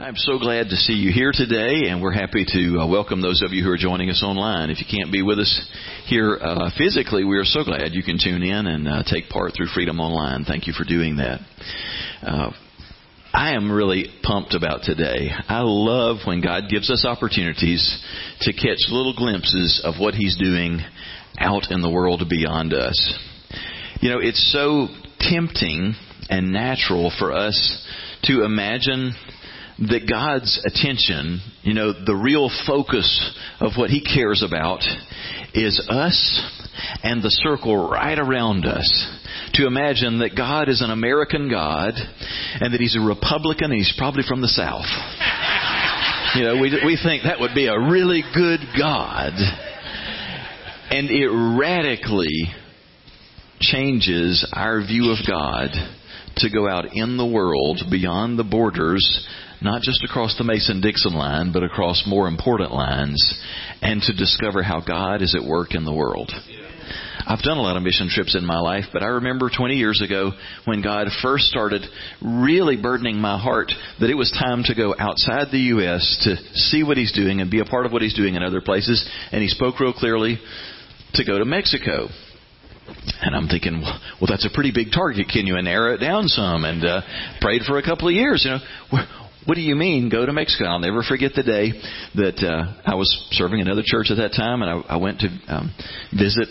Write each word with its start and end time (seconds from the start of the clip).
I'm 0.00 0.16
so 0.16 0.38
glad 0.38 0.70
to 0.70 0.76
see 0.76 0.94
you 0.94 1.12
here 1.12 1.30
today, 1.30 1.90
and 1.90 2.00
we're 2.00 2.10
happy 2.10 2.46
to 2.46 2.80
uh, 2.80 2.86
welcome 2.86 3.20
those 3.20 3.42
of 3.42 3.52
you 3.52 3.62
who 3.62 3.68
are 3.68 3.76
joining 3.76 4.08
us 4.08 4.22
online. 4.24 4.70
If 4.70 4.78
you 4.78 4.86
can't 4.90 5.12
be 5.12 5.20
with 5.20 5.38
us 5.38 5.70
here 6.06 6.38
uh, 6.40 6.70
physically, 6.78 7.22
we 7.22 7.36
are 7.36 7.44
so 7.44 7.64
glad 7.64 7.92
you 7.92 8.02
can 8.02 8.16
tune 8.18 8.42
in 8.42 8.66
and 8.66 8.88
uh, 8.88 9.02
take 9.04 9.28
part 9.28 9.52
through 9.54 9.66
Freedom 9.66 10.00
Online. 10.00 10.46
Thank 10.46 10.66
you 10.66 10.72
for 10.72 10.84
doing 10.84 11.16
that. 11.16 11.40
Uh, 12.22 12.50
I 13.34 13.52
am 13.52 13.70
really 13.70 14.06
pumped 14.22 14.54
about 14.54 14.84
today. 14.84 15.28
I 15.46 15.60
love 15.60 16.26
when 16.26 16.40
God 16.40 16.70
gives 16.70 16.90
us 16.90 17.04
opportunities 17.04 17.84
to 18.40 18.54
catch 18.54 18.88
little 18.88 19.14
glimpses 19.14 19.82
of 19.84 20.00
what 20.00 20.14
He's 20.14 20.38
doing 20.38 20.80
out 21.38 21.70
in 21.70 21.82
the 21.82 21.90
world 21.90 22.24
beyond 22.26 22.72
us. 22.72 23.18
You 24.00 24.08
know, 24.08 24.18
it's 24.18 24.50
so 24.50 24.88
tempting 25.18 25.92
and 26.30 26.54
natural 26.54 27.12
for 27.18 27.32
us 27.32 27.86
to 28.22 28.44
imagine 28.44 29.12
that 29.80 30.08
God's 30.08 30.60
attention, 30.66 31.40
you 31.62 31.72
know, 31.72 31.92
the 31.92 32.14
real 32.14 32.50
focus 32.66 33.34
of 33.60 33.72
what 33.76 33.90
He 33.90 34.02
cares 34.02 34.42
about 34.42 34.80
is 35.54 35.84
us 35.88 36.42
and 37.02 37.22
the 37.22 37.30
circle 37.30 37.88
right 37.88 38.18
around 38.18 38.66
us. 38.66 39.16
To 39.54 39.66
imagine 39.66 40.20
that 40.20 40.36
God 40.36 40.68
is 40.68 40.80
an 40.80 40.90
American 40.90 41.50
God 41.50 41.94
and 41.96 42.72
that 42.72 42.80
He's 42.80 42.96
a 42.96 43.00
Republican 43.00 43.72
and 43.72 43.74
He's 43.74 43.94
probably 43.96 44.22
from 44.28 44.42
the 44.42 44.48
South. 44.48 44.86
You 46.36 46.44
know, 46.44 46.60
we, 46.60 46.70
we 46.84 46.98
think 47.02 47.24
that 47.24 47.40
would 47.40 47.54
be 47.54 47.66
a 47.66 47.78
really 47.78 48.22
good 48.34 48.60
God. 48.78 49.32
And 50.90 51.10
it 51.10 51.28
radically 51.58 52.52
changes 53.60 54.46
our 54.52 54.80
view 54.80 55.10
of 55.10 55.18
God 55.26 55.70
to 56.36 56.50
go 56.50 56.68
out 56.68 56.94
in 56.94 57.16
the 57.16 57.26
world 57.26 57.80
beyond 57.90 58.38
the 58.38 58.44
borders 58.44 59.26
not 59.62 59.82
just 59.82 60.04
across 60.04 60.36
the 60.38 60.44
Mason 60.44 60.80
Dixon 60.80 61.14
line, 61.14 61.52
but 61.52 61.62
across 61.62 62.04
more 62.06 62.28
important 62.28 62.72
lines, 62.72 63.22
and 63.82 64.00
to 64.02 64.12
discover 64.14 64.62
how 64.62 64.80
God 64.80 65.22
is 65.22 65.34
at 65.34 65.46
work 65.46 65.74
in 65.74 65.84
the 65.84 65.94
world. 65.94 66.32
I've 67.26 67.42
done 67.42 67.58
a 67.58 67.62
lot 67.62 67.76
of 67.76 67.82
mission 67.82 68.08
trips 68.08 68.34
in 68.34 68.44
my 68.44 68.58
life, 68.58 68.84
but 68.92 69.02
I 69.02 69.06
remember 69.06 69.50
20 69.54 69.74
years 69.76 70.02
ago 70.02 70.32
when 70.64 70.82
God 70.82 71.08
first 71.22 71.44
started 71.44 71.82
really 72.20 72.76
burdening 72.80 73.18
my 73.18 73.38
heart 73.38 73.70
that 74.00 74.10
it 74.10 74.14
was 74.14 74.32
time 74.32 74.64
to 74.64 74.74
go 74.74 74.94
outside 74.98 75.48
the 75.52 75.70
U.S. 75.78 76.20
to 76.24 76.36
see 76.58 76.82
what 76.82 76.96
He's 76.96 77.12
doing 77.12 77.40
and 77.40 77.50
be 77.50 77.60
a 77.60 77.64
part 77.64 77.86
of 77.86 77.92
what 77.92 78.02
He's 78.02 78.16
doing 78.16 78.34
in 78.34 78.42
other 78.42 78.60
places. 78.60 79.08
And 79.32 79.42
He 79.42 79.48
spoke 79.48 79.78
real 79.78 79.92
clearly 79.92 80.38
to 81.14 81.24
go 81.24 81.38
to 81.38 81.44
Mexico. 81.44 82.08
And 83.20 83.36
I'm 83.36 83.46
thinking, 83.46 83.82
well, 83.82 84.28
that's 84.28 84.46
a 84.46 84.52
pretty 84.52 84.72
big 84.74 84.90
target. 84.92 85.28
Can 85.32 85.46
you 85.46 85.60
narrow 85.62 85.94
it 85.94 85.98
down 85.98 86.26
some? 86.26 86.64
And 86.64 86.84
uh, 86.84 87.02
prayed 87.40 87.62
for 87.62 87.78
a 87.78 87.82
couple 87.82 88.08
of 88.08 88.14
years. 88.14 88.44
You 88.44 88.52
know, 88.52 89.06
what 89.46 89.54
do 89.54 89.62
you 89.62 89.74
mean 89.74 90.10
go 90.10 90.26
to 90.26 90.32
Mexico? 90.32 90.64
I'll 90.66 90.80
never 90.80 91.02
forget 91.02 91.32
the 91.34 91.42
day 91.42 91.72
that 92.14 92.44
uh, 92.44 92.80
I 92.84 92.94
was 92.94 93.08
serving 93.32 93.60
another 93.60 93.82
church 93.84 94.10
at 94.10 94.18
that 94.18 94.32
time, 94.36 94.62
and 94.62 94.70
I, 94.70 94.94
I 94.94 94.96
went 94.96 95.20
to 95.20 95.28
um, 95.48 95.74
visit 96.12 96.48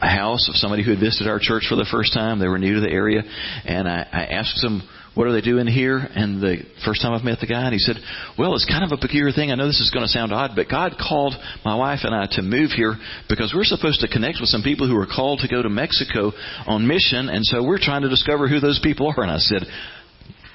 a 0.00 0.08
house 0.08 0.48
of 0.48 0.56
somebody 0.56 0.82
who 0.82 0.90
had 0.90 1.00
visited 1.00 1.28
our 1.28 1.38
church 1.40 1.66
for 1.68 1.76
the 1.76 1.86
first 1.90 2.12
time. 2.12 2.40
They 2.40 2.48
were 2.48 2.58
new 2.58 2.74
to 2.74 2.80
the 2.80 2.90
area, 2.90 3.22
and 3.64 3.86
I, 3.86 4.06
I 4.10 4.24
asked 4.34 4.60
them, 4.60 4.82
"What 5.14 5.28
are 5.28 5.32
they 5.32 5.40
doing 5.40 5.68
here?" 5.68 5.96
And 5.98 6.42
the 6.42 6.66
first 6.84 7.02
time 7.02 7.14
I've 7.14 7.22
met 7.22 7.38
the 7.38 7.46
guy, 7.46 7.62
and 7.62 7.72
he 7.72 7.78
said, 7.78 7.96
"Well, 8.36 8.56
it's 8.56 8.66
kind 8.66 8.82
of 8.82 8.90
a 8.90 9.00
peculiar 9.00 9.30
thing. 9.30 9.52
I 9.52 9.54
know 9.54 9.68
this 9.68 9.80
is 9.80 9.94
going 9.94 10.04
to 10.04 10.10
sound 10.10 10.32
odd, 10.32 10.56
but 10.56 10.68
God 10.68 10.98
called 10.98 11.34
my 11.64 11.76
wife 11.76 12.00
and 12.02 12.12
I 12.12 12.26
to 12.34 12.42
move 12.42 12.74
here 12.74 12.98
because 13.28 13.54
we're 13.54 13.62
supposed 13.62 14.00
to 14.00 14.08
connect 14.08 14.38
with 14.42 14.50
some 14.50 14.66
people 14.66 14.88
who 14.88 14.98
are 14.98 15.06
called 15.06 15.38
to 15.46 15.48
go 15.48 15.62
to 15.62 15.70
Mexico 15.70 16.32
on 16.66 16.88
mission, 16.88 17.28
and 17.30 17.46
so 17.46 17.62
we're 17.62 17.78
trying 17.78 18.02
to 18.02 18.10
discover 18.10 18.48
who 18.48 18.58
those 18.58 18.80
people 18.82 19.06
are." 19.06 19.22
And 19.22 19.30
I 19.30 19.38
said 19.38 19.62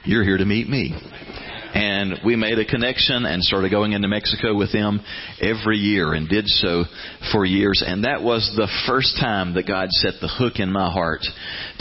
you're 0.08 0.23
here 0.23 0.38
to 0.38 0.45
meet 0.45 0.69
me. 0.69 0.95
And 1.78 2.22
we 2.25 2.36
made 2.36 2.58
a 2.58 2.66
connection 2.66 3.23
and 3.28 3.44
started 3.44 3.70
going 3.70 3.92
into 3.92 4.08
Mexico 4.08 4.58
with 4.58 4.73
them 4.73 5.00
every 5.39 5.78
year 5.78 6.14
and 6.14 6.28
did 6.28 6.47
so 6.47 6.86
for 7.31 7.45
years. 7.45 7.83
And 7.86 8.03
that 8.03 8.23
was 8.23 8.52
the 8.58 8.67
first 8.88 9.16
time 9.22 9.54
that 9.54 9.67
God 9.67 9.89
set 9.92 10.14
the 10.20 10.27
hook 10.27 10.54
in 10.58 10.71
my 10.71 10.89
heart 10.89 11.21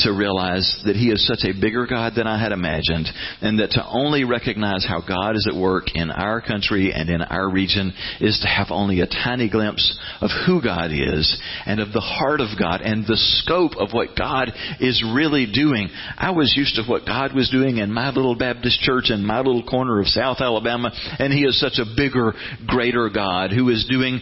to 0.00 0.12
realize 0.12 0.68
that 0.84 0.96
He 0.96 1.08
is 1.08 1.26
such 1.26 1.48
a 1.48 1.58
bigger 1.58 1.86
God 1.86 2.12
than 2.14 2.26
I 2.26 2.38
had 2.38 2.52
imagined 2.52 3.08
and 3.40 3.58
that 3.58 3.70
to 3.70 3.86
only 3.88 4.24
recognize 4.24 4.84
how 4.86 5.00
God 5.00 5.34
is 5.34 5.48
at 5.50 5.58
work 5.58 5.84
in 5.94 6.10
our 6.10 6.42
country 6.42 6.92
and 6.92 7.08
in 7.08 7.22
our 7.22 7.48
region 7.50 7.94
is 8.20 8.38
to 8.42 8.48
have 8.48 8.66
only 8.68 9.00
a 9.00 9.06
tiny 9.06 9.48
glimpse 9.48 9.98
of 10.20 10.28
who 10.44 10.60
God 10.60 10.90
is 10.92 11.40
and 11.64 11.80
of 11.80 11.94
the 11.94 12.04
heart 12.04 12.42
of 12.42 12.48
God 12.58 12.82
and 12.82 13.06
the 13.06 13.16
scope 13.16 13.72
of 13.78 13.96
what 13.96 14.14
God 14.14 14.52
is 14.78 15.02
really 15.16 15.48
doing. 15.50 15.88
I 16.18 16.32
was 16.32 16.52
used 16.54 16.76
to 16.76 16.84
what 16.84 17.06
God 17.06 17.32
was 17.32 17.48
doing 17.48 17.78
in 17.78 17.90
my 17.90 18.10
little 18.10 18.36
Baptist 18.36 18.80
church 18.82 19.08
in 19.08 19.24
my 19.24 19.38
little 19.38 19.64
corner 19.64 19.85
of 20.00 20.06
South 20.06 20.38
Alabama, 20.40 20.90
and 21.18 21.32
He 21.32 21.44
is 21.44 21.58
such 21.60 21.78
a 21.78 21.96
bigger, 21.96 22.34
greater 22.66 23.08
God 23.08 23.50
who 23.52 23.68
is 23.70 23.86
doing 23.88 24.20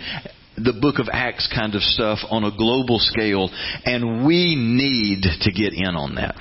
the 0.56 0.78
book 0.80 0.98
of 0.98 1.08
Acts 1.10 1.52
kind 1.52 1.74
of 1.74 1.82
stuff 1.82 2.18
on 2.30 2.44
a 2.44 2.56
global 2.56 2.98
scale, 3.00 3.50
and 3.84 4.26
we 4.26 4.54
need 4.54 5.22
to 5.22 5.52
get 5.52 5.72
in 5.74 5.96
on 5.96 6.14
that. 6.14 6.36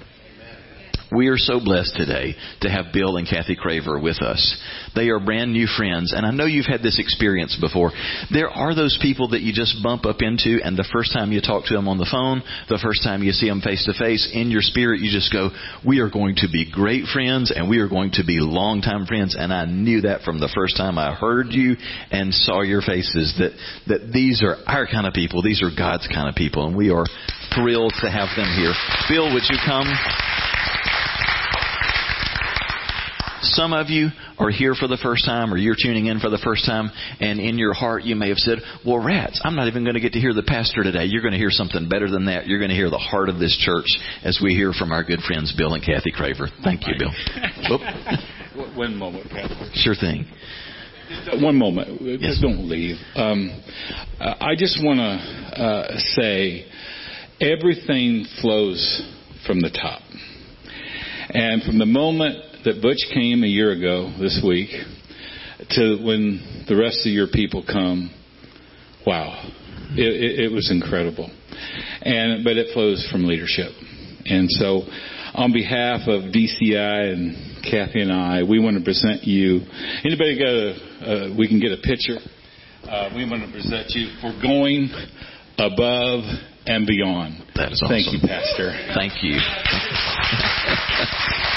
We 1.15 1.27
are 1.27 1.37
so 1.37 1.59
blessed 1.59 1.95
today 1.95 2.35
to 2.61 2.69
have 2.69 2.93
Bill 2.93 3.17
and 3.17 3.27
Kathy 3.27 3.55
Craver 3.55 4.01
with 4.01 4.21
us. 4.21 4.57
They 4.95 5.09
are 5.09 5.19
brand 5.19 5.53
new 5.53 5.67
friends, 5.67 6.13
and 6.13 6.25
I 6.25 6.31
know 6.31 6.45
you've 6.45 6.69
had 6.69 6.81
this 6.81 6.99
experience 6.99 7.57
before. 7.59 7.91
There 8.31 8.49
are 8.49 8.75
those 8.75 8.97
people 9.01 9.29
that 9.29 9.41
you 9.41 9.53
just 9.53 9.81
bump 9.83 10.05
up 10.05 10.21
into, 10.21 10.59
and 10.63 10.77
the 10.77 10.87
first 10.93 11.13
time 11.13 11.31
you 11.31 11.41
talk 11.41 11.65
to 11.65 11.73
them 11.73 11.87
on 11.87 11.97
the 11.97 12.09
phone, 12.09 12.43
the 12.69 12.79
first 12.81 13.03
time 13.03 13.23
you 13.23 13.31
see 13.31 13.49
them 13.49 13.61
face 13.61 13.85
to 13.85 13.93
face, 13.97 14.29
in 14.33 14.51
your 14.51 14.61
spirit, 14.61 15.01
you 15.01 15.11
just 15.11 15.33
go, 15.33 15.49
We 15.85 15.99
are 15.99 16.09
going 16.09 16.35
to 16.37 16.47
be 16.51 16.69
great 16.69 17.05
friends, 17.05 17.51
and 17.55 17.69
we 17.69 17.79
are 17.79 17.89
going 17.89 18.11
to 18.13 18.23
be 18.25 18.37
longtime 18.39 19.05
friends. 19.05 19.35
And 19.37 19.53
I 19.53 19.65
knew 19.65 20.01
that 20.01 20.21
from 20.21 20.39
the 20.39 20.51
first 20.53 20.77
time 20.77 20.97
I 20.97 21.13
heard 21.15 21.47
you 21.51 21.75
and 22.11 22.33
saw 22.33 22.61
your 22.61 22.81
faces 22.81 23.33
that, 23.39 23.51
that 23.87 24.11
these 24.13 24.43
are 24.43 24.57
our 24.67 24.87
kind 24.87 25.07
of 25.07 25.13
people, 25.13 25.41
these 25.41 25.61
are 25.63 25.71
God's 25.75 26.07
kind 26.07 26.29
of 26.29 26.35
people, 26.35 26.67
and 26.67 26.77
we 26.77 26.91
are 26.91 27.05
thrilled 27.55 27.93
to 28.01 28.09
have 28.09 28.29
them 28.35 28.49
here. 28.57 28.73
Bill, 29.09 29.33
would 29.33 29.43
you 29.49 29.57
come? 29.65 29.89
Some 33.43 33.73
of 33.73 33.89
you 33.89 34.07
are 34.39 34.49
here 34.49 34.73
for 34.73 34.87
the 34.87 34.97
first 35.03 35.25
time 35.25 35.53
or 35.53 35.57
you're 35.57 35.75
tuning 35.75 36.05
in 36.05 36.19
for 36.19 36.29
the 36.29 36.39
first 36.43 36.65
time 36.65 36.89
and 37.19 37.39
in 37.39 37.57
your 37.57 37.73
heart 37.73 38.03
you 38.03 38.15
may 38.15 38.29
have 38.29 38.37
said, 38.37 38.59
well, 38.85 39.03
rats, 39.03 39.41
I'm 39.43 39.55
not 39.55 39.67
even 39.67 39.83
going 39.83 39.95
to 39.95 39.99
get 39.99 40.13
to 40.13 40.19
hear 40.19 40.33
the 40.33 40.43
pastor 40.43 40.81
today. 40.83 41.05
You're 41.05 41.21
going 41.21 41.33
to 41.33 41.37
hear 41.37 41.51
something 41.51 41.89
better 41.89 42.09
than 42.09 42.25
that. 42.25 42.47
You're 42.47 42.59
going 42.59 42.69
to 42.69 42.75
hear 42.75 42.89
the 42.89 42.97
heart 42.97 43.27
of 43.27 43.39
this 43.39 43.55
church 43.59 43.87
as 44.23 44.39
we 44.41 44.53
hear 44.53 44.71
from 44.71 44.91
our 44.91 45.03
good 45.03 45.19
friends 45.27 45.53
Bill 45.57 45.73
and 45.73 45.83
Kathy 45.83 46.11
Craver. 46.11 46.47
Thank 46.63 46.87
you, 46.87 46.93
Bill. 46.97 47.11
One 48.77 48.95
moment, 48.95 49.29
Pastor. 49.29 49.69
Sure 49.73 49.95
thing. 49.95 50.25
One 51.41 51.57
moment. 51.57 52.01
Yes. 52.01 52.39
Don't 52.41 52.69
leave. 52.69 52.95
Um, 53.15 53.61
I 54.19 54.55
just 54.57 54.79
want 54.81 54.99
to 54.99 55.61
uh, 55.61 55.97
say 56.15 56.65
everything 57.41 58.25
flows 58.41 59.01
from 59.45 59.59
the 59.59 59.69
top. 59.69 60.01
And 61.29 61.63
from 61.63 61.77
the 61.77 61.85
moment 61.85 62.52
that 62.65 62.81
Butch 62.81 63.03
came 63.13 63.43
a 63.43 63.47
year 63.47 63.71
ago 63.71 64.13
this 64.19 64.41
week 64.45 64.69
to 65.71 65.97
when 66.03 66.65
the 66.67 66.75
rest 66.75 67.05
of 67.05 67.11
your 67.11 67.27
people 67.27 67.63
come, 67.65 68.11
wow, 69.05 69.51
it, 69.91 70.01
it, 70.01 70.45
it 70.45 70.51
was 70.51 70.71
incredible. 70.71 71.29
And 72.01 72.43
but 72.43 72.57
it 72.57 72.73
flows 72.73 73.07
from 73.11 73.25
leadership, 73.25 73.71
and 74.25 74.49
so 74.49 74.81
on 75.33 75.51
behalf 75.53 76.01
of 76.07 76.33
DCI 76.33 77.13
and 77.13 77.63
Kathy 77.63 78.01
and 78.01 78.11
I, 78.11 78.43
we 78.43 78.59
want 78.59 78.77
to 78.77 78.83
present 78.83 79.23
you. 79.23 79.61
Anybody 80.03 80.37
got 80.37 80.47
a? 80.49 80.73
Uh, 81.03 81.35
we 81.37 81.47
can 81.47 81.59
get 81.59 81.71
a 81.71 81.81
picture. 81.81 82.17
Uh, 82.83 83.09
we 83.15 83.29
want 83.29 83.43
to 83.45 83.51
present 83.51 83.89
you 83.91 84.09
for 84.19 84.33
going 84.41 84.89
above 85.57 86.23
and 86.65 86.85
beyond. 86.85 87.43
That 87.55 87.71
is 87.71 87.81
awesome. 87.81 87.95
Thank 87.95 88.11
you, 88.11 88.19
Pastor. 88.27 88.71
Thank 88.93 89.23
you. 89.23 89.39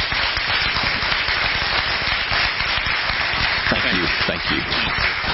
Thank 4.26 4.42
you. 4.50 5.25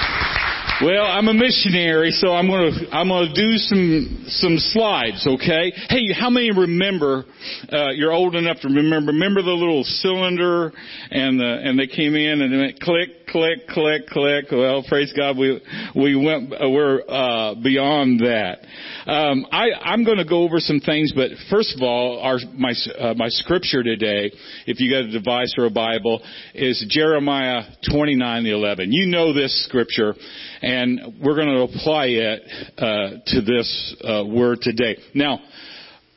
Well, 0.83 1.05
I'm 1.05 1.29
a 1.29 1.35
missionary, 1.35 2.11
so 2.11 2.33
I'm 2.33 2.49
to 2.49 2.89
I'm 2.91 3.07
to 3.07 3.33
do 3.33 3.57
some 3.57 4.25
some 4.27 4.59
slides. 4.59 5.25
Okay. 5.25 5.73
Hey, 5.89 6.13
how 6.13 6.29
many 6.29 6.51
remember? 6.51 7.25
Uh, 7.73 7.91
you're 7.91 8.13
old 8.13 8.35
enough 8.35 8.59
to 8.63 8.69
remember. 8.69 9.13
Remember 9.13 9.43
the 9.43 9.51
little 9.51 9.85
cylinder, 9.85 10.73
and 11.09 11.39
the 11.39 11.61
and 11.63 11.79
they 11.79 11.87
came 11.87 12.17
in 12.17 12.43
and 12.43 12.53
it 12.53 12.59
went 12.59 12.81
click, 12.81 13.29
click, 13.29 13.69
click, 13.69 14.09
click. 14.09 14.47
Well, 14.51 14.85
praise 14.89 15.13
God, 15.17 15.39
we 15.39 15.61
we 15.95 16.17
went 16.17 16.53
uh, 16.53 16.69
we're 16.69 17.01
uh, 17.09 17.55
beyond 17.63 18.19
that. 18.27 18.67
Um, 19.07 19.47
I, 19.51 19.71
I'm 19.83 20.05
to 20.19 20.25
go 20.25 20.43
over 20.43 20.61
some 20.61 20.81
things, 20.81 21.13
but 21.15 21.31
first 21.51 21.75
of 21.75 21.83
all, 21.83 22.21
our, 22.21 22.39
my, 22.55 22.73
uh, 22.99 23.15
my 23.15 23.29
scripture 23.29 23.83
today, 23.83 24.31
if 24.67 24.79
you 24.79 24.93
got 24.93 25.03
a 25.03 25.11
device 25.11 25.55
or 25.59 25.67
a 25.67 25.71
Bible, 25.71 26.23
is 26.55 26.85
Jeremiah 26.89 27.63
29:11. 27.91 28.87
You 28.91 29.07
know 29.07 29.33
this 29.33 29.65
scripture, 29.65 30.15
and 30.63 31.21
we're 31.23 31.35
going 31.35 31.49
to 31.49 31.63
apply 31.63 32.07
it 32.07 32.43
uh, 32.79 33.11
to 33.27 33.41
this 33.41 33.97
uh, 34.05 34.25
word 34.25 34.61
today. 34.63 34.97
Now, 35.15 35.41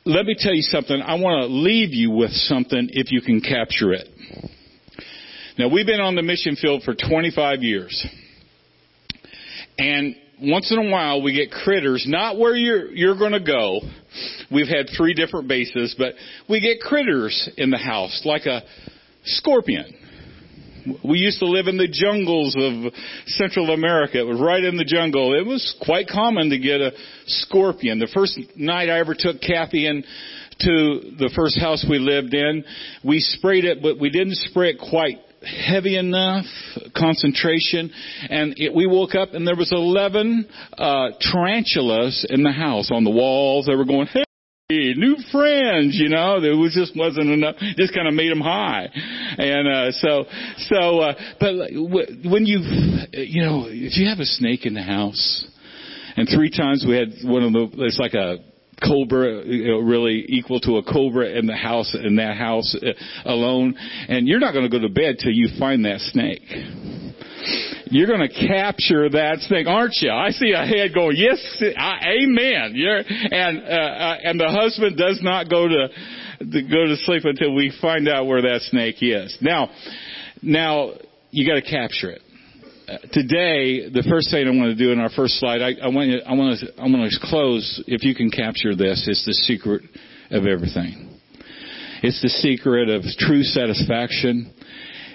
let 0.04 0.24
me 0.24 0.36
tell 0.38 0.54
you 0.54 0.62
something. 0.62 1.02
I 1.02 1.16
want 1.16 1.42
to 1.42 1.52
leave 1.52 1.92
you 1.92 2.12
with 2.12 2.30
something 2.30 2.90
if 2.92 3.10
you 3.10 3.20
can 3.20 3.40
capture 3.40 3.92
it. 3.92 4.08
Now 5.58 5.68
we've 5.68 5.86
been 5.86 6.00
on 6.00 6.14
the 6.14 6.22
mission 6.22 6.54
field 6.54 6.82
for 6.84 6.94
25 6.94 7.62
years. 7.62 8.06
And 9.78 10.14
once 10.40 10.70
in 10.70 10.78
a 10.78 10.90
while 10.90 11.22
we 11.22 11.34
get 11.34 11.50
critters, 11.50 12.04
not 12.06 12.38
where 12.38 12.54
you're, 12.54 12.92
you're 12.92 13.18
gonna 13.18 13.44
go. 13.44 13.80
We've 14.52 14.68
had 14.68 14.86
three 14.96 15.14
different 15.14 15.48
bases, 15.48 15.94
but 15.98 16.14
we 16.48 16.60
get 16.60 16.80
critters 16.80 17.48
in 17.56 17.70
the 17.70 17.78
house, 17.78 18.22
like 18.24 18.46
a 18.46 18.62
scorpion. 19.24 20.05
We 21.04 21.18
used 21.18 21.38
to 21.40 21.46
live 21.46 21.66
in 21.66 21.76
the 21.76 21.88
jungles 21.88 22.56
of 22.58 22.92
Central 23.26 23.70
America. 23.70 24.18
It 24.18 24.26
was 24.26 24.40
right 24.40 24.62
in 24.62 24.76
the 24.76 24.84
jungle. 24.84 25.38
It 25.38 25.46
was 25.46 25.76
quite 25.84 26.08
common 26.08 26.50
to 26.50 26.58
get 26.58 26.80
a 26.80 26.92
scorpion. 27.26 27.98
The 27.98 28.10
first 28.14 28.38
night 28.56 28.88
I 28.88 29.00
ever 29.00 29.14
took 29.18 29.40
Kathy 29.40 29.86
in 29.86 30.04
to 30.60 31.00
the 31.18 31.30
first 31.36 31.60
house 31.60 31.84
we 31.88 31.98
lived 31.98 32.32
in, 32.32 32.64
we 33.04 33.20
sprayed 33.20 33.64
it, 33.64 33.82
but 33.82 33.98
we 34.00 34.10
didn't 34.10 34.36
spray 34.36 34.70
it 34.70 34.78
quite 34.78 35.18
heavy 35.42 35.96
enough 35.96 36.46
concentration 36.96 37.90
and 38.30 38.54
it, 38.56 38.74
we 38.74 38.86
woke 38.86 39.14
up 39.14 39.34
and 39.34 39.46
there 39.46 39.54
was 39.54 39.70
11 39.70 40.48
uh 40.76 41.08
tarantulas 41.20 42.26
in 42.30 42.42
the 42.42 42.50
house 42.50 42.90
on 42.90 43.04
the 43.04 43.10
walls 43.10 43.66
they 43.66 43.74
were 43.76 43.84
going 43.84 44.06
hey 44.06 44.25
new 44.68 45.16
friends, 45.30 45.96
you 45.96 46.08
know, 46.08 46.40
there 46.40 46.56
was 46.56 46.74
just 46.74 46.96
wasn't 46.96 47.30
enough, 47.30 47.54
just 47.76 47.94
kind 47.94 48.08
of 48.08 48.14
made 48.14 48.32
them 48.32 48.40
high. 48.40 48.88
And, 49.38 49.68
uh, 49.68 49.92
so, 49.92 50.24
so, 50.56 50.98
uh, 50.98 51.14
but 51.38 51.54
when 52.28 52.46
you, 52.46 52.58
you 53.12 53.42
know, 53.42 53.66
if 53.68 53.96
you 53.96 54.08
have 54.08 54.18
a 54.18 54.24
snake 54.24 54.66
in 54.66 54.74
the 54.74 54.82
house, 54.82 55.46
and 56.16 56.28
three 56.28 56.50
times 56.50 56.84
we 56.84 56.96
had 56.96 57.10
one 57.22 57.44
of 57.44 57.52
the, 57.52 57.84
it's 57.84 57.98
like 58.00 58.14
a, 58.14 58.38
cobra 58.82 59.42
you 59.46 59.68
know, 59.68 59.78
really 59.78 60.26
equal 60.28 60.60
to 60.60 60.76
a 60.76 60.82
cobra 60.82 61.30
in 61.30 61.46
the 61.46 61.56
house 61.56 61.96
in 61.98 62.16
that 62.16 62.36
house 62.36 62.76
uh, 62.82 62.90
alone 63.24 63.74
and 64.06 64.28
you're 64.28 64.38
not 64.38 64.52
going 64.52 64.68
to 64.68 64.78
go 64.78 64.78
to 64.78 64.92
bed 64.92 65.16
till 65.18 65.32
you 65.32 65.48
find 65.58 65.86
that 65.86 65.98
snake 65.98 66.42
you're 67.86 68.06
going 68.06 68.26
to 68.26 68.48
capture 68.48 69.08
that 69.10 69.38
snake 69.40 69.66
aren't 69.66 69.94
you 70.00 70.10
i 70.10 70.30
see 70.30 70.52
a 70.52 70.64
head 70.64 70.94
going 70.94 71.16
yes 71.16 71.62
I, 71.76 72.16
amen 72.22 72.72
you're, 72.74 72.98
and 72.98 73.62
uh, 73.62 73.70
uh, 73.70 74.16
and 74.24 74.40
the 74.40 74.48
husband 74.48 74.96
does 74.96 75.20
not 75.22 75.48
go 75.48 75.68
to, 75.68 75.88
to 76.40 76.62
go 76.62 76.86
to 76.86 76.96
sleep 77.04 77.24
until 77.24 77.54
we 77.54 77.72
find 77.80 78.08
out 78.08 78.26
where 78.26 78.42
that 78.42 78.62
snake 78.62 78.96
is 79.00 79.36
now 79.40 79.70
now 80.42 80.92
you 81.30 81.46
got 81.46 81.54
to 81.54 81.70
capture 81.70 82.10
it 82.10 82.22
today, 83.12 83.88
the 83.90 84.06
first 84.08 84.30
thing 84.30 84.46
I 84.46 84.50
want 84.50 84.76
to 84.76 84.78
do 84.78 84.92
in 84.92 85.00
our 85.00 85.10
first 85.10 85.34
slide, 85.40 85.60
I, 85.60 85.74
I 85.82 85.88
want 85.88 86.22
I 86.26 86.34
want 86.34 86.60
to, 86.60 86.66
I 86.78 86.82
want 86.86 87.10
to 87.10 87.18
close. 87.22 87.82
If 87.86 88.04
you 88.04 88.14
can 88.14 88.30
capture 88.30 88.76
this, 88.76 89.06
it's 89.08 89.26
the 89.26 89.34
secret 89.34 89.82
of 90.30 90.46
everything. 90.46 91.18
It's 92.02 92.22
the 92.22 92.28
secret 92.28 92.88
of 92.88 93.02
true 93.18 93.42
satisfaction. 93.42 94.52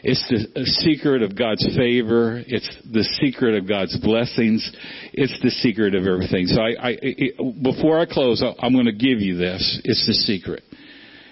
It's 0.04 0.24
the 0.30 0.66
secret 0.66 1.22
of 1.22 1.38
God's 1.38 1.66
favor. 1.78 2.42
It's 2.48 2.70
the 2.92 3.04
secret 3.22 3.56
of 3.56 3.68
God's 3.68 3.98
blessings. 4.00 4.70
It's 5.14 5.38
the 5.44 5.52
secret 5.52 5.94
of 5.94 6.08
everything. 6.08 6.48
So 6.48 6.60
I, 6.60 6.90
I 6.90 6.98
it, 7.02 7.64
before 7.64 8.00
I 8.00 8.06
close, 8.06 8.44
I'm 8.60 8.74
going 8.74 8.86
to 8.86 8.94
give 8.94 9.22
you 9.22 9.38
this. 9.38 9.82
It's 9.84 10.06
the 10.08 10.14
secret. 10.14 10.64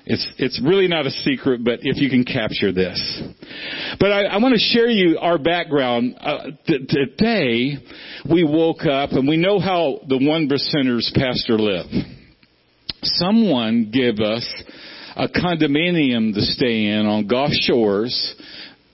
It's, 0.05 0.25
it's 0.37 0.61
really 0.63 0.87
not 0.87 1.05
a 1.05 1.11
secret, 1.11 1.63
but 1.63 1.79
if 1.83 1.97
you 1.97 2.09
can 2.09 2.25
capture 2.25 2.71
this. 2.71 3.21
But 3.99 4.11
I, 4.11 4.23
I 4.25 4.37
want 4.37 4.53
to 4.55 4.59
share 4.59 4.89
you 4.89 5.19
our 5.19 5.37
background. 5.37 6.15
Uh, 6.19 6.43
th- 6.65 6.87
today, 6.87 7.77
we 8.29 8.43
woke 8.43 8.85
up 8.85 9.11
and 9.11 9.27
we 9.27 9.37
know 9.37 9.59
how 9.59 9.99
the 10.07 10.17
one 10.17 10.49
percenters 10.49 11.13
pastor 11.13 11.59
live. 11.59 11.85
Someone 13.03 13.91
give 13.91 14.19
us 14.19 14.47
a 15.15 15.27
condominium 15.27 16.33
to 16.33 16.41
stay 16.41 16.85
in 16.87 17.05
on 17.05 17.27
Gulf 17.27 17.51
Shores 17.51 18.35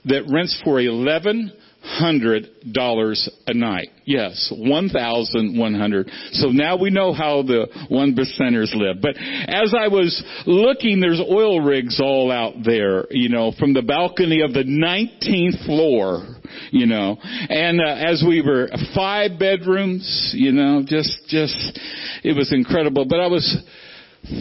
that 0.06 0.24
rents 0.30 0.60
for 0.64 0.80
eleven 0.80 1.52
hundred 1.86 2.48
dollars 2.72 3.28
a 3.46 3.54
night. 3.54 3.88
Yes, 4.04 4.52
one 4.56 4.88
thousand 4.88 5.58
one 5.58 5.74
hundred. 5.74 6.10
So 6.32 6.48
now 6.48 6.76
we 6.76 6.90
know 6.90 7.12
how 7.12 7.42
the 7.42 7.66
one 7.88 8.14
percenters 8.14 8.74
live. 8.74 9.00
But 9.00 9.16
as 9.16 9.72
I 9.78 9.88
was 9.88 10.22
looking, 10.46 11.00
there's 11.00 11.20
oil 11.20 11.60
rigs 11.60 12.00
all 12.00 12.32
out 12.32 12.54
there, 12.64 13.06
you 13.10 13.28
know, 13.28 13.52
from 13.58 13.72
the 13.72 13.82
balcony 13.82 14.42
of 14.42 14.52
the 14.52 14.64
19th 14.64 15.64
floor, 15.64 16.36
you 16.70 16.86
know, 16.86 17.16
and 17.20 17.80
uh, 17.80 17.84
as 17.84 18.24
we 18.26 18.42
were 18.42 18.68
five 18.94 19.38
bedrooms, 19.38 20.32
you 20.34 20.52
know, 20.52 20.82
just 20.86 21.28
just 21.28 21.78
it 22.24 22.36
was 22.36 22.52
incredible. 22.52 23.06
But 23.08 23.20
I 23.20 23.28
was 23.28 23.56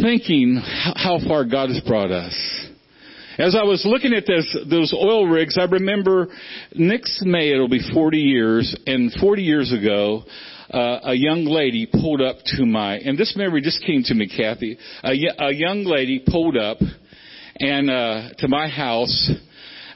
thinking 0.01 0.59
how 0.63 1.19
far 1.27 1.45
God 1.45 1.69
has 1.69 1.81
brought 1.81 2.11
us 2.11 2.65
as 3.37 3.55
I 3.55 3.63
was 3.63 3.83
looking 3.85 4.13
at 4.13 4.25
this, 4.25 4.57
those 4.69 4.93
oil 4.93 5.27
rigs, 5.27 5.57
I 5.59 5.65
remember 5.65 6.27
next 6.73 7.23
May 7.23 7.51
it'll 7.51 7.67
be 7.67 7.81
40 7.93 8.17
years, 8.17 8.75
and 8.87 9.11
40 9.13 9.41
years 9.41 9.73
ago, 9.73 10.23
uh, 10.71 10.99
a 11.03 11.13
young 11.13 11.45
lady 11.45 11.87
pulled 11.91 12.21
up 12.21 12.37
to 12.57 12.65
my, 12.65 12.97
and 12.97 13.17
this 13.17 13.35
memory 13.35 13.61
just 13.61 13.83
came 13.85 14.03
to 14.03 14.13
me, 14.13 14.27
Kathy. 14.27 14.77
A, 15.03 15.13
young 15.53 15.83
lady 15.85 16.23
pulled 16.25 16.57
up 16.57 16.77
and 17.57 17.89
uh, 17.89 18.29
to 18.39 18.47
my 18.47 18.67
house, 18.67 19.31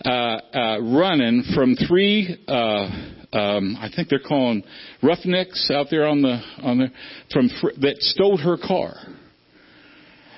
uh, 0.05 0.09
uh, 0.09 0.79
running 0.81 1.43
from 1.55 1.75
three. 1.75 2.37
Uh, 2.47 2.87
um, 3.31 3.77
I 3.79 3.89
think 3.95 4.09
they're 4.09 4.19
calling 4.19 4.63
roughnecks 5.03 5.69
out 5.73 5.87
there 5.91 6.07
on 6.07 6.21
the 6.21 6.41
on 6.63 6.79
the 6.79 6.87
from 7.31 7.49
fr- 7.61 7.79
that 7.81 7.97
stole 7.99 8.37
her 8.37 8.57
car. 8.57 8.95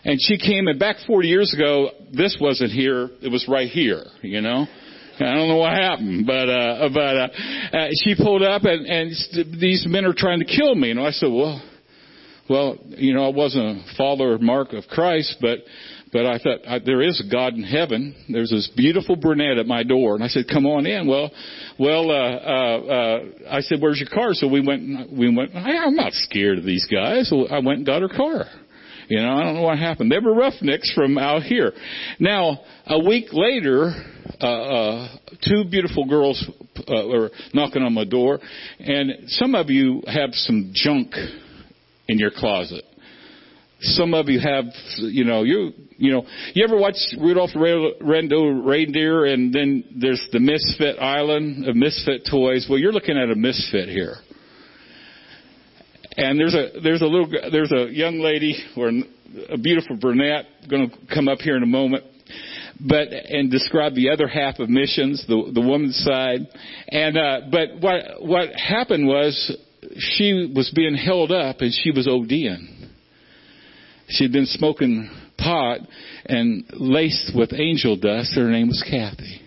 And 0.03 0.19
she 0.19 0.38
came, 0.38 0.68
and 0.68 0.80
back 0.80 0.98
40 1.06 1.27
years 1.27 1.53
ago, 1.53 1.92
this 2.12 2.38
wasn't 2.42 2.71
here, 2.71 3.09
it 3.21 3.31
was 3.31 3.45
right 3.48 3.69
here, 3.69 4.03
you 4.21 4.42
know? 4.42 4.65
I 5.19 5.36
don't 5.36 5.50
know 5.50 5.57
what 5.57 5.74
happened, 5.74 6.25
but 6.25 6.50
uh, 6.50 6.89
but 6.94 7.15
uh, 7.18 7.27
uh, 7.74 7.88
she 8.03 8.15
pulled 8.15 8.42
up, 8.42 8.63
and, 8.63 8.88
and 8.88 9.59
these 9.59 9.86
men 9.88 10.06
are 10.06 10.13
trying 10.15 10.39
to 10.39 10.45
kill 10.45 10.74
me. 10.74 10.89
And 10.89 11.00
I 11.00 11.12
said, 11.12 11.30
well, 11.31 11.62
well, 12.50 12.77
you 12.88 13.13
know, 13.13 13.25
I 13.25 13.30
wasn't 13.30 13.63
a 13.77 13.95
follower 13.98 14.33
of 14.33 14.42
mark 14.42 14.74
of 14.74 14.86
Christ, 14.88 15.38
but 15.39 15.59
but 16.12 16.25
I 16.25 16.38
thought 16.39 16.59
I, 16.68 16.80
there 16.80 17.01
is 17.01 17.24
a 17.25 17.31
God 17.31 17.54
in 17.54 17.63
heaven. 17.63 18.15
There's 18.30 18.50
this 18.50 18.69
beautiful 18.75 19.15
brunette 19.15 19.57
at 19.57 19.68
my 19.68 19.83
door, 19.83 20.15
and 20.15 20.24
I 20.24 20.27
said, 20.27 20.45
"Come 20.51 20.65
on 20.65 20.86
in." 20.86 21.07
Well, 21.07 21.31
well, 21.80 22.12
uh, 22.12 22.13
uh, 22.13 22.80
uh, 22.80 23.19
I 23.50 23.62
said, 23.62 23.80
"Where's 23.81 24.00
your 24.00 24.09
car?" 24.09 24.33
So 24.33 24.47
we 24.47 24.65
went. 24.65 24.81
And 24.81 25.18
we 25.18 25.33
went. 25.33 25.56
I'm 25.56 25.95
not 25.95 26.13
scared 26.13 26.57
of 26.57 26.65
these 26.65 26.88
guys. 26.92 27.30
So 27.30 27.47
I 27.47 27.59
went 27.59 27.80
and 27.80 27.86
got 27.86 28.01
her 28.01 28.09
car. 28.09 28.45
You 29.11 29.21
know, 29.21 29.33
I 29.33 29.43
don't 29.43 29.55
know 29.55 29.63
what 29.63 29.77
happened. 29.77 30.09
They 30.09 30.19
were 30.19 30.33
roughnecks 30.33 30.89
from 30.93 31.17
out 31.17 31.43
here. 31.43 31.73
Now, 32.17 32.61
a 32.87 32.97
week 32.97 33.25
later, 33.33 33.91
uh, 34.39 34.45
uh, 34.45 35.17
two 35.45 35.65
beautiful 35.69 36.05
girls 36.05 36.41
uh, 36.77 37.07
were 37.07 37.29
knocking 37.53 37.81
on 37.81 37.94
my 37.94 38.06
door, 38.06 38.39
and 38.80 39.27
some 39.27 39.53
of 39.53 39.69
you 39.69 40.01
have 40.07 40.30
some 40.31 40.71
junk 40.73 41.13
in 42.07 42.19
your 42.19 42.31
closet. 42.31 42.85
Some 43.81 44.13
of 44.13 44.30
you 44.30 44.39
have, 44.39 44.63
you 44.99 45.25
know, 45.25 45.44
you, 45.44 45.71
you 45.97 46.13
know, 46.13 46.23
you 46.53 46.63
ever 46.63 46.77
watch 46.77 46.95
Rudolph 47.19 47.49
the 47.53 47.91
Red-Nosed 47.99 48.65
Reindeer 48.65 49.25
and 49.25 49.53
then 49.53 49.83
there's 49.99 50.25
the 50.31 50.39
Misfit 50.39 50.99
Island 50.99 51.68
of 51.68 51.75
Misfit 51.75 52.30
toys? 52.31 52.65
Well, 52.69 52.80
you're 52.80 52.94
looking 52.94 53.18
at 53.18 53.30
a 53.30 53.35
misfit 53.35 53.89
here. 53.89 54.15
And 56.18 56.39
there's 56.39 56.53
a 56.53 56.80
there's 56.83 57.01
a 57.01 57.06
little 57.06 57.30
there's 57.51 57.71
a 57.71 57.89
young 57.89 58.19
lady 58.19 58.56
or 58.75 58.91
a 59.49 59.57
beautiful 59.57 59.95
brunette 59.95 60.45
going 60.69 60.89
to 60.89 60.97
come 61.13 61.27
up 61.27 61.39
here 61.39 61.56
in 61.56 61.63
a 61.63 61.68
moment, 61.68 62.03
but 62.80 63.07
and 63.07 63.49
describe 63.49 63.95
the 63.95 64.09
other 64.09 64.27
half 64.27 64.59
of 64.59 64.69
missions, 64.69 65.23
the 65.27 65.51
the 65.53 65.61
woman's 65.61 65.97
side. 66.03 66.41
And 66.89 67.18
uh, 67.18 67.41
but 67.49 67.80
what 67.80 68.03
what 68.19 68.49
happened 68.56 69.07
was 69.07 69.56
she 69.97 70.51
was 70.53 70.71
being 70.75 70.95
held 70.95 71.31
up 71.31 71.57
and 71.61 71.73
she 71.73 71.91
was 71.91 72.07
ODing. 72.07 72.89
She'd 74.09 74.33
been 74.33 74.47
smoking 74.47 75.09
pot 75.37 75.80
and 76.25 76.65
laced 76.73 77.31
with 77.33 77.53
angel 77.53 77.95
dust. 77.95 78.35
Her 78.35 78.49
name 78.49 78.68
was 78.68 78.83
Kathy. 78.83 79.41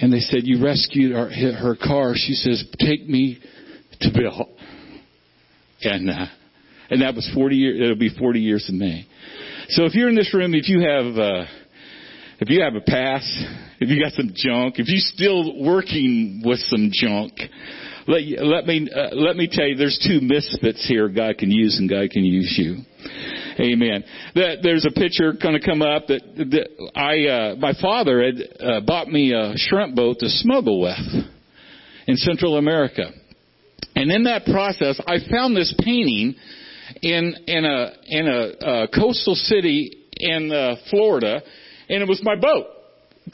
And 0.00 0.10
they 0.10 0.20
said, 0.20 0.44
"You 0.44 0.64
rescued 0.64 1.14
our, 1.14 1.28
her 1.28 1.76
car." 1.76 2.14
She 2.16 2.32
says, 2.32 2.64
"Take 2.80 3.06
me 3.06 3.40
to 4.00 4.10
Bill." 4.12 4.48
And 5.84 6.10
uh, 6.10 6.26
and 6.90 7.02
that 7.02 7.14
was 7.14 7.30
40 7.34 7.56
years. 7.56 7.80
It'll 7.80 7.96
be 7.96 8.10
40 8.16 8.40
years 8.40 8.66
in 8.68 8.78
May. 8.78 9.06
So 9.70 9.84
if 9.84 9.94
you're 9.94 10.08
in 10.08 10.14
this 10.14 10.32
room, 10.34 10.54
if 10.54 10.68
you 10.68 10.80
have 10.80 11.16
uh, 11.16 11.44
if 12.40 12.50
you 12.50 12.62
have 12.62 12.74
a 12.74 12.80
past, 12.80 13.30
if 13.80 13.88
you 13.88 14.02
got 14.02 14.12
some 14.12 14.32
junk, 14.34 14.78
if 14.78 14.88
you're 14.88 14.98
still 14.98 15.64
working 15.64 16.42
with 16.44 16.58
some 16.60 16.90
junk, 16.92 17.32
let 18.06 18.22
let 18.42 18.66
me 18.66 18.88
uh, 18.94 19.14
let 19.14 19.36
me 19.36 19.48
tell 19.50 19.66
you, 19.66 19.76
there's 19.76 19.98
two 20.06 20.20
misfits 20.20 20.86
here. 20.86 21.08
God 21.08 21.38
can 21.38 21.50
use, 21.50 21.78
and 21.78 21.88
God 21.88 22.10
can 22.10 22.24
use 22.24 22.54
you. 22.58 22.84
Amen. 23.58 24.04
That 24.34 24.58
there's 24.62 24.84
a 24.84 24.90
picture 24.90 25.32
going 25.32 25.58
to 25.58 25.64
come 25.64 25.80
up 25.80 26.08
that, 26.08 26.22
that 26.36 26.90
I 26.94 27.26
uh, 27.28 27.56
my 27.56 27.72
father 27.80 28.22
had 28.22 28.34
uh, 28.60 28.80
bought 28.80 29.08
me 29.08 29.32
a 29.32 29.52
shrimp 29.56 29.94
boat 29.94 30.18
to 30.18 30.28
smuggle 30.28 30.80
with 30.80 31.24
in 32.06 32.16
Central 32.16 32.58
America. 32.58 33.10
And 33.94 34.10
in 34.10 34.24
that 34.24 34.44
process, 34.44 35.00
I 35.06 35.18
found 35.30 35.56
this 35.56 35.74
painting 35.78 36.34
in 37.02 37.34
in 37.46 37.64
a 37.64 37.92
in 38.06 38.28
a, 38.28 38.84
a 38.84 38.88
coastal 38.88 39.34
city 39.34 40.04
in 40.16 40.52
uh, 40.52 40.76
Florida, 40.90 41.42
and 41.88 42.02
it 42.02 42.08
was 42.08 42.20
my 42.22 42.36
boat 42.36 42.66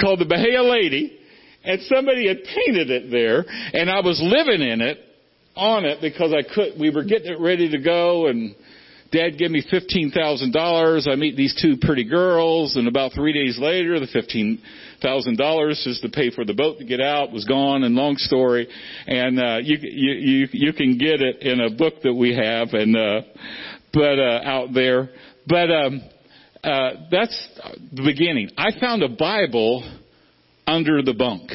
called 0.00 0.20
the 0.20 0.24
Bahia 0.24 0.62
Lady. 0.62 1.18
and 1.64 1.80
somebody 1.82 2.28
had 2.28 2.38
painted 2.44 2.90
it 2.90 3.10
there, 3.10 3.44
and 3.48 3.90
I 3.90 4.00
was 4.00 4.20
living 4.22 4.66
in 4.66 4.80
it, 4.80 4.98
on 5.56 5.84
it, 5.84 5.98
because 6.00 6.32
I 6.32 6.42
could, 6.42 6.78
we 6.78 6.90
were 6.90 7.04
getting 7.04 7.32
it 7.32 7.40
ready 7.40 7.70
to 7.70 7.78
go, 7.78 8.28
and 8.28 8.54
Dad 9.12 9.38
gave 9.38 9.50
me 9.50 9.64
$15,000. 9.70 11.08
I 11.08 11.16
meet 11.16 11.36
these 11.36 11.58
two 11.60 11.76
pretty 11.80 12.04
girls, 12.04 12.76
and 12.76 12.86
about 12.86 13.12
three 13.12 13.32
days 13.32 13.58
later, 13.58 13.98
the 13.98 14.06
$15,000 14.06 15.84
just 15.84 16.02
to 16.02 16.08
pay 16.08 16.30
for 16.30 16.44
the 16.44 16.54
boat 16.54 16.78
to 16.78 16.84
get 16.84 17.00
out 17.00 17.32
was 17.32 17.44
gone, 17.44 17.82
and 17.82 17.96
long 17.96 18.16
story. 18.16 18.68
And, 19.06 19.40
uh, 19.40 19.58
you, 19.62 19.78
you, 19.80 20.12
you, 20.12 20.48
you 20.52 20.72
can 20.72 20.96
get 20.96 21.20
it 21.20 21.42
in 21.42 21.60
a 21.60 21.70
book 21.70 21.94
that 22.04 22.14
we 22.14 22.36
have, 22.36 22.68
and, 22.72 22.96
uh, 22.96 23.22
but, 23.92 24.18
uh, 24.18 24.40
out 24.44 24.72
there. 24.72 25.10
But, 25.46 25.70
um, 25.72 26.02
uh, 26.62 26.90
that's 27.10 27.60
the 27.92 28.02
beginning. 28.04 28.50
I 28.56 28.78
found 28.78 29.02
a 29.02 29.08
Bible 29.08 29.82
under 30.66 31.02
the 31.02 31.14
bunk 31.14 31.50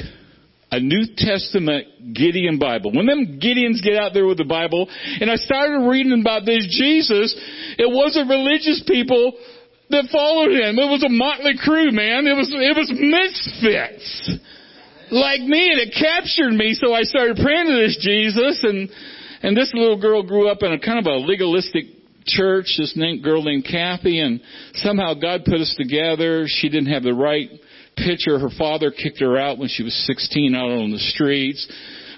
a 0.76 0.80
New 0.80 1.08
Testament 1.16 2.14
Gideon 2.14 2.60
Bible. 2.60 2.92
When 2.92 3.08
them 3.08 3.40
Gideons 3.40 3.80
get 3.82 3.96
out 3.96 4.12
there 4.14 4.28
with 4.28 4.38
the 4.38 4.46
Bible, 4.46 4.92
and 4.92 5.32
I 5.32 5.36
started 5.36 5.88
reading 5.88 6.20
about 6.20 6.44
this 6.46 6.68
Jesus, 6.68 7.32
it 7.80 7.88
wasn't 7.88 8.30
religious 8.30 8.84
people 8.86 9.34
that 9.90 10.12
followed 10.12 10.52
him. 10.52 10.76
It 10.76 10.92
was 10.92 11.04
a 11.04 11.10
motley 11.10 11.56
crew, 11.56 11.96
man. 11.96 12.28
It 12.28 12.36
was, 12.36 12.52
it 12.52 12.76
was 12.76 12.92
misfits. 12.92 14.36
Like 15.12 15.42
me, 15.42 15.72
and 15.72 15.80
it 15.80 15.96
captured 15.96 16.52
me, 16.52 16.74
so 16.74 16.92
I 16.92 17.04
started 17.04 17.38
praying 17.38 17.68
to 17.68 17.78
this 17.80 17.96
Jesus, 18.02 18.60
and, 18.68 18.90
and 19.44 19.56
this 19.56 19.72
little 19.74 20.02
girl 20.02 20.24
grew 20.24 20.50
up 20.50 20.60
in 20.62 20.74
a 20.74 20.80
kind 20.80 21.00
of 21.00 21.06
a 21.06 21.16
legalistic 21.24 21.86
church, 22.26 22.76
this 22.78 22.98
girl 23.24 23.44
named 23.44 23.64
Kathy, 23.64 24.20
and 24.20 24.42
somehow 24.74 25.14
God 25.14 25.46
put 25.46 25.62
us 25.62 25.74
together. 25.78 26.46
She 26.48 26.68
didn't 26.68 26.92
have 26.92 27.04
the 27.04 27.14
right 27.14 27.50
picture. 27.96 28.40
Her 28.40 28.50
father 28.58 28.92
kicked 28.92 29.20
her 29.20 29.38
out 29.38 29.58
when 29.58 29.70
she 29.70 29.84
was 29.84 29.94
16 30.06 30.56
out 30.56 30.72
on 30.72 30.92
the 30.92 31.00
streets, 31.00 31.68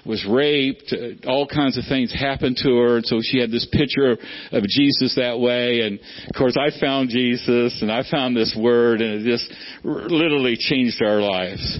was 0.04 0.24
raped, 0.28 0.92
uh, 0.92 1.28
all 1.28 1.46
kinds 1.46 1.76
of 1.76 1.84
things 1.88 2.12
happened 2.12 2.56
to 2.62 2.70
her, 2.78 2.96
and 2.96 3.06
so 3.06 3.20
she 3.22 3.38
had 3.38 3.50
this 3.50 3.66
picture 3.70 4.12
of, 4.12 4.18
of 4.52 4.64
Jesus 4.64 5.14
that 5.16 5.38
way. 5.38 5.80
And 5.80 5.98
of 5.98 6.34
course, 6.36 6.56
I 6.56 6.70
found 6.80 7.10
Jesus, 7.10 7.78
and 7.82 7.92
I 7.92 8.02
found 8.10 8.36
this 8.36 8.56
word, 8.58 9.00
and 9.00 9.26
it 9.26 9.30
just 9.30 9.52
literally 9.84 10.56
changed 10.58 11.02
our 11.02 11.20
lives. 11.20 11.78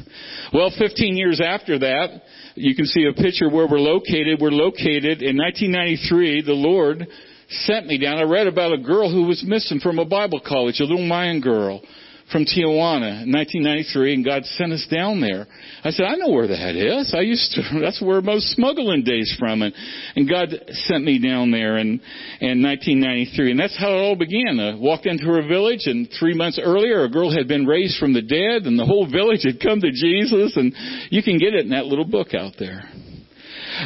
Well, 0.52 0.70
15 0.76 1.16
years 1.16 1.40
after 1.40 1.78
that, 1.78 2.22
you 2.54 2.74
can 2.74 2.86
see 2.86 3.06
a 3.06 3.12
picture 3.12 3.48
where 3.48 3.68
we're 3.68 3.78
located. 3.78 4.40
We're 4.40 4.50
located 4.50 5.22
in 5.22 5.36
1993. 5.36 6.42
The 6.42 6.52
Lord 6.52 7.06
sent 7.48 7.86
me 7.86 7.98
down. 7.98 8.18
I 8.18 8.22
read 8.22 8.46
about 8.46 8.72
a 8.72 8.78
girl 8.78 9.10
who 9.10 9.26
was 9.26 9.44
missing 9.46 9.80
from 9.80 9.98
a 9.98 10.04
Bible 10.04 10.40
college, 10.46 10.80
a 10.80 10.84
little 10.84 11.06
Mayan 11.06 11.40
girl 11.40 11.82
from 12.30 12.44
Tijuana 12.44 13.24
in 13.24 13.32
1993, 13.32 14.14
and 14.14 14.24
God 14.24 14.44
sent 14.44 14.72
us 14.72 14.86
down 14.90 15.20
there. 15.20 15.46
I 15.82 15.90
said, 15.90 16.06
I 16.06 16.16
know 16.16 16.30
where 16.30 16.48
that 16.48 16.76
is. 16.76 17.14
I 17.16 17.20
used 17.20 17.52
to, 17.52 17.80
that's 17.80 18.02
where 18.02 18.20
most 18.20 18.52
smuggling 18.52 19.02
days 19.02 19.34
from. 19.38 19.62
And, 19.62 19.74
and 20.14 20.28
God 20.28 20.48
sent 20.86 21.04
me 21.04 21.18
down 21.18 21.50
there 21.50 21.78
in, 21.78 22.00
in 22.40 22.62
1993. 22.62 23.52
And 23.52 23.60
that's 23.60 23.78
how 23.78 23.92
it 23.92 24.00
all 24.00 24.16
began. 24.16 24.60
I 24.60 24.74
walked 24.74 25.06
into 25.06 25.24
her 25.24 25.46
village, 25.48 25.86
and 25.86 26.08
three 26.18 26.34
months 26.34 26.60
earlier, 26.62 27.04
a 27.04 27.10
girl 27.10 27.32
had 27.34 27.48
been 27.48 27.66
raised 27.66 27.98
from 27.98 28.12
the 28.12 28.22
dead, 28.22 28.66
and 28.66 28.78
the 28.78 28.86
whole 28.86 29.06
village 29.10 29.44
had 29.44 29.60
come 29.60 29.80
to 29.80 29.90
Jesus. 29.90 30.56
And 30.56 30.74
you 31.10 31.22
can 31.22 31.38
get 31.38 31.54
it 31.54 31.64
in 31.64 31.70
that 31.70 31.86
little 31.86 32.06
book 32.06 32.34
out 32.34 32.54
there. 32.58 32.82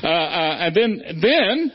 Uh, 0.03 0.07
uh, 0.07 0.57
and 0.61 0.75
then, 0.75 1.03
then, 1.21 1.73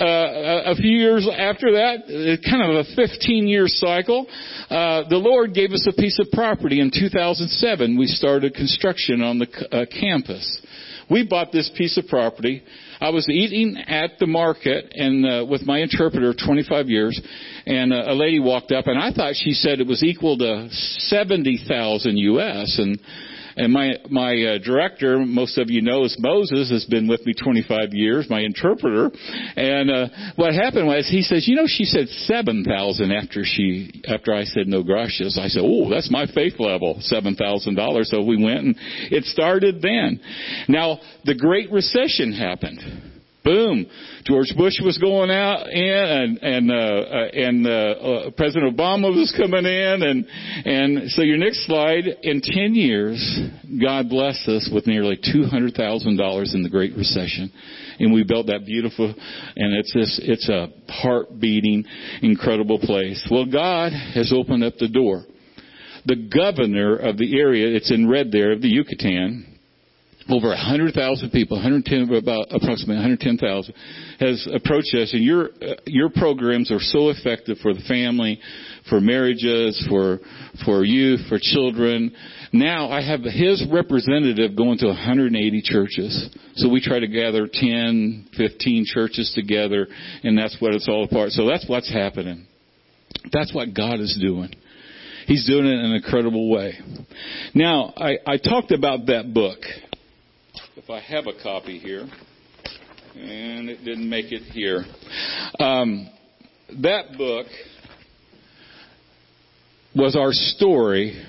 uh, 0.00 0.72
a 0.72 0.74
few 0.74 0.90
years 0.90 1.28
after 1.28 1.72
that, 1.72 2.04
uh, 2.08 2.50
kind 2.50 2.62
of 2.64 2.86
a 2.86 2.96
15 2.96 3.46
year 3.46 3.64
cycle, 3.66 4.26
uh, 4.70 5.08
the 5.08 5.18
Lord 5.18 5.54
gave 5.54 5.72
us 5.72 5.86
a 5.86 5.92
piece 5.92 6.18
of 6.18 6.30
property 6.32 6.80
in 6.80 6.90
2007. 6.90 7.98
We 7.98 8.06
started 8.06 8.54
construction 8.54 9.20
on 9.20 9.38
the 9.38 9.46
uh, 9.70 9.84
campus. 9.86 10.62
We 11.10 11.26
bought 11.26 11.52
this 11.52 11.70
piece 11.76 11.98
of 11.98 12.06
property. 12.06 12.62
I 13.00 13.10
was 13.10 13.28
eating 13.28 13.76
at 13.76 14.12
the 14.18 14.26
market 14.26 14.92
and 14.94 15.26
uh, 15.26 15.44
with 15.48 15.62
my 15.62 15.80
interpreter 15.80 16.32
25 16.32 16.88
years, 16.88 17.20
and 17.66 17.92
uh, 17.92 18.04
a 18.06 18.14
lady 18.14 18.40
walked 18.40 18.72
up, 18.72 18.86
and 18.86 18.98
I 18.98 19.12
thought 19.12 19.34
she 19.34 19.52
said 19.52 19.80
it 19.80 19.86
was 19.86 20.02
equal 20.02 20.38
to 20.38 20.68
70,000 20.70 22.16
U.S. 22.16 22.78
and 22.78 22.98
and 23.56 23.72
my 23.72 23.92
my 24.10 24.32
uh, 24.32 24.58
director, 24.58 25.18
most 25.18 25.58
of 25.58 25.70
you 25.70 25.82
know, 25.82 26.04
is 26.04 26.16
Moses, 26.18 26.70
has 26.70 26.84
been 26.86 27.08
with 27.08 27.24
me 27.26 27.34
25 27.34 27.92
years. 27.92 28.26
My 28.28 28.40
interpreter, 28.40 29.10
and 29.56 29.90
uh, 29.90 30.08
what 30.36 30.54
happened 30.54 30.86
was 30.86 31.08
he 31.08 31.22
says, 31.22 31.46
you 31.46 31.56
know, 31.56 31.66
she 31.66 31.84
said 31.84 32.08
7,000 32.08 33.12
after 33.12 33.42
she 33.44 34.02
after 34.08 34.34
I 34.34 34.44
said 34.44 34.66
no 34.68 34.82
gracias. 34.82 35.38
I 35.40 35.48
said, 35.48 35.62
oh, 35.64 35.90
that's 35.90 36.10
my 36.10 36.26
faith 36.26 36.54
level, 36.58 36.98
seven 37.00 37.36
thousand 37.36 37.74
dollars. 37.74 38.10
So 38.10 38.22
we 38.22 38.42
went, 38.42 38.58
and 38.58 38.76
it 39.10 39.24
started 39.24 39.82
then. 39.82 40.20
Now 40.68 41.00
the 41.24 41.34
Great 41.34 41.70
Recession 41.70 42.32
happened. 42.32 43.11
Boom. 43.44 43.86
George 44.24 44.54
Bush 44.56 44.74
was 44.84 44.98
going 44.98 45.30
out 45.30 45.68
in, 45.68 45.82
and 45.82 46.38
and 46.42 46.70
uh, 46.70 46.74
uh, 46.74 47.28
and 47.34 47.66
uh, 47.66 47.70
uh, 47.70 48.30
President 48.36 48.76
Obama 48.76 49.10
was 49.10 49.34
coming 49.36 49.66
in, 49.66 50.02
and 50.02 50.26
and 50.64 51.10
so 51.10 51.22
your 51.22 51.38
next 51.38 51.66
slide. 51.66 52.04
In 52.22 52.40
ten 52.40 52.76
years, 52.76 53.18
God 53.80 54.08
blessed 54.08 54.48
us 54.48 54.70
with 54.72 54.86
nearly 54.86 55.16
two 55.16 55.44
hundred 55.44 55.74
thousand 55.74 56.18
dollars 56.18 56.54
in 56.54 56.62
the 56.62 56.70
Great 56.70 56.94
Recession, 56.96 57.52
and 57.98 58.12
we 58.12 58.22
built 58.22 58.46
that 58.46 58.64
beautiful, 58.64 59.06
and 59.06 59.74
it's 59.74 59.92
this 59.92 60.20
it's 60.22 60.48
a 60.48 60.68
heart 60.88 61.40
beating, 61.40 61.84
incredible 62.22 62.78
place. 62.78 63.26
Well, 63.28 63.46
God 63.46 63.90
has 64.14 64.32
opened 64.32 64.62
up 64.62 64.74
the 64.78 64.88
door. 64.88 65.24
The 66.04 66.28
governor 66.34 66.96
of 66.96 67.16
the 67.16 67.38
area, 67.38 67.76
it's 67.76 67.92
in 67.92 68.08
red 68.08 68.32
there, 68.32 68.52
of 68.52 68.60
the 68.60 68.68
Yucatan, 68.68 69.51
over 70.32 70.48
100,000 70.48 71.30
people, 71.30 71.58
110, 71.58 72.14
about 72.14 72.46
approximately 72.50 72.96
110,000, 72.96 73.74
has 74.18 74.48
approached 74.54 74.94
us, 74.94 75.12
and 75.12 75.22
your 75.22 75.50
uh, 75.60 75.74
your 75.86 76.08
programs 76.08 76.72
are 76.72 76.80
so 76.80 77.10
effective 77.10 77.58
for 77.58 77.74
the 77.74 77.82
family, 77.86 78.40
for 78.88 79.00
marriages, 79.00 79.84
for 79.88 80.20
for 80.64 80.84
youth, 80.84 81.20
for 81.28 81.38
children. 81.40 82.12
Now 82.52 82.90
I 82.90 83.02
have 83.02 83.20
his 83.20 83.64
representative 83.70 84.56
going 84.56 84.78
to 84.78 84.86
180 84.86 85.62
churches, 85.62 86.30
so 86.56 86.68
we 86.68 86.80
try 86.80 86.98
to 86.98 87.08
gather 87.08 87.46
10, 87.52 88.30
15 88.36 88.84
churches 88.86 89.32
together, 89.34 89.86
and 90.22 90.36
that's 90.36 90.56
what 90.60 90.74
it's 90.74 90.88
all 90.88 91.04
about. 91.04 91.30
So 91.30 91.46
that's 91.46 91.68
what's 91.68 91.92
happening. 91.92 92.46
That's 93.32 93.54
what 93.54 93.74
God 93.74 94.00
is 94.00 94.18
doing. 94.20 94.54
He's 95.26 95.46
doing 95.46 95.66
it 95.66 95.72
in 95.72 95.84
an 95.84 95.92
incredible 95.92 96.50
way. 96.50 96.78
Now, 97.54 97.92
I, 97.96 98.18
I 98.26 98.36
talked 98.38 98.72
about 98.72 99.06
that 99.06 99.32
book 99.32 99.58
if 100.74 100.88
I 100.88 101.00
have 101.00 101.26
a 101.26 101.42
copy 101.42 101.78
here, 101.78 102.08
and 103.14 103.68
it 103.68 103.84
didn't 103.84 104.08
make 104.08 104.32
it 104.32 104.42
here. 104.52 104.84
Um, 105.60 106.08
that 106.80 107.18
book 107.18 107.46
was 109.94 110.16
our 110.16 110.32
story 110.32 111.22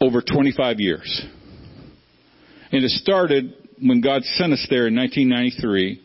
over 0.00 0.20
25 0.20 0.80
years. 0.80 1.26
And 2.72 2.84
it 2.84 2.90
started 2.90 3.54
when 3.80 4.00
God 4.00 4.24
sent 4.24 4.52
us 4.52 4.66
there 4.68 4.88
in 4.88 4.96
1993, 4.96 6.02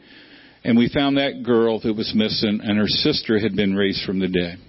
and 0.64 0.78
we 0.78 0.90
found 0.94 1.18
that 1.18 1.42
girl 1.44 1.80
that 1.80 1.94
was 1.96 2.14
missing, 2.16 2.60
and 2.64 2.78
her 2.78 2.88
sister 2.88 3.40
had 3.40 3.56
been 3.56 3.76
raised 3.76 4.06
from 4.06 4.20
the 4.20 4.28
dead. 4.28 4.60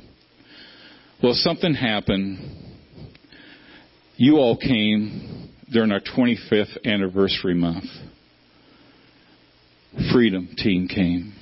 Well, 1.22 1.34
something 1.34 1.74
happened. 1.74 2.38
You 4.16 4.36
all 4.36 4.56
came 4.56 5.43
during 5.74 5.90
our 5.90 6.00
25th 6.00 6.84
anniversary 6.86 7.52
month. 7.52 7.84
Freedom 10.12 10.48
team 10.56 10.86
came. 10.86 11.34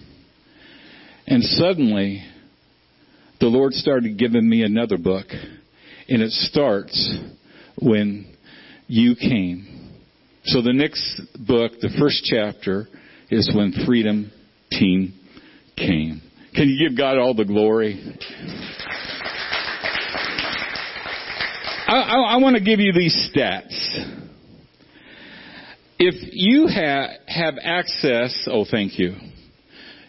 And 1.26 1.42
suddenly, 1.42 2.24
the 3.40 3.46
Lord 3.46 3.74
started 3.74 4.18
giving 4.18 4.48
me 4.48 4.62
another 4.62 4.96
book. 4.96 5.26
And 6.08 6.22
it 6.22 6.30
starts 6.30 7.14
when 7.78 8.34
you 8.86 9.14
came. 9.16 10.00
So 10.46 10.62
the 10.62 10.72
next 10.72 11.20
book, 11.46 11.72
the 11.80 11.90
first 12.00 12.24
chapter, 12.24 12.88
is 13.30 13.52
when 13.54 13.84
Freedom 13.86 14.32
Team 14.70 15.12
came. 15.76 16.22
Can 16.54 16.68
you 16.68 16.88
give 16.88 16.96
God 16.96 17.18
all 17.18 17.34
the 17.34 17.44
glory? 17.44 18.02
I, 21.86 21.96
I, 21.96 22.34
I 22.34 22.36
want 22.38 22.56
to 22.56 22.62
give 22.62 22.80
you 22.80 22.92
these 22.94 23.30
stats. 23.30 24.20
If 26.04 26.16
you 26.32 26.66
ha- 26.66 27.14
have 27.28 27.54
access, 27.62 28.48
oh, 28.50 28.66
thank 28.68 28.98
you. 28.98 29.14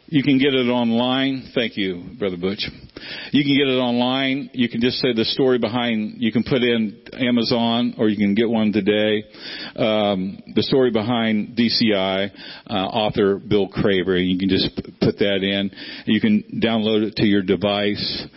You 0.08 0.24
can 0.24 0.40
get 0.40 0.56
it 0.56 0.68
online. 0.68 1.52
Thank 1.54 1.78
you, 1.78 2.16
Brother 2.18 2.36
Butch. 2.36 2.68
You 3.32 3.44
can 3.44 3.56
get 3.56 3.68
it 3.68 3.78
online. 3.78 4.50
You 4.54 4.70
can 4.70 4.82
just 4.82 4.98
say 4.98 5.14
the 5.14 5.24
story 5.24 5.60
behind, 5.60 6.16
you 6.18 6.32
can 6.32 6.44
put 6.44 6.64
in 6.64 7.00
Amazon 7.14 7.94
or 8.00 8.10
you 8.10 8.18
can 8.18 8.34
get 8.34 8.50
one 8.50 8.72
today. 8.74 9.24
Um, 9.76 10.40
the 10.56 10.64
story 10.64 10.90
behind 10.90 11.56
DCI, 11.56 12.32
uh, 12.68 12.74
author 12.74 13.38
Bill 13.38 13.68
Craver. 13.68 14.18
You 14.18 14.40
can 14.40 14.50
just 14.50 14.76
put 15.00 15.20
that 15.20 15.44
in. 15.44 15.70
You 16.06 16.20
can 16.20 16.60
download 16.60 17.04
it 17.04 17.18
to 17.18 17.26
your 17.28 17.44
device. 17.44 18.28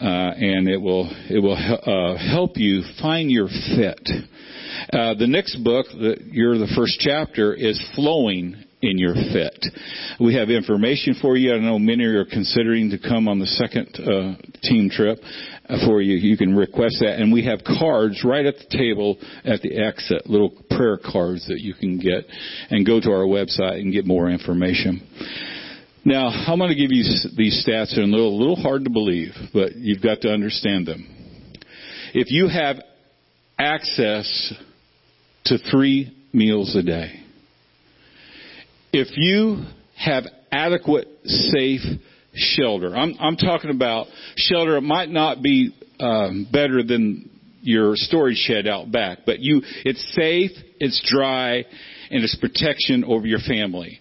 Uh, 0.00 0.04
and 0.04 0.68
it 0.68 0.80
will 0.80 1.08
it 1.30 1.42
will 1.42 1.56
uh, 1.56 2.16
help 2.30 2.56
you 2.56 2.82
find 3.00 3.30
your 3.30 3.48
fit. 3.48 4.08
Uh, 4.92 5.14
the 5.14 5.26
next 5.26 5.56
book, 5.64 5.86
that 5.86 6.18
you're 6.30 6.58
the 6.58 6.72
first 6.76 6.98
chapter, 7.00 7.54
is 7.54 7.82
flowing 7.94 8.62
in 8.82 8.98
your 8.98 9.14
fit. 9.14 9.64
We 10.20 10.34
have 10.34 10.50
information 10.50 11.16
for 11.20 11.36
you. 11.36 11.54
I 11.54 11.58
know 11.58 11.78
many 11.78 12.04
are 12.04 12.26
considering 12.26 12.90
to 12.90 12.98
come 12.98 13.26
on 13.26 13.38
the 13.38 13.46
second 13.46 13.88
uh, 13.98 14.36
team 14.62 14.90
trip 14.90 15.18
for 15.86 16.00
you. 16.02 16.16
You 16.16 16.36
can 16.36 16.54
request 16.54 16.96
that. 17.00 17.18
And 17.18 17.32
we 17.32 17.44
have 17.46 17.60
cards 17.64 18.22
right 18.24 18.44
at 18.44 18.56
the 18.58 18.76
table 18.76 19.16
at 19.44 19.62
the 19.62 19.76
exit, 19.76 20.26
little 20.26 20.52
prayer 20.70 20.98
cards 20.98 21.46
that 21.48 21.60
you 21.60 21.74
can 21.74 21.98
get 21.98 22.26
and 22.70 22.86
go 22.86 23.00
to 23.00 23.10
our 23.10 23.26
website 23.26 23.80
and 23.80 23.92
get 23.92 24.06
more 24.06 24.30
information. 24.30 25.00
Now, 26.06 26.28
I'm 26.28 26.60
going 26.60 26.68
to 26.70 26.76
give 26.76 26.92
you 26.92 27.02
these 27.36 27.66
stats. 27.66 27.96
They're 27.96 28.04
a 28.04 28.06
little, 28.06 28.38
little 28.38 28.54
hard 28.54 28.84
to 28.84 28.90
believe, 28.90 29.32
but 29.52 29.74
you've 29.74 30.00
got 30.00 30.20
to 30.20 30.28
understand 30.28 30.86
them. 30.86 31.04
If 32.14 32.30
you 32.30 32.46
have 32.46 32.76
access 33.58 34.54
to 35.46 35.58
three 35.68 36.16
meals 36.32 36.76
a 36.76 36.84
day, 36.84 37.24
if 38.92 39.08
you 39.16 39.64
have 39.96 40.26
adequate, 40.52 41.08
safe 41.24 41.80
shelter, 42.34 42.96
I'm, 42.96 43.14
I'm 43.18 43.36
talking 43.36 43.70
about 43.70 44.06
shelter. 44.36 44.76
It 44.76 44.82
might 44.82 45.08
not 45.08 45.42
be 45.42 45.74
um, 45.98 46.46
better 46.52 46.84
than 46.84 47.28
your 47.62 47.96
storage 47.96 48.36
shed 48.36 48.68
out 48.68 48.92
back, 48.92 49.22
but 49.26 49.40
you, 49.40 49.60
it's 49.84 50.14
safe, 50.14 50.52
it's 50.78 51.04
dry, 51.12 51.64
and 52.12 52.22
it's 52.22 52.36
protection 52.36 53.02
over 53.02 53.26
your 53.26 53.40
family. 53.40 53.98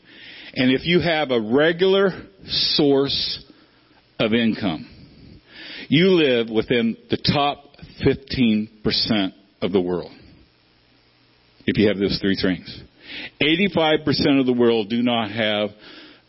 And 0.56 0.72
if 0.72 0.86
you 0.86 1.02
have 1.02 1.32
a 1.32 1.40
regular 1.40 2.12
source 2.46 3.46
of 4.20 4.34
income, 4.34 4.90
you 5.90 6.12
live 6.12 6.50
within 6.50 6.98
the 7.10 7.18
top 7.18 7.66
15% 8.06 9.34
of 9.62 9.72
the 9.72 9.82
world. 9.82 10.12
If 11.66 11.78
you 11.78 11.88
have 11.88 11.98
those 11.98 12.20
three 12.22 12.38
things. 12.42 12.84
85% 13.42 14.40
of 14.40 14.46
the 14.46 14.54
world 14.54 14.90
do 14.90 15.02
not 15.02 15.32
have 15.32 15.70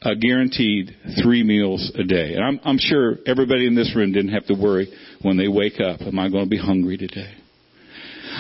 a 0.02 0.14
guaranteed 0.14 0.94
three 1.22 1.42
meals 1.42 1.90
a 1.94 2.04
day. 2.04 2.34
And 2.34 2.44
I'm, 2.44 2.60
I'm 2.64 2.78
sure 2.78 3.16
everybody 3.26 3.66
in 3.66 3.74
this 3.74 3.94
room 3.96 4.12
didn't 4.12 4.32
have 4.32 4.46
to 4.46 4.54
worry 4.54 4.92
when 5.22 5.36
they 5.36 5.48
wake 5.48 5.80
up, 5.80 6.00
am 6.02 6.18
I 6.18 6.28
going 6.28 6.44
to 6.44 6.50
be 6.50 6.58
hungry 6.58 6.96
today? 6.96 7.32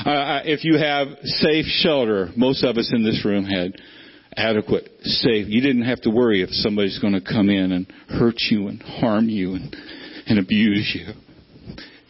Uh, 0.04 0.40
if 0.44 0.64
you 0.64 0.76
have 0.76 1.08
safe 1.22 1.64
shelter, 1.66 2.28
most 2.36 2.62
of 2.62 2.76
us 2.76 2.90
in 2.92 3.02
this 3.02 3.24
room 3.24 3.44
had 3.44 3.72
adequate, 4.36 4.88
safe. 5.02 5.46
You 5.48 5.60
didn't 5.60 5.84
have 5.84 6.00
to 6.02 6.10
worry 6.10 6.42
if 6.42 6.50
somebody's 6.50 6.98
going 6.98 7.14
to 7.14 7.20
come 7.20 7.48
in 7.48 7.72
and 7.72 7.86
hurt 8.08 8.36
you 8.50 8.68
and 8.68 8.82
harm 8.82 9.28
you 9.28 9.54
and, 9.54 9.76
and 10.26 10.38
abuse 10.38 10.92
you. 10.94 11.12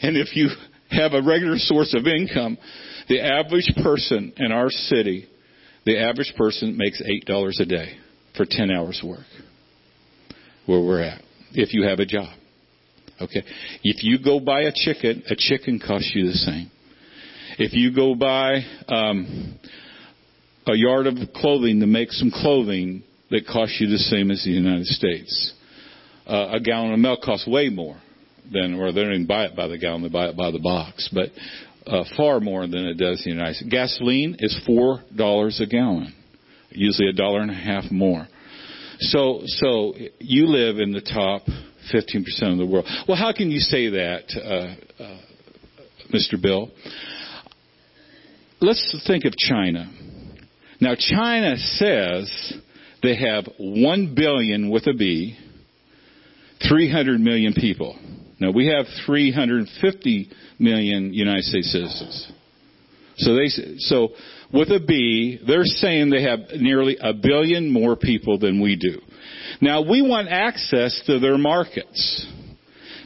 And 0.02 0.16
if 0.16 0.37
you 0.37 0.49
have 0.90 1.12
a 1.12 1.23
regular 1.23 1.56
source 1.59 1.95
of 1.95 2.06
income, 2.06 2.59
the 3.09 3.21
average 3.21 3.73
person 3.83 4.33
in 4.37 4.52
our 4.52 4.71
city 4.71 5.28
the 5.87 6.00
average 6.00 6.35
person 6.37 6.76
makes 6.76 7.00
$8 7.00 7.61
a 7.61 7.64
day 7.64 7.97
for 8.37 8.45
10 8.45 8.71
hours 8.73 9.00
work. 9.04 9.25
Where 10.66 10.80
we're 10.80 11.00
at. 11.00 11.23
If 11.52 11.73
you 11.73 11.85
have 11.85 12.00
a 12.00 12.04
job. 12.04 12.37
Okay. 13.21 13.42
If 13.85 14.02
you 14.02 14.18
go 14.23 14.40
buy 14.40 14.62
a 14.62 14.73
chicken, 14.75 15.23
a 15.30 15.37
chicken 15.37 15.78
costs 15.78 16.11
you 16.12 16.26
the 16.26 16.33
same. 16.33 16.71
If 17.59 17.73
you 17.73 17.95
go 17.95 18.16
buy 18.16 18.62
um, 18.88 19.59
a 20.66 20.75
yard 20.75 21.06
of 21.06 21.14
clothing 21.35 21.80
to 21.80 21.87
make 21.87 22.11
some 22.12 22.30
clothing, 22.30 23.02
that 23.30 23.46
costs 23.46 23.80
you 23.80 23.88
the 23.88 23.99
same 23.99 24.30
as 24.30 24.44
the 24.44 24.50
United 24.50 24.87
States. 24.87 25.52
Uh, 26.26 26.52
a 26.54 26.61
gallon 26.61 26.92
of 26.92 26.99
milk 26.99 27.20
costs 27.23 27.46
way 27.46 27.68
more 27.68 27.96
than, 28.52 28.75
or 28.75 28.92
they 28.92 29.02
don't 29.02 29.12
even 29.12 29.26
buy 29.26 29.44
it 29.44 29.56
by 29.56 29.66
the 29.68 29.78
gallon, 29.78 30.02
they 30.02 30.08
buy 30.08 30.28
it 30.28 30.37
by 30.37 30.50
the 30.50 30.61
box. 30.61 31.11
But 31.12 31.30
uh, 31.87 32.04
far 32.16 32.40
more 32.40 32.66
than 32.66 32.85
it 32.87 32.94
does 32.94 33.23
in 33.25 33.32
the 33.32 33.37
United 33.37 33.56
States. 33.56 33.70
Gasoline 33.70 34.37
is 34.38 34.58
four 34.66 35.00
dollars 35.14 35.61
a 35.61 35.66
gallon, 35.66 36.14
usually 36.70 37.08
a 37.08 37.12
dollar 37.12 37.40
and 37.40 37.50
a 37.50 37.54
half 37.54 37.90
more. 37.90 38.26
So, 38.99 39.43
so 39.45 39.95
you 40.19 40.47
live 40.47 40.78
in 40.78 40.93
the 40.93 41.02
top 41.02 41.43
15% 41.93 42.52
of 42.52 42.58
the 42.58 42.67
world. 42.67 42.86
Well, 43.06 43.17
how 43.17 43.32
can 43.32 43.50
you 43.50 43.60
say 43.60 43.90
that, 43.90 44.25
uh, 44.34 45.02
uh, 45.02 45.21
Mr. 46.12 46.40
Bill? 46.40 46.71
Let's 48.60 49.04
think 49.06 49.26
of 49.26 49.36
China. 49.36 49.93
Now, 50.80 50.95
China 50.99 51.56
says 51.56 52.54
they 53.02 53.17
have 53.17 53.45
1 53.58 54.15
billion 54.15 54.71
with 54.71 54.86
a 54.86 54.95
B, 54.95 55.36
300 56.69 57.21
million 57.21 57.52
people. 57.54 57.99
Now, 58.41 58.50
we 58.50 58.67
have 58.67 58.86
350 59.06 60.30
million 60.58 61.15
United 61.15 61.45
States 61.45 61.73
citizens. 61.73 62.32
So 63.19 63.34
they, 63.34 63.49
so 63.78 64.10
with 64.52 64.69
a 64.69 64.80
B, 64.80 65.41
they're 65.47 65.65
saying 65.65 66.10
they 66.10 66.23
have 66.23 66.41
nearly 66.56 66.97
a 67.00 67.15
billion 67.15 67.73
more 67.73 67.97
people 67.97 68.39
than 68.39 68.60
we 68.60 68.76
do. 68.76 69.00
Now 69.60 69.80
we 69.89 70.02
want 70.02 70.28
access 70.28 71.00
to 71.06 71.19
their 71.19 71.39
markets. 71.39 72.26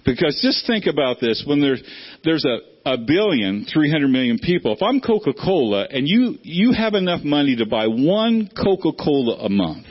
Because 0.04 0.40
just 0.42 0.66
think 0.66 0.86
about 0.86 1.20
this, 1.20 1.44
when 1.46 1.60
there's, 1.60 1.82
there's 2.24 2.44
a, 2.44 2.58
a 2.92 2.98
billion, 2.98 3.66
300 3.72 4.08
million 4.08 4.38
people, 4.38 4.74
if 4.74 4.82
I'm 4.82 5.00
Coca-Cola 5.00 5.86
and 5.90 6.06
you, 6.06 6.36
you 6.42 6.72
have 6.72 6.94
enough 6.94 7.22
money 7.22 7.56
to 7.56 7.66
buy 7.66 7.86
one 7.86 8.50
Coca-Cola 8.54 9.44
a 9.44 9.48
month, 9.48 9.86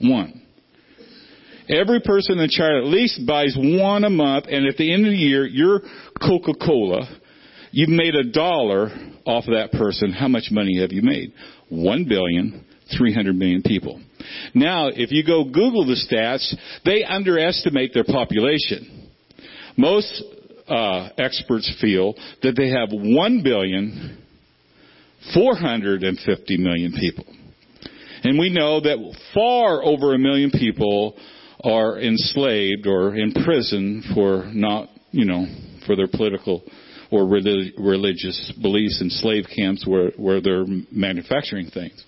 one, 0.00 0.40
Every 1.70 2.00
person 2.00 2.40
in 2.40 2.48
China 2.48 2.78
at 2.78 2.86
least 2.86 3.24
buys 3.26 3.56
one 3.56 4.02
a 4.02 4.10
month, 4.10 4.46
and 4.48 4.66
at 4.66 4.76
the 4.76 4.92
end 4.92 5.06
of 5.06 5.12
the 5.12 5.16
year, 5.16 5.46
your 5.46 5.80
Coca-Cola, 6.20 7.08
you've 7.70 7.88
made 7.88 8.16
a 8.16 8.32
dollar 8.32 8.88
off 9.24 9.44
of 9.46 9.54
that 9.54 9.70
person. 9.72 10.10
How 10.12 10.26
much 10.26 10.48
money 10.50 10.80
have 10.80 10.90
you 10.90 11.02
made? 11.02 11.32
One 11.68 12.06
billion, 12.08 12.64
three 12.98 13.14
hundred 13.14 13.36
million 13.36 13.62
people. 13.62 14.00
Now, 14.52 14.88
if 14.88 15.12
you 15.12 15.24
go 15.24 15.44
Google 15.44 15.86
the 15.86 15.94
stats, 15.94 16.52
they 16.84 17.04
underestimate 17.04 17.94
their 17.94 18.04
population. 18.04 19.08
Most 19.76 20.24
uh, 20.70 21.10
experts 21.18 21.70
feel 21.80 22.14
that 22.42 22.54
they 22.56 22.70
have 22.70 22.88
1 22.92 23.42
billion 23.42 24.18
450 25.34 26.56
million 26.56 26.92
people. 26.92 27.24
And 28.22 28.38
we 28.38 28.50
know 28.50 28.80
that 28.80 29.16
far 29.34 29.82
over 29.82 30.14
a 30.14 30.18
million 30.18 30.50
people 30.50 31.16
are 31.62 31.98
enslaved 32.00 32.86
or 32.86 33.14
in 33.14 33.32
prison 33.32 34.02
for 34.14 34.46
not, 34.52 34.88
you 35.10 35.24
know, 35.24 35.46
for 35.86 35.96
their 35.96 36.08
political 36.08 36.62
or 37.10 37.24
religious 37.26 38.52
beliefs 38.62 39.00
in 39.00 39.10
slave 39.10 39.44
camps 39.54 39.84
where, 39.86 40.10
where 40.16 40.40
they're 40.40 40.64
manufacturing 40.92 41.68
things. 41.68 42.04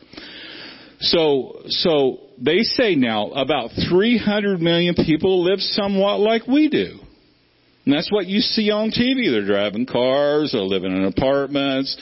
So, 1.01 1.62
so 1.66 2.20
they 2.40 2.61
say 2.61 2.94
now 2.94 3.31
about 3.31 3.70
300 3.90 4.61
million 4.61 4.94
people 4.94 5.42
live 5.42 5.59
somewhat 5.59 6.20
like 6.20 6.46
we 6.46 6.68
do. 6.68 7.01
And 7.85 7.92
that's 7.92 8.11
what 8.12 8.27
you 8.27 8.40
see 8.40 8.71
on 8.71 8.90
TV. 8.90 9.31
They're 9.31 9.45
driving 9.45 9.87
cars, 9.87 10.53
they're 10.53 10.61
living 10.61 10.97
in 10.97 11.05
apartments, 11.05 11.97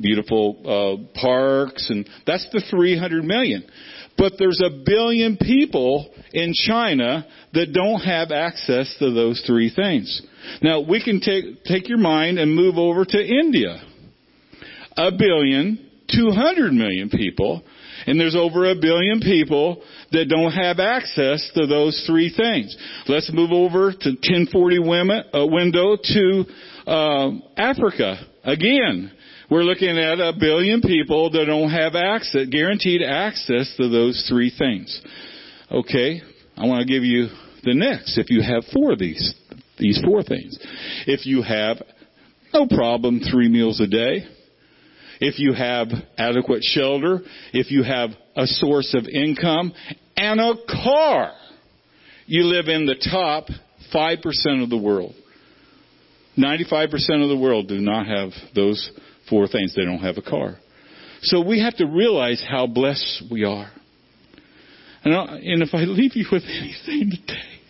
beautiful 0.00 0.56
uh, 0.64 1.20
parks, 1.20 1.88
and 1.90 2.08
that's 2.26 2.48
the 2.52 2.62
300 2.68 3.24
million. 3.24 3.64
But 4.18 4.34
there's 4.38 4.60
a 4.60 4.82
billion 4.84 5.36
people 5.36 6.12
in 6.32 6.52
China 6.52 7.26
that 7.54 7.72
don't 7.72 8.00
have 8.00 8.32
access 8.32 8.94
to 8.98 9.12
those 9.12 9.42
three 9.46 9.72
things. 9.74 10.20
Now 10.62 10.80
we 10.80 11.02
can 11.02 11.20
take, 11.20 11.64
take 11.64 11.88
your 11.88 11.98
mind 11.98 12.38
and 12.38 12.54
move 12.54 12.76
over 12.76 13.04
to 13.04 13.18
India. 13.18 13.82
A 14.96 15.10
billion, 15.12 15.90
two 16.10 16.30
hundred 16.32 16.72
million 16.72 17.08
people, 17.08 17.62
and 18.06 18.18
there's 18.18 18.36
over 18.36 18.70
a 18.70 18.74
billion 18.74 19.20
people 19.20 19.82
that 20.12 20.28
don't 20.28 20.52
have 20.52 20.78
access 20.78 21.50
to 21.54 21.66
those 21.66 22.04
three 22.06 22.32
things. 22.34 22.76
Let's 23.06 23.30
move 23.32 23.52
over 23.52 23.92
to 23.92 24.08
1040 24.10 24.78
women, 24.78 25.22
uh, 25.34 25.46
window 25.46 25.96
to 25.96 26.44
uh, 26.86 27.30
Africa. 27.56 28.26
Again, 28.44 29.12
we're 29.50 29.64
looking 29.64 29.98
at 29.98 30.20
a 30.20 30.32
billion 30.38 30.80
people 30.80 31.30
that 31.32 31.44
don't 31.46 31.70
have 31.70 31.94
access, 31.94 32.46
guaranteed 32.50 33.02
access 33.02 33.74
to 33.76 33.88
those 33.88 34.24
three 34.28 34.52
things. 34.56 35.00
Okay, 35.70 36.22
I 36.56 36.66
want 36.66 36.86
to 36.86 36.92
give 36.92 37.04
you 37.04 37.28
the 37.64 37.74
next. 37.74 38.18
If 38.18 38.30
you 38.30 38.42
have 38.42 38.64
four 38.72 38.92
of 38.92 38.98
these, 38.98 39.34
these 39.78 40.00
four 40.04 40.22
things. 40.22 40.58
If 41.06 41.26
you 41.26 41.42
have 41.42 41.82
no 42.52 42.66
problem 42.66 43.20
three 43.20 43.48
meals 43.48 43.80
a 43.80 43.86
day, 43.86 44.26
if 45.20 45.38
you 45.38 45.52
have 45.52 45.88
adequate 46.16 46.62
shelter, 46.62 47.20
if 47.52 47.70
you 47.70 47.82
have 47.82 48.10
a 48.36 48.46
source 48.46 48.94
of 48.94 49.06
income, 49.06 49.72
and 50.16 50.40
a 50.40 50.54
car, 50.66 51.32
you 52.26 52.44
live 52.44 52.68
in 52.68 52.86
the 52.86 52.96
top 53.10 53.46
5% 53.94 54.62
of 54.62 54.70
the 54.70 54.78
world. 54.78 55.14
95% 56.38 56.94
of 57.22 57.28
the 57.28 57.38
world 57.40 57.68
do 57.68 57.80
not 57.80 58.06
have 58.06 58.30
those 58.54 58.90
four 59.28 59.46
things. 59.46 59.74
They 59.74 59.84
don't 59.84 59.98
have 59.98 60.16
a 60.16 60.22
car. 60.22 60.56
So 61.22 61.44
we 61.46 61.60
have 61.60 61.76
to 61.76 61.86
realize 61.86 62.42
how 62.48 62.66
blessed 62.66 63.24
we 63.30 63.44
are. 63.44 63.70
And, 65.04 65.14
and 65.14 65.62
if 65.62 65.70
I 65.74 65.84
leave 65.84 66.14
you 66.14 66.26
with 66.30 66.44
anything 66.44 67.10
today, 67.26 67.60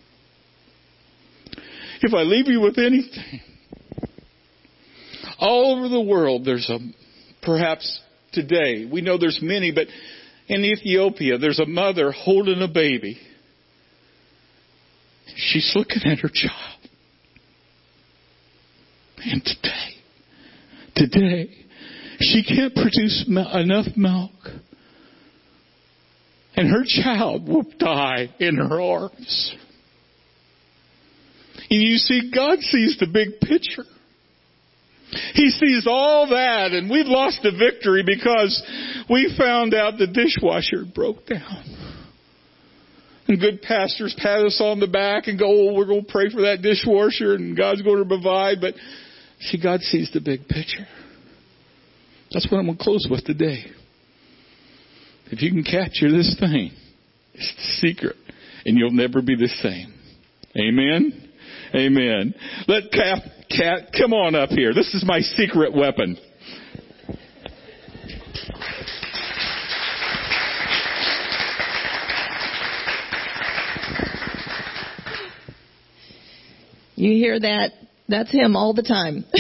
if 2.03 2.15
I 2.15 2.23
leave 2.23 2.47
you 2.47 2.61
with 2.61 2.79
anything, 2.79 3.41
all 5.39 5.77
over 5.77 5.89
the 5.89 6.01
world 6.01 6.45
there's 6.45 6.69
a, 6.69 6.79
perhaps 7.43 8.01
today, 8.33 8.89
we 8.91 9.01
know 9.01 9.19
there's 9.19 9.41
many, 9.43 9.73
but 9.73 9.87
in 10.49 10.65
Ethiopia 10.65 11.39
there's 11.39 11.59
a 11.59 11.67
mother 11.67 12.13
holding 12.13 12.63
a 12.63 12.69
baby. 12.69 13.19
She's 15.37 15.73
looking 15.75 16.03
at 16.05 16.19
her 16.19 16.31
child. 16.33 16.77
And 19.19 19.45
today, 19.45 19.95
today, 20.97 21.51
she 22.21 22.43
can't 22.43 22.75
produce 22.75 23.25
enough 23.29 23.87
milk. 23.97 24.31
And 26.57 26.69
her 26.69 26.85
child 26.85 27.49
will 27.49 27.65
die 27.79 28.35
in 28.39 28.57
her 28.57 28.81
arms. 28.81 29.55
And 31.71 31.81
you 31.81 31.97
see, 31.97 32.31
God 32.35 32.59
sees 32.61 32.97
the 32.99 33.07
big 33.07 33.41
picture. 33.41 33.85
He 35.35 35.51
sees 35.51 35.87
all 35.89 36.29
that 36.29 36.73
and 36.73 36.91
we've 36.91 37.07
lost 37.07 37.41
the 37.43 37.51
victory 37.51 38.05
because 38.05 38.63
we 39.09 39.35
found 39.37 39.75
out 39.75 39.99
the 39.99 40.07
dishwasher 40.07 40.85
broke 40.95 41.27
down. 41.27 41.65
And 43.27 43.41
good 43.41 43.63
pastors 43.63 44.15
pat 44.19 44.41
us 44.41 44.61
on 44.61 44.81
the 44.81 44.89
back 44.89 45.29
and 45.29 45.39
go, 45.39 45.47
oh, 45.47 45.75
we're 45.75 45.87
going 45.87 46.05
to 46.05 46.11
pray 46.11 46.31
for 46.31 46.43
that 46.43 46.63
dishwasher 46.63 47.35
and 47.35 47.57
God's 47.57 47.83
going 47.83 48.03
to 48.03 48.09
provide. 48.09 48.59
But 48.61 48.75
see, 49.41 49.61
God 49.63 49.81
sees 49.81 50.11
the 50.13 50.21
big 50.21 50.49
picture. 50.49 50.87
That's 52.33 52.47
what 52.51 52.59
I'm 52.59 52.67
going 52.67 52.79
to 52.79 52.83
close 52.83 53.07
with 53.11 53.25
today. 53.25 53.65
If 55.27 55.43
you 55.43 55.51
can 55.51 55.63
capture 55.63 56.11
this 56.11 56.37
thing, 56.39 56.73
it's 57.35 57.55
the 57.55 57.89
secret, 57.89 58.17
and 58.65 58.77
you'll 58.77 58.91
never 58.91 59.23
be 59.23 59.37
the 59.37 59.49
same. 59.49 59.95
Amen? 60.57 61.31
Amen. 61.75 62.35
Let 62.67 62.91
Cat, 62.91 63.19
Cat 63.51 63.91
come 63.97 64.13
on 64.13 64.37
up 64.37 64.51
here. 64.51 64.73
This 64.73 64.95
is 64.95 65.05
my 65.05 65.21
secret 65.21 65.75
weapon. 65.75 66.17
You 76.95 77.13
hear 77.13 77.41
that? 77.41 77.73
That's 78.09 78.31
him 78.31 78.55
all 78.57 78.75
the 78.75 78.83
time. 78.83 79.25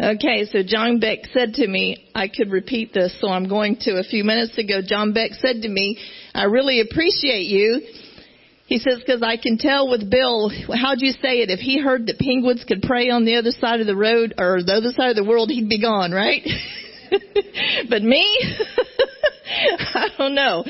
okay, 0.00 0.44
so 0.44 0.62
John 0.64 1.00
Beck 1.00 1.20
said 1.32 1.54
to 1.54 1.66
me, 1.66 2.08
I 2.14 2.28
could 2.28 2.50
repeat 2.50 2.92
this, 2.92 3.16
so 3.20 3.28
I'm 3.28 3.48
going 3.48 3.78
to. 3.80 3.92
A 3.92 4.04
few 4.04 4.22
minutes 4.22 4.58
ago, 4.58 4.82
John 4.84 5.12
Beck 5.12 5.32
said 5.32 5.62
to 5.62 5.68
me, 5.68 5.98
I 6.34 6.44
really 6.44 6.80
appreciate 6.80 7.46
you. 7.46 7.80
He 8.70 8.78
says, 8.78 9.00
because 9.00 9.20
I 9.20 9.36
can 9.36 9.58
tell 9.58 9.90
with 9.90 10.08
Bill, 10.08 10.48
how'd 10.48 11.00
you 11.00 11.10
say 11.10 11.40
it? 11.40 11.50
If 11.50 11.58
he 11.58 11.80
heard 11.80 12.06
that 12.06 12.20
penguins 12.20 12.62
could 12.62 12.82
pray 12.82 13.10
on 13.10 13.24
the 13.24 13.34
other 13.34 13.50
side 13.50 13.80
of 13.80 13.88
the 13.88 13.96
road 13.96 14.32
or 14.38 14.62
the 14.62 14.74
other 14.74 14.92
side 14.92 15.10
of 15.10 15.16
the 15.16 15.28
world, 15.28 15.50
he'd 15.50 15.68
be 15.68 15.80
gone, 15.80 16.12
right? 16.12 16.40
but 17.90 18.00
me? 18.00 18.56
I 19.44 20.08
don't 20.16 20.36
know. 20.36 20.64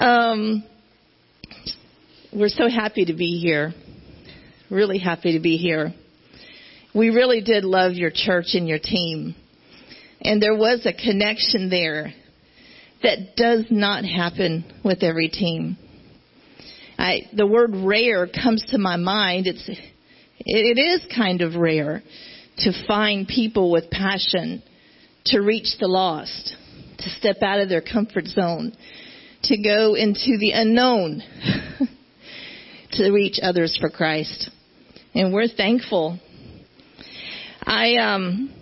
um, 0.04 0.64
we're 2.32 2.48
so 2.48 2.68
happy 2.68 3.04
to 3.04 3.14
be 3.14 3.38
here. 3.38 3.72
Really 4.68 4.98
happy 4.98 5.34
to 5.34 5.40
be 5.40 5.58
here. 5.58 5.94
We 6.92 7.10
really 7.10 7.40
did 7.40 7.62
love 7.62 7.92
your 7.92 8.10
church 8.12 8.54
and 8.54 8.66
your 8.66 8.80
team. 8.80 9.36
And 10.20 10.42
there 10.42 10.56
was 10.56 10.84
a 10.86 10.92
connection 10.92 11.70
there 11.70 12.12
that 13.02 13.36
does 13.36 13.66
not 13.70 14.04
happen 14.04 14.64
with 14.84 15.02
every 15.02 15.28
team. 15.28 15.76
I, 16.98 17.22
the 17.34 17.46
word 17.46 17.72
rare 17.74 18.26
comes 18.26 18.64
to 18.70 18.78
my 18.78 18.96
mind. 18.96 19.46
It's, 19.46 19.68
it, 19.68 20.78
is 20.78 21.06
kind 21.14 21.42
of 21.42 21.56
rare 21.56 22.02
to 22.58 22.86
find 22.86 23.28
people 23.28 23.70
with 23.70 23.90
passion 23.90 24.62
to 25.26 25.40
reach 25.40 25.76
the 25.78 25.88
lost, 25.88 26.56
to 26.98 27.10
step 27.10 27.36
out 27.42 27.60
of 27.60 27.68
their 27.68 27.82
comfort 27.82 28.26
zone, 28.26 28.72
to 29.44 29.62
go 29.62 29.94
into 29.94 30.38
the 30.38 30.52
unknown, 30.54 31.22
to 32.92 33.10
reach 33.10 33.38
others 33.42 33.76
for 33.78 33.90
Christ. 33.90 34.50
And 35.14 35.34
we're 35.34 35.48
thankful. 35.48 36.18
I, 37.62 37.96
um, 37.96 38.55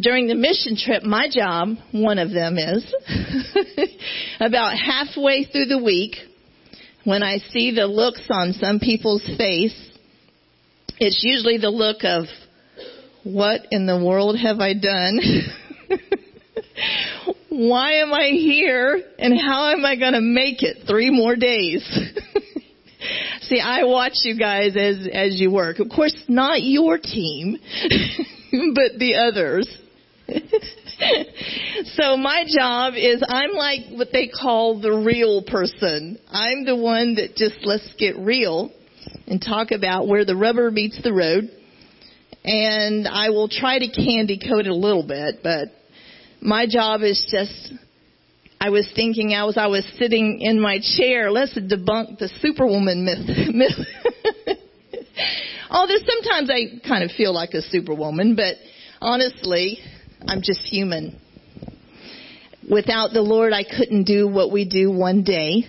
during 0.00 0.28
the 0.28 0.34
mission 0.34 0.76
trip, 0.76 1.02
my 1.02 1.28
job, 1.30 1.70
one 1.92 2.18
of 2.18 2.30
them 2.30 2.56
is, 2.56 2.94
about 4.40 4.76
halfway 4.78 5.44
through 5.44 5.66
the 5.66 5.82
week, 5.82 6.16
when 7.04 7.22
I 7.22 7.38
see 7.38 7.74
the 7.74 7.86
looks 7.86 8.22
on 8.30 8.52
some 8.52 8.78
people's 8.80 9.24
face, 9.36 9.76
it's 10.98 11.20
usually 11.22 11.58
the 11.58 11.70
look 11.70 12.04
of, 12.04 12.26
what 13.24 13.62
in 13.70 13.86
the 13.86 14.02
world 14.02 14.38
have 14.38 14.60
I 14.60 14.74
done? 14.74 15.18
Why 17.48 17.94
am 17.94 18.12
I 18.12 18.28
here? 18.28 19.02
And 19.18 19.38
how 19.38 19.70
am 19.70 19.84
I 19.84 19.96
going 19.96 20.12
to 20.12 20.20
make 20.20 20.62
it 20.62 20.86
three 20.88 21.10
more 21.10 21.34
days? 21.34 21.82
See, 23.42 23.60
I 23.60 23.84
watch 23.84 24.12
you 24.22 24.38
guys 24.38 24.76
as, 24.76 25.08
as 25.12 25.40
you 25.40 25.50
work. 25.50 25.80
Of 25.80 25.88
course, 25.88 26.14
not 26.28 26.62
your 26.62 26.98
team, 26.98 27.58
but 28.74 28.98
the 28.98 29.14
others. 29.28 29.68
so 31.84 32.16
my 32.16 32.44
job 32.46 32.94
is 32.96 33.22
I'm 33.26 33.52
like 33.52 33.80
what 33.90 34.08
they 34.12 34.28
call 34.28 34.80
the 34.80 34.92
real 34.92 35.42
person. 35.42 36.18
I'm 36.28 36.64
the 36.64 36.76
one 36.76 37.14
that 37.14 37.34
just 37.36 37.56
let's 37.62 37.88
get 37.98 38.18
real 38.18 38.70
and 39.26 39.40
talk 39.40 39.70
about 39.70 40.06
where 40.06 40.24
the 40.24 40.36
rubber 40.36 40.70
meets 40.70 41.02
the 41.02 41.12
road. 41.12 41.50
And 42.44 43.08
I 43.08 43.30
will 43.30 43.48
try 43.48 43.78
to 43.78 43.88
candy 43.88 44.38
coat 44.38 44.66
it 44.66 44.68
a 44.68 44.74
little 44.74 45.06
bit, 45.06 45.36
but 45.42 45.68
my 46.40 46.66
job 46.66 47.02
is 47.02 47.26
just 47.30 47.72
I 48.60 48.70
was 48.70 48.90
thinking 48.94 49.34
as 49.34 49.56
I 49.56 49.68
was 49.68 49.84
sitting 49.98 50.40
in 50.40 50.60
my 50.60 50.78
chair, 50.96 51.30
let's 51.30 51.56
debunk 51.56 52.18
the 52.18 52.28
superwoman 52.40 53.04
myth. 53.04 53.54
myth. 53.54 54.58
Although 55.70 55.98
sometimes 56.04 56.50
I 56.50 56.86
kind 56.86 57.04
of 57.04 57.10
feel 57.12 57.32
like 57.32 57.50
a 57.54 57.62
superwoman, 57.62 58.34
but 58.34 58.56
honestly, 59.00 59.78
I'm 60.26 60.42
just 60.42 60.60
human. 60.60 61.20
Without 62.68 63.12
the 63.12 63.22
Lord, 63.22 63.52
I 63.52 63.64
couldn't 63.64 64.04
do 64.04 64.28
what 64.28 64.52
we 64.52 64.68
do 64.68 64.90
one 64.90 65.22
day. 65.22 65.64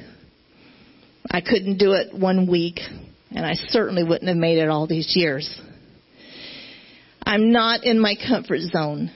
I 1.30 1.42
couldn't 1.42 1.78
do 1.78 1.94
it 1.94 2.14
one 2.14 2.50
week, 2.50 2.80
and 3.32 3.46
I 3.46 3.54
certainly 3.54 4.04
wouldn't 4.04 4.28
have 4.28 4.38
made 4.38 4.58
it 4.58 4.70
all 4.70 4.88
these 4.88 5.14
years. 5.16 5.62
I'm 7.24 7.52
not 7.52 7.84
in 7.84 8.00
my 8.00 8.16
comfort 8.16 8.62
zone 8.62 9.12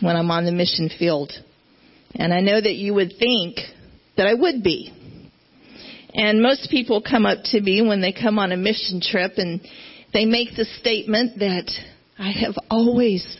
when 0.00 0.16
I'm 0.16 0.30
on 0.30 0.44
the 0.44 0.52
mission 0.52 0.88
field. 0.88 1.32
And 2.14 2.32
I 2.32 2.40
know 2.40 2.60
that 2.60 2.74
you 2.74 2.94
would 2.94 3.14
think 3.18 3.56
that 4.16 4.26
I 4.26 4.34
would 4.34 4.62
be. 4.62 4.92
And 6.14 6.40
most 6.40 6.70
people 6.70 7.02
come 7.02 7.26
up 7.26 7.38
to 7.46 7.60
me 7.60 7.82
when 7.82 8.00
they 8.00 8.12
come 8.12 8.38
on 8.38 8.52
a 8.52 8.56
mission 8.56 9.00
trip 9.02 9.32
and 9.36 9.60
they 10.14 10.24
make 10.24 10.56
the 10.56 10.64
statement 10.80 11.40
that 11.40 11.70
I 12.18 12.30
have 12.30 12.54
always 12.70 13.38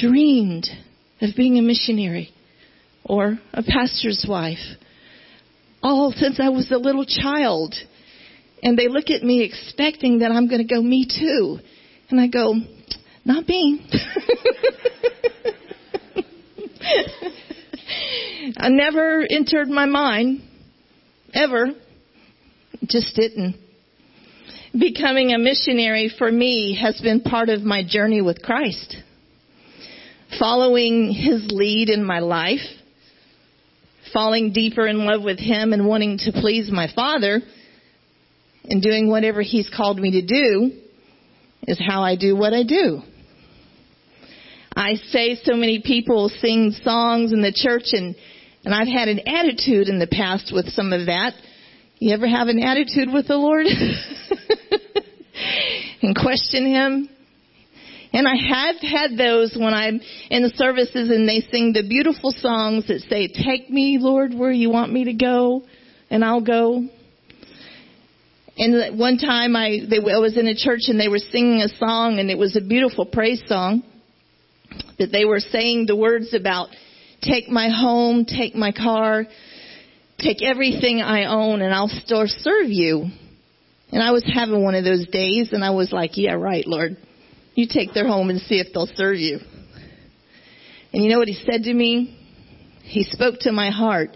dreamed 0.00 0.66
of 1.20 1.30
being 1.36 1.58
a 1.58 1.62
missionary 1.62 2.30
or 3.04 3.38
a 3.52 3.62
pastor's 3.62 4.24
wife. 4.28 4.58
All 5.82 6.12
since 6.16 6.38
I 6.40 6.48
was 6.50 6.70
a 6.70 6.76
little 6.76 7.04
child. 7.04 7.74
And 8.62 8.76
they 8.76 8.88
look 8.88 9.10
at 9.10 9.22
me 9.22 9.42
expecting 9.42 10.18
that 10.20 10.30
I'm 10.32 10.48
going 10.48 10.66
to 10.66 10.74
go, 10.74 10.82
me 10.82 11.06
too. 11.06 11.58
And 12.10 12.20
I 12.20 12.26
go, 12.26 12.54
not 13.24 13.46
me. 13.46 13.86
I 18.56 18.68
never 18.68 19.24
entered 19.28 19.68
my 19.68 19.86
mind. 19.86 20.42
Ever. 21.32 21.68
Just 22.84 23.14
didn't. 23.14 23.56
Becoming 24.78 25.32
a 25.32 25.38
missionary 25.38 26.10
for 26.16 26.30
me 26.30 26.78
has 26.80 27.00
been 27.00 27.20
part 27.20 27.48
of 27.48 27.62
my 27.62 27.82
journey 27.86 28.20
with 28.22 28.42
Christ 28.42 28.96
following 30.38 31.12
his 31.12 31.50
lead 31.50 31.88
in 31.88 32.04
my 32.04 32.20
life, 32.20 32.60
falling 34.12 34.52
deeper 34.52 34.86
in 34.86 35.04
love 35.04 35.22
with 35.22 35.38
him 35.38 35.72
and 35.72 35.86
wanting 35.86 36.18
to 36.18 36.32
please 36.32 36.70
my 36.70 36.88
father 36.94 37.40
and 38.64 38.82
doing 38.82 39.10
whatever 39.10 39.42
he's 39.42 39.70
called 39.74 39.98
me 39.98 40.12
to 40.12 40.26
do 40.26 40.70
is 41.66 41.80
how 41.84 42.02
I 42.02 42.16
do 42.16 42.36
what 42.36 42.52
I 42.52 42.62
do. 42.62 43.00
I 44.74 44.94
say 45.10 45.36
so 45.42 45.56
many 45.56 45.82
people 45.84 46.30
sing 46.40 46.72
songs 46.82 47.32
in 47.32 47.42
the 47.42 47.52
church 47.52 47.88
and, 47.92 48.14
and 48.64 48.74
I've 48.74 48.86
had 48.86 49.08
an 49.08 49.26
attitude 49.26 49.88
in 49.88 49.98
the 49.98 50.06
past 50.06 50.52
with 50.54 50.68
some 50.68 50.92
of 50.92 51.06
that. 51.06 51.32
You 51.98 52.14
ever 52.14 52.28
have 52.28 52.46
an 52.46 52.62
attitude 52.62 53.12
with 53.12 53.26
the 53.26 53.36
Lord? 53.36 53.66
and 56.02 56.14
question 56.14 56.66
Him? 56.66 57.08
And 58.12 58.26
I 58.26 58.36
have 58.36 58.76
had 58.80 59.18
those 59.18 59.54
when 59.58 59.74
I'm 59.74 60.00
in 60.30 60.42
the 60.42 60.52
services 60.56 61.10
and 61.10 61.28
they 61.28 61.40
sing 61.50 61.72
the 61.72 61.86
beautiful 61.86 62.32
songs 62.32 62.86
that 62.88 63.00
say, 63.08 63.28
take 63.28 63.68
me, 63.68 63.98
Lord, 64.00 64.32
where 64.32 64.50
you 64.50 64.70
want 64.70 64.92
me 64.92 65.04
to 65.04 65.14
go. 65.14 65.62
and 66.10 66.24
I'll 66.24 66.40
go. 66.40 66.88
And 68.56 68.98
one 68.98 69.18
time 69.18 69.54
I, 69.54 69.78
they, 69.88 69.98
I 69.98 70.18
was 70.18 70.36
in 70.36 70.48
a 70.48 70.54
church 70.54 70.82
and 70.88 70.98
they 70.98 71.08
were 71.08 71.18
singing 71.18 71.60
a 71.60 71.68
song 71.76 72.18
and 72.18 72.30
it 72.30 72.38
was 72.38 72.56
a 72.56 72.60
beautiful 72.60 73.06
praise 73.06 73.42
song 73.46 73.84
that 74.98 75.12
they 75.12 75.24
were 75.24 75.38
saying 75.38 75.86
the 75.86 75.94
words 75.96 76.34
about 76.34 76.68
take 77.22 77.48
my 77.48 77.68
home, 77.68 78.24
take 78.24 78.54
my 78.54 78.72
car, 78.72 79.26
take 80.18 80.42
everything 80.42 81.00
I 81.00 81.26
own 81.26 81.62
and 81.62 81.72
I'll 81.72 81.88
still 82.04 82.24
serve 82.26 82.68
you. 82.68 83.06
And 83.92 84.02
I 84.02 84.10
was 84.10 84.24
having 84.24 84.62
one 84.62 84.74
of 84.74 84.84
those 84.84 85.06
days 85.06 85.50
and 85.52 85.62
I 85.62 85.70
was 85.70 85.92
like, 85.92 86.12
yeah, 86.14 86.32
right, 86.32 86.66
Lord. 86.66 86.96
You 87.58 87.66
take 87.68 87.92
their 87.92 88.06
home 88.06 88.30
and 88.30 88.40
see 88.42 88.60
if 88.60 88.72
they'll 88.72 88.88
serve 88.94 89.16
you. 89.16 89.40
And 90.92 91.02
you 91.02 91.10
know 91.10 91.18
what 91.18 91.26
he 91.26 91.34
said 91.34 91.64
to 91.64 91.74
me? 91.74 92.16
He 92.84 93.02
spoke 93.02 93.40
to 93.40 93.50
my 93.50 93.70
heart 93.70 94.10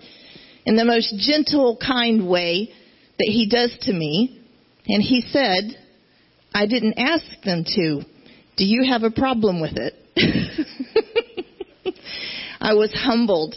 in 0.64 0.76
the 0.76 0.85
most 0.85 1.12
gentle, 1.18 1.76
kind 1.76 2.28
way 2.28 2.68
that 3.18 3.26
he 3.26 3.48
does 3.50 3.76
to 3.81 3.92
me. 3.92 4.46
And 4.87 5.02
he 5.02 5.24
said, 5.33 5.76
I 6.55 6.66
didn't 6.66 7.00
ask 7.00 7.24
them 7.44 7.64
to. 7.64 8.02
Do 8.57 8.64
you 8.64 8.88
have 8.88 9.02
a 9.02 9.11
problem 9.11 9.61
with 9.61 9.72
it? 9.74 9.94
I 12.61 12.74
was 12.74 12.92
humbled. 12.94 13.57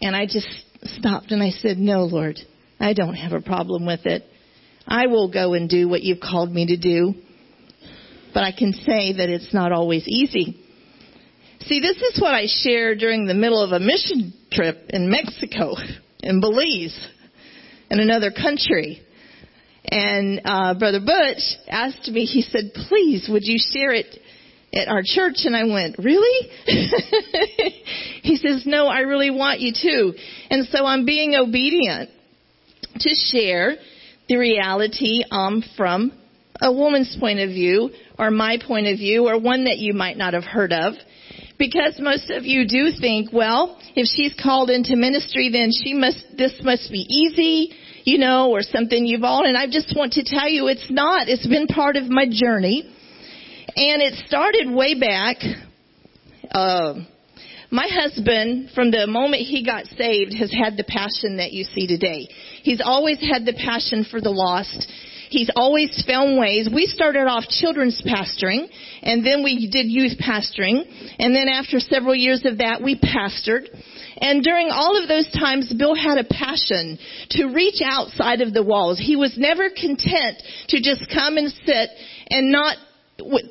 And 0.00 0.14
I 0.14 0.26
just 0.26 0.46
stopped 1.00 1.32
and 1.32 1.42
I 1.42 1.50
said, 1.50 1.76
No, 1.76 2.04
Lord, 2.04 2.38
I 2.78 2.92
don't 2.92 3.16
have 3.16 3.32
a 3.32 3.40
problem 3.40 3.84
with 3.84 4.06
it. 4.06 4.22
I 4.86 5.08
will 5.08 5.28
go 5.28 5.54
and 5.54 5.68
do 5.68 5.88
what 5.88 6.02
you've 6.02 6.20
called 6.20 6.52
me 6.52 6.66
to 6.66 6.76
do. 6.76 7.14
But 8.34 8.42
I 8.42 8.52
can 8.52 8.72
say 8.72 9.14
that 9.14 9.30
it's 9.30 9.54
not 9.54 9.72
always 9.72 10.06
easy. 10.08 10.60
See, 11.60 11.80
this 11.80 11.96
is 11.96 12.20
what 12.20 12.34
I 12.34 12.46
shared 12.46 12.98
during 12.98 13.26
the 13.26 13.34
middle 13.34 13.62
of 13.62 13.72
a 13.72 13.80
mission 13.80 14.34
trip 14.52 14.90
in 14.90 15.08
Mexico, 15.08 15.74
in 16.22 16.40
Belize, 16.40 17.08
in 17.90 18.00
another 18.00 18.30
country. 18.30 19.00
And 19.86 20.42
uh, 20.44 20.74
Brother 20.74 21.00
Butch 21.00 21.42
asked 21.68 22.08
me, 22.08 22.24
he 22.24 22.42
said, 22.42 22.72
please, 22.88 23.28
would 23.30 23.44
you 23.44 23.58
share 23.58 23.92
it 23.92 24.18
at 24.74 24.88
our 24.88 25.02
church? 25.04 25.44
And 25.44 25.56
I 25.56 25.64
went, 25.64 25.96
really? 25.98 26.50
he 28.22 28.36
says, 28.36 28.64
no, 28.66 28.86
I 28.86 29.00
really 29.00 29.30
want 29.30 29.60
you 29.60 29.72
to. 29.72 30.12
And 30.50 30.66
so 30.68 30.84
I'm 30.84 31.06
being 31.06 31.34
obedient 31.34 32.10
to 32.98 33.14
share 33.14 33.76
the 34.28 34.36
reality 34.36 35.22
um, 35.30 35.62
from 35.76 36.12
a 36.64 36.72
woman's 36.72 37.14
point 37.20 37.40
of 37.40 37.50
view 37.50 37.90
or 38.18 38.30
my 38.30 38.58
point 38.66 38.86
of 38.86 38.96
view 38.96 39.28
or 39.28 39.38
one 39.38 39.64
that 39.64 39.76
you 39.78 39.92
might 39.92 40.16
not 40.16 40.32
have 40.32 40.44
heard 40.44 40.72
of. 40.72 40.94
Because 41.58 42.00
most 42.00 42.30
of 42.30 42.44
you 42.44 42.66
do 42.66 42.90
think, 42.98 43.32
well, 43.32 43.78
if 43.94 44.08
she's 44.08 44.34
called 44.42 44.70
into 44.70 44.96
ministry, 44.96 45.50
then 45.52 45.70
she 45.70 45.92
must, 45.92 46.24
this 46.36 46.54
must 46.62 46.90
be 46.90 47.06
easy, 47.08 47.72
you 48.04 48.18
know, 48.18 48.50
or 48.50 48.62
something 48.62 49.06
you've 49.06 49.22
all, 49.22 49.46
and 49.46 49.56
I 49.56 49.66
just 49.66 49.94
want 49.96 50.14
to 50.14 50.24
tell 50.24 50.48
you 50.48 50.66
it's 50.66 50.90
not. 50.90 51.28
It's 51.28 51.46
been 51.46 51.66
part 51.66 51.96
of 51.96 52.08
my 52.08 52.24
journey. 52.28 52.90
And 53.76 54.02
it 54.02 54.26
started 54.26 54.72
way 54.72 54.98
back, 54.98 55.36
uh, 56.50 56.94
my 57.70 57.88
husband, 57.90 58.70
from 58.74 58.90
the 58.90 59.06
moment 59.06 59.42
he 59.42 59.64
got 59.64 59.86
saved, 59.98 60.32
has 60.34 60.52
had 60.52 60.76
the 60.76 60.84
passion 60.84 61.38
that 61.38 61.52
you 61.52 61.64
see 61.64 61.86
today. 61.86 62.28
He's 62.62 62.80
always 62.84 63.18
had 63.20 63.44
the 63.44 63.52
passion 63.52 64.06
for 64.08 64.20
the 64.20 64.30
lost. 64.30 64.86
He's 65.34 65.50
always 65.56 65.90
found 66.06 66.38
ways. 66.38 66.68
We 66.72 66.86
started 66.86 67.26
off 67.26 67.48
children's 67.48 68.00
pastoring, 68.06 68.68
and 69.02 69.26
then 69.26 69.42
we 69.42 69.68
did 69.68 69.86
youth 69.90 70.16
pastoring, 70.16 70.84
and 71.18 71.34
then 71.34 71.48
after 71.48 71.80
several 71.80 72.14
years 72.14 72.44
of 72.44 72.58
that, 72.58 72.80
we 72.80 72.94
pastored. 72.94 73.66
And 74.18 74.44
during 74.44 74.68
all 74.70 74.96
of 75.02 75.08
those 75.08 75.28
times, 75.32 75.74
Bill 75.76 75.96
had 75.96 76.18
a 76.18 76.24
passion 76.24 77.00
to 77.30 77.46
reach 77.46 77.82
outside 77.84 78.42
of 78.42 78.54
the 78.54 78.62
walls. 78.62 79.00
He 79.00 79.16
was 79.16 79.34
never 79.36 79.70
content 79.70 80.40
to 80.68 80.80
just 80.80 81.10
come 81.12 81.36
and 81.36 81.50
sit 81.66 81.90
and 82.30 82.52
not 82.52 82.76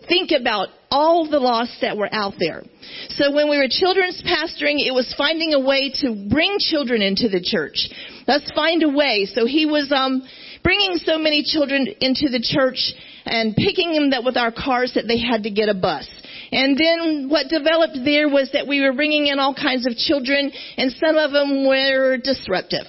think 0.08 0.32
about 0.32 0.70
all 0.90 1.30
the 1.30 1.40
lost 1.40 1.80
that 1.82 1.98
were 1.98 2.10
out 2.14 2.36
there. 2.40 2.64
So 3.10 3.34
when 3.34 3.50
we 3.50 3.58
were 3.58 3.68
children's 3.70 4.22
pastoring, 4.24 4.80
it 4.80 4.94
was 4.94 5.14
finding 5.18 5.54
a 5.54 5.60
way 5.60 5.92
to 6.02 6.28
bring 6.30 6.58
children 6.60 7.02
into 7.02 7.28
the 7.28 7.42
church. 7.42 7.90
Let's 8.28 8.50
find 8.56 8.84
a 8.84 8.90
way. 8.90 9.28
So 9.34 9.46
he 9.46 9.66
was 9.66 9.92
um, 9.92 10.24
bringing 10.64 10.98
so 10.98 11.18
many 11.18 11.44
children 11.44 11.88
into 12.00 12.30
the 12.30 12.42
church 12.42 12.94
and 13.26 13.56
picking 13.56 13.94
them 13.94 14.12
up 14.14 14.26
with 14.26 14.38
our 14.38 14.52
cars 14.52 14.94
that 14.96 15.08
they 15.08 15.20
had 15.20 15.44
to 15.44 15.52
get 15.52 15.70
a 15.70 15.74
bus. 15.74 16.08
And 16.52 16.78
then 16.78 17.30
what 17.30 17.48
developed 17.48 17.98
there 18.06 18.30
was 18.30 18.52
that 18.54 18.68
we 18.68 18.82
were 18.82 18.94
bringing 18.94 19.28
in 19.28 19.40
all 19.40 19.56
kinds 19.56 19.88
of 19.88 19.96
children 19.96 20.52
and 20.78 20.92
some 20.94 21.18
of 21.18 21.32
them 21.32 21.68
were 21.68 22.18
disruptive 22.18 22.86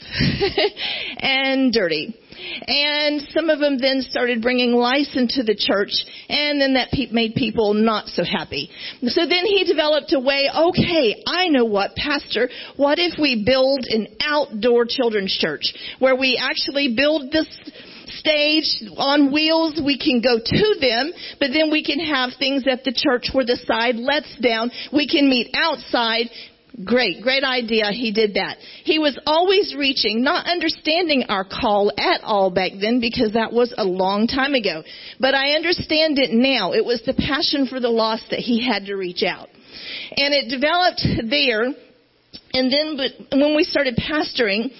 and 1.18 1.72
dirty. 1.72 2.14
And 2.66 3.22
some 3.32 3.50
of 3.50 3.58
them 3.58 3.78
then 3.78 4.02
started 4.02 4.42
bringing 4.42 4.72
lice 4.72 5.16
into 5.16 5.42
the 5.42 5.54
church, 5.54 5.92
and 6.28 6.60
then 6.60 6.74
that 6.74 6.88
made 7.12 7.34
people 7.34 7.74
not 7.74 8.08
so 8.08 8.24
happy. 8.24 8.70
So 9.02 9.26
then 9.26 9.44
he 9.46 9.64
developed 9.64 10.12
a 10.12 10.20
way, 10.20 10.48
okay, 10.54 11.22
I 11.26 11.48
know 11.48 11.64
what, 11.64 11.94
Pastor, 11.96 12.48
what 12.76 12.98
if 12.98 13.18
we 13.20 13.44
build 13.44 13.84
an 13.88 14.08
outdoor 14.20 14.86
children's 14.88 15.36
church 15.36 15.74
where 15.98 16.16
we 16.16 16.40
actually 16.40 16.94
build 16.96 17.30
this 17.30 17.46
stage 18.08 18.82
on 18.96 19.32
wheels. 19.32 19.80
We 19.84 19.98
can 19.98 20.20
go 20.20 20.38
to 20.38 20.76
them, 20.80 21.12
but 21.40 21.50
then 21.52 21.70
we 21.70 21.84
can 21.84 22.00
have 22.00 22.30
things 22.38 22.64
at 22.70 22.84
the 22.84 22.92
church 22.92 23.30
where 23.32 23.44
the 23.44 23.58
side 23.66 23.96
lets 23.96 24.36
down. 24.40 24.70
We 24.92 25.08
can 25.08 25.28
meet 25.28 25.54
outside. 25.54 26.28
Great, 26.82 27.22
great 27.22 27.44
idea. 27.44 27.92
He 27.92 28.10
did 28.10 28.34
that. 28.34 28.56
He 28.82 28.98
was 28.98 29.16
always 29.26 29.76
reaching, 29.78 30.24
not 30.24 30.46
understanding 30.46 31.24
our 31.28 31.44
call 31.44 31.92
at 31.96 32.22
all 32.24 32.50
back 32.50 32.72
then 32.80 33.00
because 33.00 33.34
that 33.34 33.52
was 33.52 33.72
a 33.78 33.84
long 33.84 34.26
time 34.26 34.54
ago. 34.54 34.82
But 35.20 35.34
I 35.34 35.52
understand 35.52 36.18
it 36.18 36.32
now. 36.32 36.72
It 36.72 36.84
was 36.84 37.00
the 37.06 37.14
passion 37.14 37.68
for 37.68 37.78
the 37.78 37.90
lost 37.90 38.24
that 38.30 38.40
he 38.40 38.66
had 38.66 38.86
to 38.86 38.96
reach 38.96 39.22
out. 39.22 39.48
And 40.16 40.34
it 40.34 40.50
developed 40.50 41.30
there. 41.30 41.66
And 42.52 42.72
then 42.72 42.96
but 42.96 43.38
when 43.38 43.54
we 43.54 43.62
started 43.62 43.96
pastoring, 43.96 44.70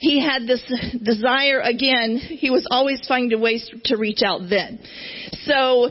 he 0.00 0.20
had 0.20 0.48
this 0.48 0.62
desire 1.04 1.60
again. 1.60 2.16
He 2.16 2.50
was 2.50 2.66
always 2.68 3.00
finding 3.06 3.40
ways 3.40 3.70
to 3.84 3.96
reach 3.96 4.22
out 4.26 4.40
then. 4.50 4.80
So 5.44 5.90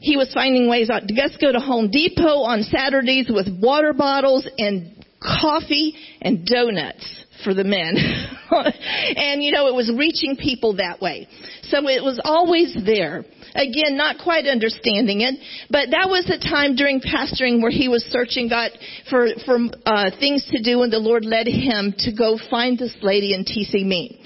he 0.00 0.16
was 0.16 0.32
finding 0.32 0.70
ways 0.70 0.88
out. 0.88 1.02
Let's 1.14 1.36
go 1.36 1.52
to 1.52 1.60
Home 1.60 1.90
Depot 1.90 2.42
on 2.42 2.62
Saturdays 2.62 3.26
with 3.28 3.46
water 3.60 3.92
bottles 3.92 4.48
and 4.56 5.01
coffee 5.22 5.94
and 6.20 6.44
donuts 6.44 7.24
for 7.44 7.54
the 7.54 7.64
men. 7.64 7.96
and 8.50 9.42
you 9.42 9.52
know, 9.52 9.66
it 9.66 9.74
was 9.74 9.90
reaching 9.96 10.36
people 10.36 10.76
that 10.76 11.00
way. 11.00 11.26
So 11.64 11.78
it 11.88 12.02
was 12.02 12.20
always 12.22 12.76
there. 12.84 13.24
Again, 13.54 13.98
not 13.98 14.16
quite 14.22 14.46
understanding 14.46 15.20
it, 15.20 15.34
but 15.68 15.90
that 15.90 16.08
was 16.08 16.24
a 16.30 16.38
time 16.38 16.74
during 16.74 17.00
pastoring 17.00 17.60
where 17.60 17.70
he 17.70 17.86
was 17.86 18.02
searching 18.04 18.48
God 18.48 18.70
for, 19.10 19.28
for 19.44 19.58
uh, 19.84 20.10
things 20.18 20.48
to 20.52 20.62
do, 20.62 20.82
and 20.82 20.92
the 20.92 20.98
Lord 20.98 21.26
led 21.26 21.46
him 21.46 21.92
to 21.98 22.12
go 22.16 22.38
find 22.50 22.78
this 22.78 22.96
lady 23.02 23.34
in 23.34 23.44
Tizimín. 23.44 24.16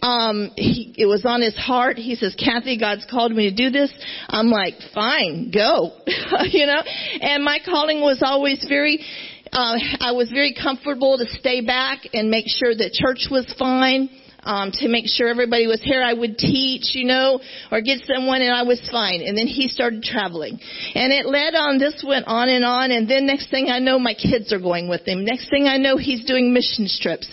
Um, 0.00 0.52
he, 0.54 0.94
it 0.96 1.06
was 1.06 1.24
on 1.24 1.42
his 1.42 1.56
heart. 1.56 1.96
He 1.96 2.14
says, 2.14 2.36
Kathy, 2.38 2.78
God's 2.78 3.04
called 3.10 3.32
me 3.32 3.50
to 3.50 3.56
do 3.56 3.70
this. 3.70 3.92
I'm 4.28 4.48
like, 4.48 4.74
fine, 4.94 5.50
go. 5.52 5.98
you 6.50 6.66
know? 6.66 6.82
And 7.20 7.42
my 7.42 7.58
calling 7.64 8.00
was 8.00 8.22
always 8.22 8.64
very 8.68 9.04
uh, 9.52 9.78
I 10.00 10.12
was 10.12 10.30
very 10.30 10.54
comfortable 10.54 11.18
to 11.18 11.26
stay 11.38 11.60
back 11.60 12.00
and 12.12 12.30
make 12.30 12.46
sure 12.48 12.74
that 12.74 12.92
church 12.92 13.28
was 13.30 13.52
fine. 13.58 14.10
Um, 14.40 14.70
to 14.74 14.88
make 14.88 15.06
sure 15.08 15.28
everybody 15.28 15.66
was 15.66 15.82
here, 15.82 16.00
I 16.00 16.14
would 16.14 16.38
teach, 16.38 16.94
you 16.94 17.04
know, 17.04 17.40
or 17.72 17.82
get 17.82 17.98
someone, 18.06 18.40
and 18.40 18.54
I 18.54 18.62
was 18.62 18.80
fine. 18.90 19.20
And 19.20 19.36
then 19.36 19.48
he 19.48 19.66
started 19.66 20.02
traveling, 20.02 20.60
and 20.94 21.12
it 21.12 21.26
led 21.26 21.56
on. 21.56 21.78
This 21.78 22.04
went 22.06 22.26
on 22.28 22.48
and 22.48 22.64
on, 22.64 22.92
and 22.92 23.10
then 23.10 23.26
next 23.26 23.50
thing 23.50 23.68
I 23.68 23.80
know, 23.80 23.98
my 23.98 24.14
kids 24.14 24.52
are 24.52 24.60
going 24.60 24.88
with 24.88 25.06
him. 25.06 25.24
Next 25.24 25.50
thing 25.50 25.66
I 25.66 25.76
know, 25.76 25.98
he's 25.98 26.24
doing 26.24 26.54
mission 26.54 26.86
trips. 27.00 27.28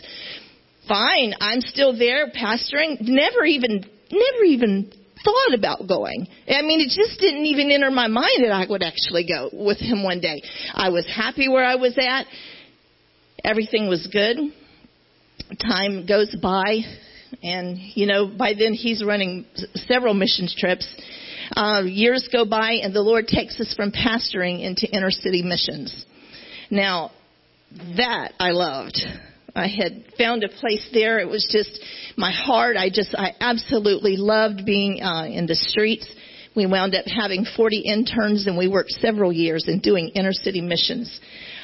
Fine, 0.87 1.35
I'm 1.39 1.61
still 1.61 1.97
there 1.97 2.31
pastoring. 2.31 2.97
Never 2.99 3.45
even, 3.45 3.85
never 4.11 4.43
even 4.43 4.91
thought 5.25 5.57
about 5.57 5.87
going. 5.87 6.27
I 6.47 6.61
mean, 6.61 6.79
it 6.79 6.89
just 6.89 7.19
didn't 7.19 7.45
even 7.45 7.71
enter 7.71 7.91
my 7.91 8.07
mind 8.07 8.43
that 8.43 8.51
I 8.51 8.65
would 8.69 8.83
actually 8.83 9.27
go 9.27 9.49
with 9.51 9.79
him 9.79 10.03
one 10.03 10.21
day. 10.21 10.41
I 10.73 10.89
was 10.89 11.05
happy 11.13 11.49
where 11.49 11.65
I 11.65 11.75
was 11.75 11.97
at. 11.97 12.27
Everything 13.43 13.89
was 13.89 14.07
good. 14.11 14.37
Time 15.59 16.05
goes 16.05 16.33
by, 16.41 16.79
and 17.43 17.77
you 17.77 18.05
know, 18.05 18.27
by 18.27 18.53
then 18.57 18.73
he's 18.73 19.03
running 19.03 19.45
several 19.87 20.13
missions 20.13 20.55
trips. 20.57 20.87
Uh, 21.55 21.83
years 21.85 22.27
go 22.31 22.45
by, 22.45 22.73
and 22.81 22.95
the 22.95 23.01
Lord 23.01 23.27
takes 23.27 23.59
us 23.59 23.73
from 23.75 23.91
pastoring 23.91 24.63
into 24.63 24.87
inner 24.87 25.11
city 25.11 25.43
missions. 25.43 26.05
Now, 26.71 27.11
that 27.97 28.33
I 28.39 28.51
loved. 28.51 28.99
I 29.55 29.67
had 29.67 30.03
found 30.17 30.43
a 30.43 30.49
place 30.49 30.87
there. 30.93 31.19
It 31.19 31.29
was 31.29 31.47
just 31.49 31.79
my 32.17 32.31
heart. 32.31 32.75
I 32.77 32.89
just, 32.89 33.15
I 33.17 33.33
absolutely 33.39 34.17
loved 34.17 34.65
being 34.65 35.01
uh, 35.01 35.25
in 35.25 35.47
the 35.47 35.55
streets. 35.55 36.07
We 36.55 36.65
wound 36.65 36.95
up 36.95 37.05
having 37.05 37.45
40 37.55 37.79
interns 37.79 38.47
and 38.47 38.57
we 38.57 38.67
worked 38.67 38.91
several 38.91 39.31
years 39.31 39.65
in 39.67 39.79
doing 39.79 40.09
inner 40.09 40.33
city 40.33 40.61
missions. 40.61 41.19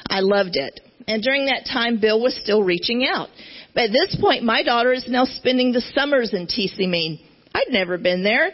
I 0.07 0.19
loved 0.19 0.55
it. 0.55 0.79
And 1.07 1.21
during 1.21 1.45
that 1.45 1.67
time, 1.71 1.99
Bill 1.99 2.21
was 2.21 2.37
still 2.41 2.63
reaching 2.63 3.05
out. 3.05 3.29
But 3.73 3.85
at 3.85 3.91
this 3.91 4.17
point, 4.19 4.43
my 4.43 4.63
daughter 4.63 4.91
is 4.93 5.05
now 5.07 5.25
spending 5.25 5.71
the 5.71 5.81
summers 5.93 6.33
in 6.33 6.47
Tizimín. 6.47 7.21
I'd 7.53 7.69
never 7.69 7.97
been 7.97 8.23
there. 8.23 8.51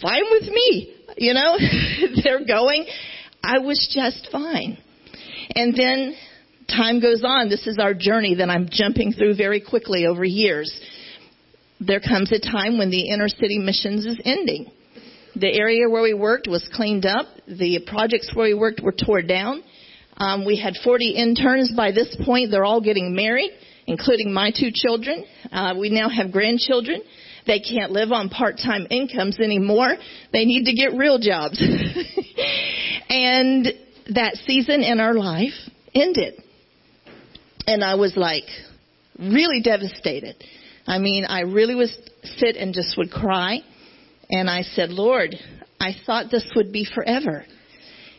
Fine 0.00 0.24
with 0.30 0.48
me. 0.48 0.96
You 1.16 1.34
know, 1.34 1.56
they're 2.24 2.46
going. 2.46 2.86
I 3.42 3.58
was 3.58 3.90
just 3.92 4.28
fine. 4.30 4.78
And 5.54 5.74
then 5.74 6.14
time 6.70 7.00
goes 7.00 7.22
on. 7.24 7.48
This 7.48 7.66
is 7.66 7.78
our 7.78 7.94
journey 7.94 8.36
that 8.36 8.48
I'm 8.48 8.68
jumping 8.70 9.12
through 9.12 9.36
very 9.36 9.60
quickly 9.60 10.06
over 10.06 10.24
years. 10.24 10.72
There 11.80 12.00
comes 12.00 12.32
a 12.32 12.38
time 12.38 12.78
when 12.78 12.90
the 12.90 13.10
inner 13.10 13.28
city 13.28 13.58
missions 13.58 14.06
is 14.06 14.18
ending. 14.24 14.70
The 15.36 15.52
area 15.52 15.88
where 15.88 16.02
we 16.02 16.14
worked 16.14 16.48
was 16.48 16.68
cleaned 16.72 17.06
up. 17.06 17.26
The 17.46 17.80
projects 17.86 18.30
where 18.34 18.46
we 18.48 18.54
worked 18.54 18.80
were 18.80 18.92
torn 18.92 19.26
down. 19.26 19.62
Um, 20.16 20.44
we 20.44 20.58
had 20.58 20.74
40 20.84 21.10
interns 21.10 21.72
by 21.74 21.92
this 21.92 22.14
point. 22.24 22.50
They're 22.50 22.64
all 22.64 22.80
getting 22.80 23.14
married, 23.14 23.50
including 23.86 24.32
my 24.32 24.50
two 24.50 24.70
children. 24.72 25.24
Uh, 25.50 25.74
we 25.78 25.88
now 25.88 26.08
have 26.08 26.30
grandchildren. 26.32 27.02
They 27.46 27.60
can't 27.60 27.90
live 27.92 28.12
on 28.12 28.28
part-time 28.28 28.86
incomes 28.90 29.40
anymore. 29.40 29.96
They 30.32 30.44
need 30.44 30.66
to 30.66 30.74
get 30.74 30.92
real 30.92 31.18
jobs. 31.18 31.58
and 33.08 33.66
that 34.14 34.36
season 34.46 34.82
in 34.82 35.00
our 35.00 35.14
life 35.14 35.54
ended. 35.94 36.34
And 37.66 37.84
I 37.84 37.94
was 37.94 38.16
like 38.16 38.44
really 39.18 39.60
devastated. 39.60 40.42
I 40.86 40.98
mean, 40.98 41.24
I 41.24 41.40
really 41.40 41.74
was 41.74 41.96
sit 42.22 42.56
and 42.56 42.74
just 42.74 42.96
would 42.96 43.10
cry. 43.10 43.60
And 44.30 44.48
I 44.48 44.62
said, 44.62 44.90
Lord, 44.90 45.34
I 45.80 45.92
thought 46.06 46.30
this 46.30 46.48
would 46.56 46.72
be 46.72 46.84
forever. 46.84 47.44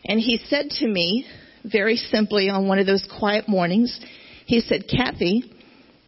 And 0.04 0.18
he 0.18 0.40
said 0.48 0.70
to 0.78 0.86
me, 0.86 1.26
very 1.64 1.96
simply 1.96 2.48
on 2.48 2.66
one 2.66 2.78
of 2.78 2.86
those 2.86 3.06
quiet 3.18 3.48
mornings, 3.48 3.98
he 4.46 4.60
said, 4.60 4.84
Kathy, 4.88 5.50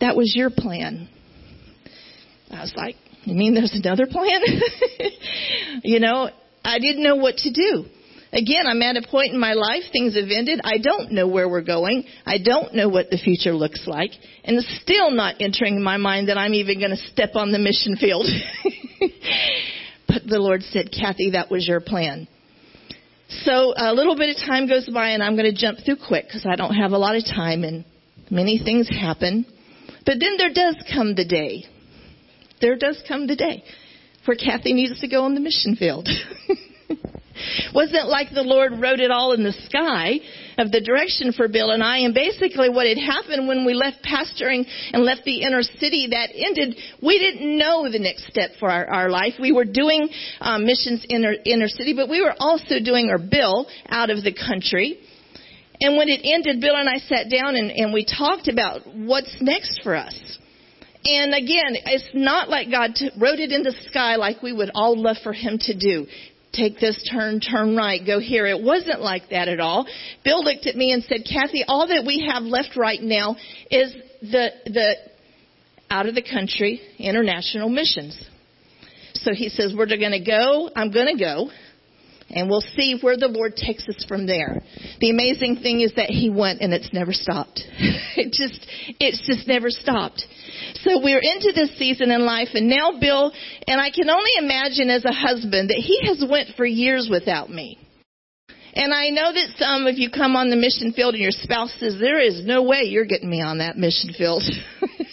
that 0.01 0.17
was 0.17 0.35
your 0.35 0.51
plan. 0.51 1.09
I 2.51 2.61
was 2.61 2.75
like, 2.77 2.97
you 3.25 3.35
mean 3.35 3.55
there's 3.55 3.75
another 3.75 4.07
plan? 4.07 4.41
you 5.83 6.01
know, 6.01 6.29
I 6.65 6.79
didn't 6.79 7.03
know 7.03 7.17
what 7.17 7.37
to 7.39 7.53
do. 7.53 7.87
Again, 8.35 8.67
I'm 8.67 8.83
at 8.83 8.97
a 8.97 9.07
point 9.07 9.33
in 9.33 9.39
my 9.39 9.53
life, 9.53 9.85
things 9.93 10.17
have 10.17 10.29
ended. 10.29 10.61
I 10.65 10.79
don't 10.79 11.13
know 11.13 11.29
where 11.29 11.49
we're 11.49 11.63
going. 11.63 12.03
I 12.27 12.39
don't 12.39 12.75
know 12.75 12.89
what 12.89 13.09
the 13.09 13.17
future 13.17 13.53
looks 13.53 13.87
like. 13.87 14.11
And 14.43 14.57
it's 14.57 14.81
still 14.83 15.13
not 15.13 15.37
entering 15.39 15.81
my 15.81 15.99
mind 15.99 16.29
that 16.29 16.37
I'm 16.37 16.53
even 16.53 16.81
going 16.81 16.91
to 16.91 16.97
step 16.97 17.37
on 17.37 17.53
the 17.53 17.61
mission 17.61 17.95
field. 17.95 18.27
but 20.09 20.27
the 20.27 20.41
Lord 20.41 20.63
said, 20.63 20.91
Kathy, 20.91 21.31
that 21.31 21.49
was 21.49 21.69
your 21.69 21.81
plan. 21.81 22.27
So 23.29 23.73
a 23.77 23.95
little 23.95 24.17
bit 24.17 24.31
of 24.31 24.37
time 24.45 24.67
goes 24.67 24.89
by 24.93 25.11
and 25.11 25.23
I'm 25.23 25.37
going 25.37 25.53
to 25.53 25.57
jump 25.57 25.79
through 25.85 25.99
quick 26.05 26.27
because 26.27 26.45
I 26.45 26.57
don't 26.57 26.75
have 26.75 26.91
a 26.91 26.99
lot 26.99 27.15
of 27.15 27.25
time 27.25 27.63
and 27.63 27.85
many 28.33 28.59
things 28.59 28.89
happen. 28.89 29.47
But 30.05 30.17
then 30.19 30.35
there 30.39 30.53
does 30.53 30.77
come 30.93 31.15
the 31.15 31.25
day. 31.25 31.67
There 32.61 32.75
does 32.75 33.01
come 33.07 33.29
the 33.29 33.37
day 33.37 33.63
where 34.25 34.37
Kathy 34.37 34.73
needs 34.73 35.01
to 35.01 35.09
go 35.09 35.23
on 35.23 35.35
the 35.35 35.41
mission 35.41 35.77
field. 35.77 36.09
Wasn't 37.75 38.09
like 38.09 38.31
the 38.33 38.43
Lord 38.43 38.73
wrote 38.81 39.01
it 39.01 39.11
all 39.11 39.33
in 39.33 39.43
the 39.43 39.53
sky 39.67 40.21
of 40.59 40.71
the 40.71 40.81
direction 40.81 41.33
for 41.33 41.49
Bill 41.49 41.71
and 41.71 41.83
I. 41.83 41.99
And 41.99 42.15
basically 42.15 42.69
what 42.69 42.87
had 42.87 42.99
happened 42.99 43.49
when 43.49 43.65
we 43.65 43.75
left 43.75 44.05
pastoring 44.05 44.65
and 44.93 45.05
left 45.05 45.25
the 45.25 45.43
inner 45.43 45.63
city, 45.63 46.09
that 46.11 46.31
ended, 46.35 46.77
we 47.03 47.19
didn't 47.19 47.59
know 47.59 47.91
the 47.91 47.99
next 47.99 48.27
step 48.29 48.51
for 48.61 48.71
our, 48.71 48.87
our 48.87 49.11
life. 49.11 49.35
We 49.41 49.53
were 49.53 49.65
doing 49.65 50.09
um, 50.41 50.65
missions 50.65 51.05
in 51.09 51.25
our 51.25 51.35
inner 51.45 51.69
city, 51.69 51.95
but 51.95 52.09
we 52.09 52.23
were 52.23 52.35
also 52.39 52.77
doing 52.83 53.11
our 53.11 53.19
Bill 53.19 53.67
out 53.89 54.11
of 54.11 54.23
the 54.23 54.33
country. 54.33 54.99
And 55.81 55.97
when 55.97 56.09
it 56.09 56.21
ended, 56.23 56.61
Bill 56.61 56.77
and 56.77 56.89
I 56.89 56.99
sat 56.99 57.31
down 57.31 57.57
and, 57.57 57.71
and 57.71 57.93
we 57.93 58.05
talked 58.05 58.49
about 58.49 58.83
what's 58.87 59.37
next 59.41 59.81
for 59.83 59.97
us. 59.97 60.39
And 61.05 61.35
again, 61.35 61.77
it's 61.85 62.09
not 62.15 62.49
like 62.49 62.71
God 62.71 62.93
wrote 63.21 63.39
it 63.39 63.53
in 63.53 63.63
the 63.63 63.75
sky 63.89 64.17
like 64.17 64.43
we 64.43 64.55
would 64.55 64.71
all 64.75 64.99
love 64.99 65.17
for 65.23 65.35
Him 65.35 65.59
to 65.61 65.77
do 65.77 66.07
take 66.55 66.79
this 66.79 67.09
turn, 67.11 67.41
turn 67.41 67.77
right, 67.77 68.01
go 68.05 68.21
here. 68.21 68.47
It 68.47 68.63
wasn't 68.63 69.01
like 69.01 69.31
that 69.31 69.49
at 69.49 69.61
all. 69.61 69.87
Bill 70.25 70.45
looked 70.45 70.67
at 70.67 70.77
me 70.77 70.93
and 70.93 71.03
said, 71.05 71.25
Kathy, 71.31 71.65
all 71.67 71.87
that 71.89 72.05
we 72.07 72.29
have 72.31 72.43
left 72.43 72.77
right 72.77 73.01
now 73.01 73.37
is 73.71 73.93
the, 74.23 74.51
the 74.67 74.95
out 75.91 76.07
of 76.07 76.15
the 76.15 76.23
country 76.23 76.81
international 76.99 77.69
missions. 77.69 78.23
So 79.15 79.33
he 79.33 79.49
says, 79.49 79.75
we're 79.77 79.87
going 79.87 80.11
to 80.11 80.25
go, 80.25 80.71
I'm 80.75 80.91
going 80.91 81.17
to 81.17 81.23
go, 81.23 81.51
and 82.31 82.49
we'll 82.49 82.65
see 82.75 82.99
where 83.01 83.17
the 83.17 83.29
Lord 83.29 83.57
takes 83.57 83.89
us 83.89 84.05
from 84.07 84.27
there. 84.27 84.63
The 85.01 85.11
amazing 85.11 85.57
thing 85.57 85.81
is 85.81 85.93
that 85.97 86.11
he 86.11 86.31
went 86.31 86.61
and 86.61 86.73
it's 86.73 86.93
never 86.93 87.13
stopped. 87.13 87.63
it 88.17 88.33
just, 88.33 88.67
it's 89.01 89.27
just 89.27 89.47
never 89.47 89.71
stopped. 89.71 90.25
So 90.83 91.01
we're 91.03 91.23
into 91.23 91.53
this 91.55 91.77
season 91.79 92.11
in 92.11 92.25
life 92.25 92.49
and 92.55 92.69
now 92.69 92.99
Bill, 92.99 93.33
and 93.67 93.81
I 93.81 93.91
can 93.91 94.11
only 94.11 94.33
imagine 94.39 94.91
as 94.91 95.05
a 95.05 95.13
husband 95.13 95.71
that 95.71 95.79
he 95.79 96.07
has 96.07 96.25
went 96.29 96.57
for 96.57 96.67
years 96.67 97.09
without 97.11 97.51
me. 97.51 97.79
And 98.77 98.93
I 98.93 99.11
know 99.11 99.33
that 99.33 99.55
some 99.57 99.87
of 99.87 99.99
you 99.99 100.11
come 100.11 100.35
on 100.35 100.51
the 100.51 100.57
mission 100.57 100.93
field 100.93 101.15
and 101.15 101.23
your 101.23 101.31
spouse 101.31 101.73
says, 101.79 101.97
there 102.01 102.19
is 102.19 102.45
no 102.45 102.65
way 102.65 102.83
you're 102.83 103.05
getting 103.05 103.31
me 103.31 103.41
on 103.41 103.59
that 103.59 103.77
mission 103.77 104.13
field. 104.17 104.43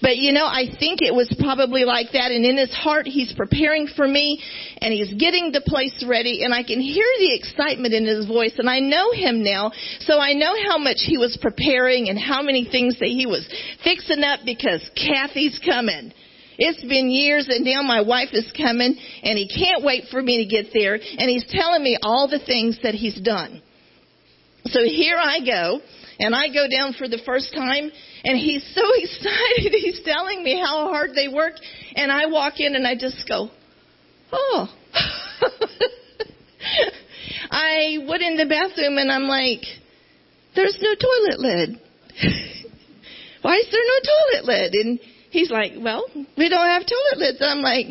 but 0.00 0.16
you 0.16 0.32
know, 0.32 0.46
I 0.46 0.66
think 0.78 1.00
it 1.02 1.14
was 1.14 1.32
probably 1.38 1.84
like 1.84 2.12
that. 2.12 2.30
And 2.30 2.44
in 2.44 2.56
his 2.56 2.72
heart, 2.74 3.06
he's 3.06 3.32
preparing 3.32 3.86
for 3.86 4.06
me 4.06 4.42
and 4.78 4.92
he's 4.92 5.12
getting 5.14 5.52
the 5.52 5.62
place 5.64 6.04
ready. 6.06 6.44
And 6.44 6.54
I 6.54 6.62
can 6.62 6.80
hear 6.80 7.06
the 7.18 7.34
excitement 7.34 7.94
in 7.94 8.04
his 8.04 8.26
voice. 8.26 8.54
And 8.58 8.68
I 8.68 8.80
know 8.80 9.12
him 9.12 9.42
now. 9.42 9.72
So 10.00 10.18
I 10.18 10.32
know 10.32 10.54
how 10.68 10.78
much 10.78 10.98
he 10.98 11.18
was 11.18 11.38
preparing 11.40 12.08
and 12.08 12.18
how 12.18 12.42
many 12.42 12.64
things 12.64 12.98
that 12.98 13.08
he 13.08 13.26
was 13.26 13.46
fixing 13.84 14.22
up 14.22 14.40
because 14.44 14.82
Kathy's 14.96 15.60
coming. 15.64 16.12
It's 16.58 16.82
been 16.84 17.10
years 17.10 17.48
and 17.48 17.64
now 17.64 17.82
my 17.82 18.02
wife 18.02 18.28
is 18.32 18.50
coming 18.56 18.96
and 19.22 19.38
he 19.38 19.48
can't 19.48 19.82
wait 19.82 20.04
for 20.10 20.20
me 20.20 20.44
to 20.44 20.48
get 20.48 20.72
there 20.72 20.94
and 20.94 21.30
he's 21.30 21.46
telling 21.48 21.82
me 21.82 21.98
all 22.02 22.28
the 22.28 22.38
things 22.44 22.78
that 22.82 22.94
he's 22.94 23.20
done. 23.20 23.62
So 24.66 24.80
here 24.84 25.16
I 25.16 25.40
go 25.44 25.80
and 26.18 26.34
I 26.34 26.48
go 26.48 26.68
down 26.68 26.92
for 26.92 27.08
the 27.08 27.20
first 27.24 27.52
time 27.54 27.90
and 28.24 28.38
he's 28.38 28.64
so 28.74 28.82
excited. 28.96 29.72
He's 29.72 30.00
telling 30.04 30.42
me 30.42 30.58
how 30.58 30.88
hard 30.88 31.10
they 31.14 31.28
work 31.28 31.54
and 31.94 32.10
I 32.10 32.26
walk 32.26 32.60
in 32.60 32.74
and 32.74 32.86
I 32.86 32.96
just 32.96 33.26
go, 33.28 33.50
oh. 34.32 34.68
I 37.50 37.98
went 38.08 38.22
in 38.22 38.36
the 38.36 38.46
bathroom 38.46 38.98
and 38.98 39.10
I'm 39.10 39.24
like, 39.24 39.62
there's 40.54 40.78
no 40.80 40.94
toilet 40.94 41.40
lid. 41.40 41.70
Why 43.42 43.56
is 43.56 43.66
there 43.70 43.80
no 43.80 44.00
toilet 44.04 44.44
lid? 44.44 44.74
And 44.74 45.00
He's 45.32 45.50
like, 45.50 45.72
well, 45.80 46.04
we 46.36 46.50
don't 46.50 46.68
have 46.68 46.82
toilet 46.82 47.16
lids. 47.16 47.38
I'm 47.40 47.62
like, 47.62 47.86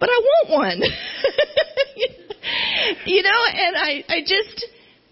but 0.00 0.08
I 0.10 0.20
want 0.24 0.50
one. 0.50 0.82
you 3.06 3.22
know, 3.22 3.44
and 3.54 3.76
I, 3.76 4.04
I 4.08 4.20
just, 4.22 4.66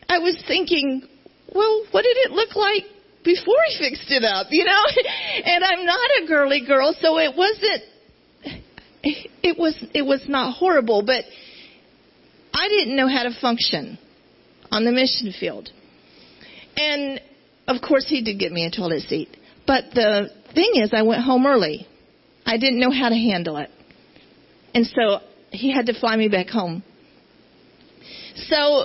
I 0.09 0.19
was 0.19 0.43
thinking, 0.49 1.07
well, 1.55 1.85
what 1.93 2.03
did 2.03 2.17
it 2.17 2.33
look 2.33 2.57
like 2.57 2.83
before 3.25 3.59
he 3.69 3.79
fixed 3.79 4.11
it 4.11 4.25
up, 4.25 4.49
you 4.51 4.65
know? 4.65 4.83
and 5.45 5.65
I'm 5.65 5.87
not 5.87 6.11
a 6.23 6.27
girly 6.27 6.65
girl, 6.67 6.95
so 7.01 7.19
it 7.19 7.37
wasn't, 7.37 7.83
it 9.43 9.59
was, 9.59 9.77
it 9.95 10.03
was 10.03 10.23
not 10.29 10.55
horrible, 10.55 11.03
but 11.03 11.25
I 12.53 12.69
didn't 12.69 12.97
know 12.97 13.09
how 13.09 13.23
to 13.25 13.31
function 13.41 13.99
on 14.71 14.85
the 14.85 14.93
mission 14.93 15.33
field. 15.39 15.71
And 16.77 17.21
of 17.69 17.81
course 17.87 18.07
he 18.09 18.23
did 18.23 18.39
get 18.39 18.53
me 18.53 18.67
a 18.67 18.71
toilet 18.71 19.03
seat. 19.03 19.37
But 19.67 19.85
the 19.95 20.31
thing 20.55 20.73
is, 20.75 20.91
I 20.93 21.03
went 21.03 21.23
home 21.23 21.47
early. 21.47 21.87
I 22.45 22.59
didn't 22.59 22.81
know 22.81 22.91
how 22.91 23.09
to 23.09 23.15
handle 23.15 23.57
it. 23.59 23.71
And 24.75 24.87
so 24.87 25.21
he 25.51 25.73
had 25.73 25.87
to 25.87 25.99
fly 25.99 26.17
me 26.17 26.29
back 26.29 26.49
home. 26.49 26.83
So 28.49 28.85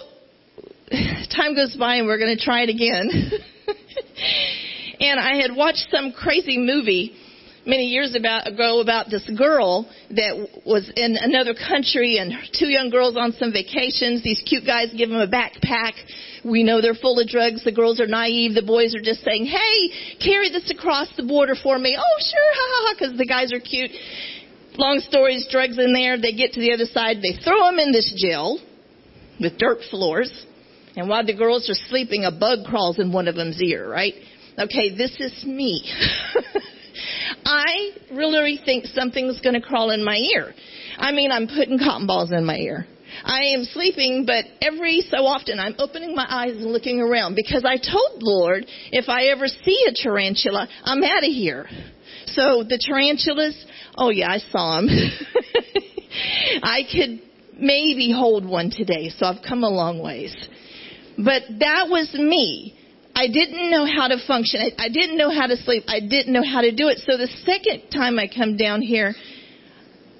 time 1.36 1.56
goes 1.56 1.76
by 1.76 1.96
and 1.96 2.08
we're 2.08 2.20
going 2.20 2.38
to 2.38 2.44
try 2.44 2.62
it 2.64 2.70
again. 2.70 3.32
and 5.00 5.20
I 5.20 5.42
had 5.42 5.56
watched 5.56 5.88
some 5.92 6.12
crazy 6.12 6.58
movie 6.58 7.16
many 7.66 7.88
years 7.88 8.16
ago 8.16 8.80
about 8.80 9.10
this 9.10 9.30
girl 9.38 9.90
that 10.12 10.48
was 10.66 10.90
in 10.96 11.18
another 11.20 11.54
country 11.54 12.18
and 12.18 12.32
two 12.58 12.68
young 12.68 12.90
girls 12.90 13.18
on 13.18 13.34
some 13.34 13.52
vacations. 13.52 14.24
These 14.24 14.42
cute 14.46 14.66
guys 14.66 14.88
give 14.96 15.10
them 15.10 15.20
a 15.20 15.28
backpack 15.28 15.94
we 16.48 16.64
know 16.64 16.82
they're 16.82 16.96
full 16.96 17.20
of 17.20 17.28
drugs. 17.28 17.64
The 17.64 17.72
girls 17.72 18.00
are 18.00 18.08
naive. 18.08 18.56
The 18.56 18.62
boys 18.62 18.96
are 18.96 19.02
just 19.02 19.24
saying, 19.24 19.46
hey, 19.46 20.18
carry 20.24 20.50
this 20.50 20.72
across 20.72 21.08
the 21.18 21.24
border 21.24 21.56
for 21.62 21.78
me. 21.78 21.98
Oh, 22.00 22.18
sure, 22.20 22.52
ha 22.54 22.66
ha 22.70 22.88
ha, 22.88 22.96
because 22.98 23.18
the 23.18 23.26
guys 23.26 23.52
are 23.54 23.60
cute. 23.60 23.92
Long 24.78 25.00
stories, 25.00 25.48
drugs 25.50 25.78
in 25.78 25.94
there. 25.94 26.20
They 26.20 26.34
get 26.34 26.54
to 26.54 26.60
the 26.60 26.74
other 26.74 26.86
side. 26.86 27.18
They 27.22 27.38
throw 27.44 27.70
them 27.70 27.80
in 27.80 27.92
this 27.92 28.14
jail 28.18 28.60
with 29.40 29.58
dirt 29.58 29.80
floors. 29.90 30.32
And 30.98 31.08
while 31.08 31.24
the 31.24 31.36
girls 31.36 31.70
are 31.70 31.88
sleeping, 31.90 32.26
a 32.26 32.32
bug 32.32 32.66
crawls 32.66 32.98
in 32.98 33.12
one 33.12 33.28
of 33.28 33.36
them's 33.36 33.62
ear, 33.62 33.88
right? 33.88 34.16
Okay, 34.58 34.98
this 34.98 35.16
is 35.20 35.46
me. 35.46 35.88
I 37.46 37.92
really 38.12 38.60
think 38.66 38.86
something's 38.86 39.40
going 39.40 39.54
to 39.54 39.62
crawl 39.62 39.92
in 39.92 40.04
my 40.04 40.16
ear. 40.16 40.56
I 40.98 41.12
mean, 41.12 41.32
I'm 41.32 41.48
putting 41.48 41.78
cotton 41.78 42.08
balls 42.08 42.32
in 42.32 42.44
my 42.44 42.58
ear. 42.58 42.88
I 43.24 43.54
am 43.54 43.64
sleeping, 43.64 44.26
but 44.26 44.46
every 44.60 45.02
so 45.02 45.18
often 45.18 45.60
I'm 45.60 45.76
opening 45.78 46.16
my 46.16 46.26
eyes 46.28 46.54
and 46.56 46.72
looking 46.72 47.00
around 47.00 47.36
because 47.36 47.64
I 47.64 47.78
told 47.78 48.22
Lord 48.22 48.66
if 48.92 49.08
I 49.08 49.26
ever 49.26 49.48
see 49.48 49.86
a 49.88 49.94
tarantula, 49.94 50.68
I'm 50.84 51.04
out 51.04 51.24
of 51.24 51.32
here. 51.32 51.68
So 52.26 52.64
the 52.68 52.80
tarantulas, 52.84 53.66
oh 53.96 54.10
yeah, 54.10 54.32
I 54.32 54.40
saw 54.52 54.78
them. 54.78 54.90
I 56.64 56.82
could 56.92 57.22
maybe 57.60 58.12
hold 58.12 58.46
one 58.48 58.72
today, 58.72 59.10
so 59.10 59.28
I've 59.28 59.44
come 59.48 59.64
a 59.64 59.70
long 59.70 60.02
ways. 60.02 60.36
But 61.18 61.44
that 61.60 61.88
was 61.90 62.14
me. 62.14 62.74
I 63.16 63.28
didn't 63.28 63.72
know 63.72 63.86
how 63.86 64.08
to 64.08 64.18
function. 64.28 64.62
I, 64.62 64.86
I 64.86 64.90
didn't 64.90 65.18
know 65.18 65.32
how 65.32 65.48
to 65.48 65.58
sleep. 65.58 65.84
I 65.88 66.00
didn't 66.00 66.32
know 66.32 66.44
how 66.44 66.62
to 66.62 66.72
do 66.72 66.88
it. 66.90 67.00
So 67.00 67.18
the 67.18 67.28
second 67.46 67.90
time 67.90 68.20
I 68.20 68.28
come 68.28 68.58
down 68.58 68.82
here, 68.82 69.16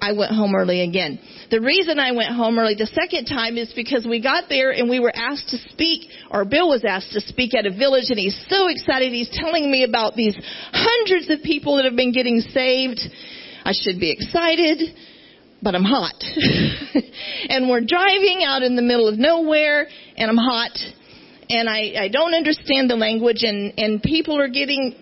I 0.00 0.12
went 0.12 0.32
home 0.32 0.54
early 0.54 0.82
again. 0.82 1.20
The 1.50 1.60
reason 1.60 1.98
I 1.98 2.12
went 2.12 2.34
home 2.34 2.58
early 2.58 2.74
the 2.74 2.86
second 2.86 3.26
time 3.26 3.56
is 3.56 3.72
because 3.74 4.06
we 4.08 4.20
got 4.20 4.44
there 4.48 4.70
and 4.70 4.90
we 4.90 4.98
were 5.00 5.12
asked 5.14 5.48
to 5.50 5.58
speak, 5.70 6.10
or 6.30 6.44
Bill 6.44 6.68
was 6.68 6.84
asked 6.84 7.12
to 7.12 7.20
speak 7.20 7.54
at 7.54 7.66
a 7.66 7.70
village 7.70 8.10
and 8.10 8.18
he's 8.18 8.38
so 8.48 8.68
excited. 8.68 9.12
He's 9.12 9.30
telling 9.32 9.70
me 9.70 9.84
about 9.84 10.14
these 10.14 10.36
hundreds 10.72 11.30
of 11.30 11.42
people 11.42 11.76
that 11.76 11.84
have 11.84 11.96
been 11.96 12.12
getting 12.12 12.40
saved. 12.40 13.00
I 13.64 13.72
should 13.72 14.00
be 14.00 14.10
excited, 14.10 14.94
but 15.62 15.74
I'm 15.74 15.84
hot. 15.84 16.14
and 17.48 17.68
we're 17.68 17.84
driving 17.84 18.42
out 18.46 18.62
in 18.62 18.76
the 18.76 18.82
middle 18.82 19.08
of 19.08 19.18
nowhere 19.18 19.88
and 20.16 20.30
I'm 20.30 20.36
hot 20.36 20.78
and 21.50 21.68
I, 21.68 22.04
I 22.04 22.08
don't 22.08 22.34
understand 22.34 22.90
the 22.90 22.96
language 22.96 23.42
and, 23.42 23.72
and 23.78 24.02
people 24.02 24.40
are 24.40 24.48
getting 24.48 24.94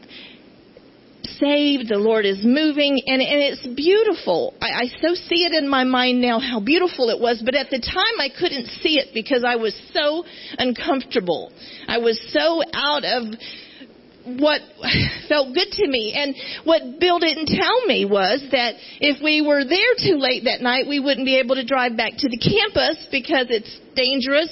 saved. 1.38 1.88
The 1.88 1.98
Lord 1.98 2.24
is 2.24 2.38
moving 2.44 3.02
and, 3.07 3.20
and 3.20 3.40
it's 3.42 3.66
beautiful. 3.66 4.54
I, 4.61 4.84
I 4.84 4.86
so 5.00 5.14
see 5.14 5.44
it 5.44 5.52
in 5.52 5.68
my 5.68 5.84
mind 5.84 6.22
now 6.22 6.38
how 6.38 6.61
beautiful 6.61 7.11
it 7.11 7.20
was, 7.20 7.42
but 7.44 7.54
at 7.54 7.70
the 7.70 7.80
time 7.80 8.20
I 8.20 8.28
couldn't 8.28 8.66
see 8.80 8.98
it 8.98 9.09
because 9.12 9.44
I 9.44 9.57
was 9.57 9.74
so 9.92 10.24
uncomfortable. 10.59 11.52
I 11.88 11.98
was 11.98 12.20
so 12.32 12.62
out 12.72 13.04
of 13.04 13.34
what 14.27 14.61
felt 15.29 15.55
good 15.55 15.70
to 15.70 15.87
me. 15.89 16.12
And 16.14 16.35
what 16.64 16.99
Bill 16.99 17.18
didn't 17.18 17.47
tell 17.47 17.87
me 17.87 18.05
was 18.05 18.43
that 18.53 18.74
if 19.01 19.22
we 19.22 19.41
were 19.41 19.64
there 19.64 19.95
too 19.99 20.18
late 20.18 20.45
that 20.45 20.61
night, 20.61 20.87
we 20.89 21.01
wouldn't 21.01 21.27
be 21.27 21.39
able 21.39 21.55
to 21.55 21.64
drive 21.64 21.97
back 21.97 22.12
to 22.18 22.29
the 22.29 22.39
campus 22.39 23.07
because 23.11 23.47
it's 23.51 23.70
dangerous 23.95 24.51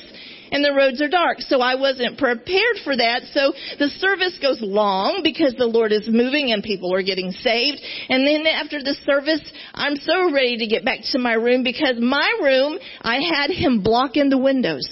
and 0.55 0.65
the 0.65 0.73
roads 0.73 1.03
are 1.03 1.09
dark. 1.09 1.41
So 1.41 1.61
I 1.61 1.75
wasn't 1.75 2.17
prepared 2.17 2.79
for 2.85 2.97
that. 2.97 3.23
So 3.33 3.53
the 3.79 3.89
service 3.99 4.39
goes 4.41 4.63
long 4.63 5.21
because 5.25 5.55
the 5.59 5.67
Lord 5.67 5.91
is 5.91 6.07
moving 6.07 6.53
and 6.53 6.63
people 6.63 6.95
are 6.95 7.03
getting 7.03 7.33
saved. 7.33 7.81
And 8.09 8.25
then 8.25 8.47
after 8.47 8.79
the 8.83 8.95
service, 9.05 9.43
I'm 9.75 9.97
so 9.97 10.33
ready 10.33 10.59
to 10.59 10.67
get 10.67 10.85
back 10.85 11.01
to 11.11 11.19
my 11.19 11.35
room 11.35 11.65
because 11.65 11.99
my 11.99 12.39
room, 12.41 12.79
I 13.03 13.19
had 13.21 13.51
him 13.51 13.83
blocking 13.83 14.31
the 14.31 14.39
windows. 14.39 14.87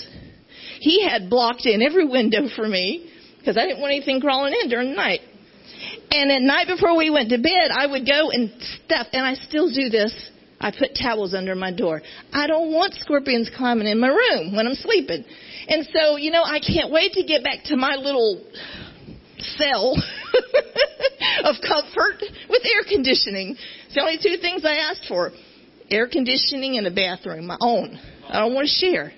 He 0.80 1.06
had 1.06 1.30
blocked 1.30 1.64
in 1.64 1.80
every 1.80 2.08
window 2.08 2.48
for 2.56 2.66
me 2.66 3.11
because 3.42 3.56
I 3.56 3.66
didn't 3.66 3.80
want 3.80 3.92
anything 3.92 4.20
crawling 4.20 4.54
in 4.62 4.70
during 4.70 4.90
the 4.90 4.96
night. 4.96 5.20
And 6.12 6.30
at 6.30 6.42
night 6.42 6.68
before 6.68 6.96
we 6.96 7.10
went 7.10 7.30
to 7.30 7.38
bed, 7.38 7.74
I 7.74 7.86
would 7.86 8.06
go 8.06 8.30
and 8.30 8.52
stuff, 8.84 9.08
and 9.12 9.26
I 9.26 9.34
still 9.34 9.68
do 9.68 9.88
this. 9.88 10.14
I 10.60 10.70
put 10.70 10.94
towels 10.94 11.34
under 11.34 11.56
my 11.56 11.72
door. 11.72 12.02
I 12.32 12.46
don't 12.46 12.72
want 12.72 12.94
scorpions 12.94 13.50
climbing 13.56 13.88
in 13.88 13.98
my 13.98 14.08
room 14.08 14.54
when 14.54 14.68
I'm 14.68 14.76
sleeping. 14.76 15.24
And 15.66 15.88
so, 15.92 16.16
you 16.16 16.30
know, 16.30 16.44
I 16.44 16.60
can't 16.60 16.92
wait 16.92 17.14
to 17.14 17.24
get 17.24 17.42
back 17.42 17.64
to 17.64 17.76
my 17.76 17.96
little 17.96 18.44
cell 19.38 19.96
of 21.44 21.56
comfort 21.66 22.22
with 22.48 22.62
air 22.64 22.84
conditioning. 22.88 23.56
It's 23.86 23.94
the 23.96 24.02
only 24.02 24.18
two 24.22 24.40
things 24.40 24.64
I 24.64 24.76
asked 24.76 25.06
for. 25.08 25.32
Air 25.90 26.06
conditioning 26.06 26.78
and 26.78 26.86
a 26.86 26.92
bathroom, 26.92 27.46
my 27.46 27.58
own. 27.60 27.98
I 28.28 28.38
don't 28.38 28.54
want 28.54 28.68
to 28.68 28.72
share. 28.72 29.12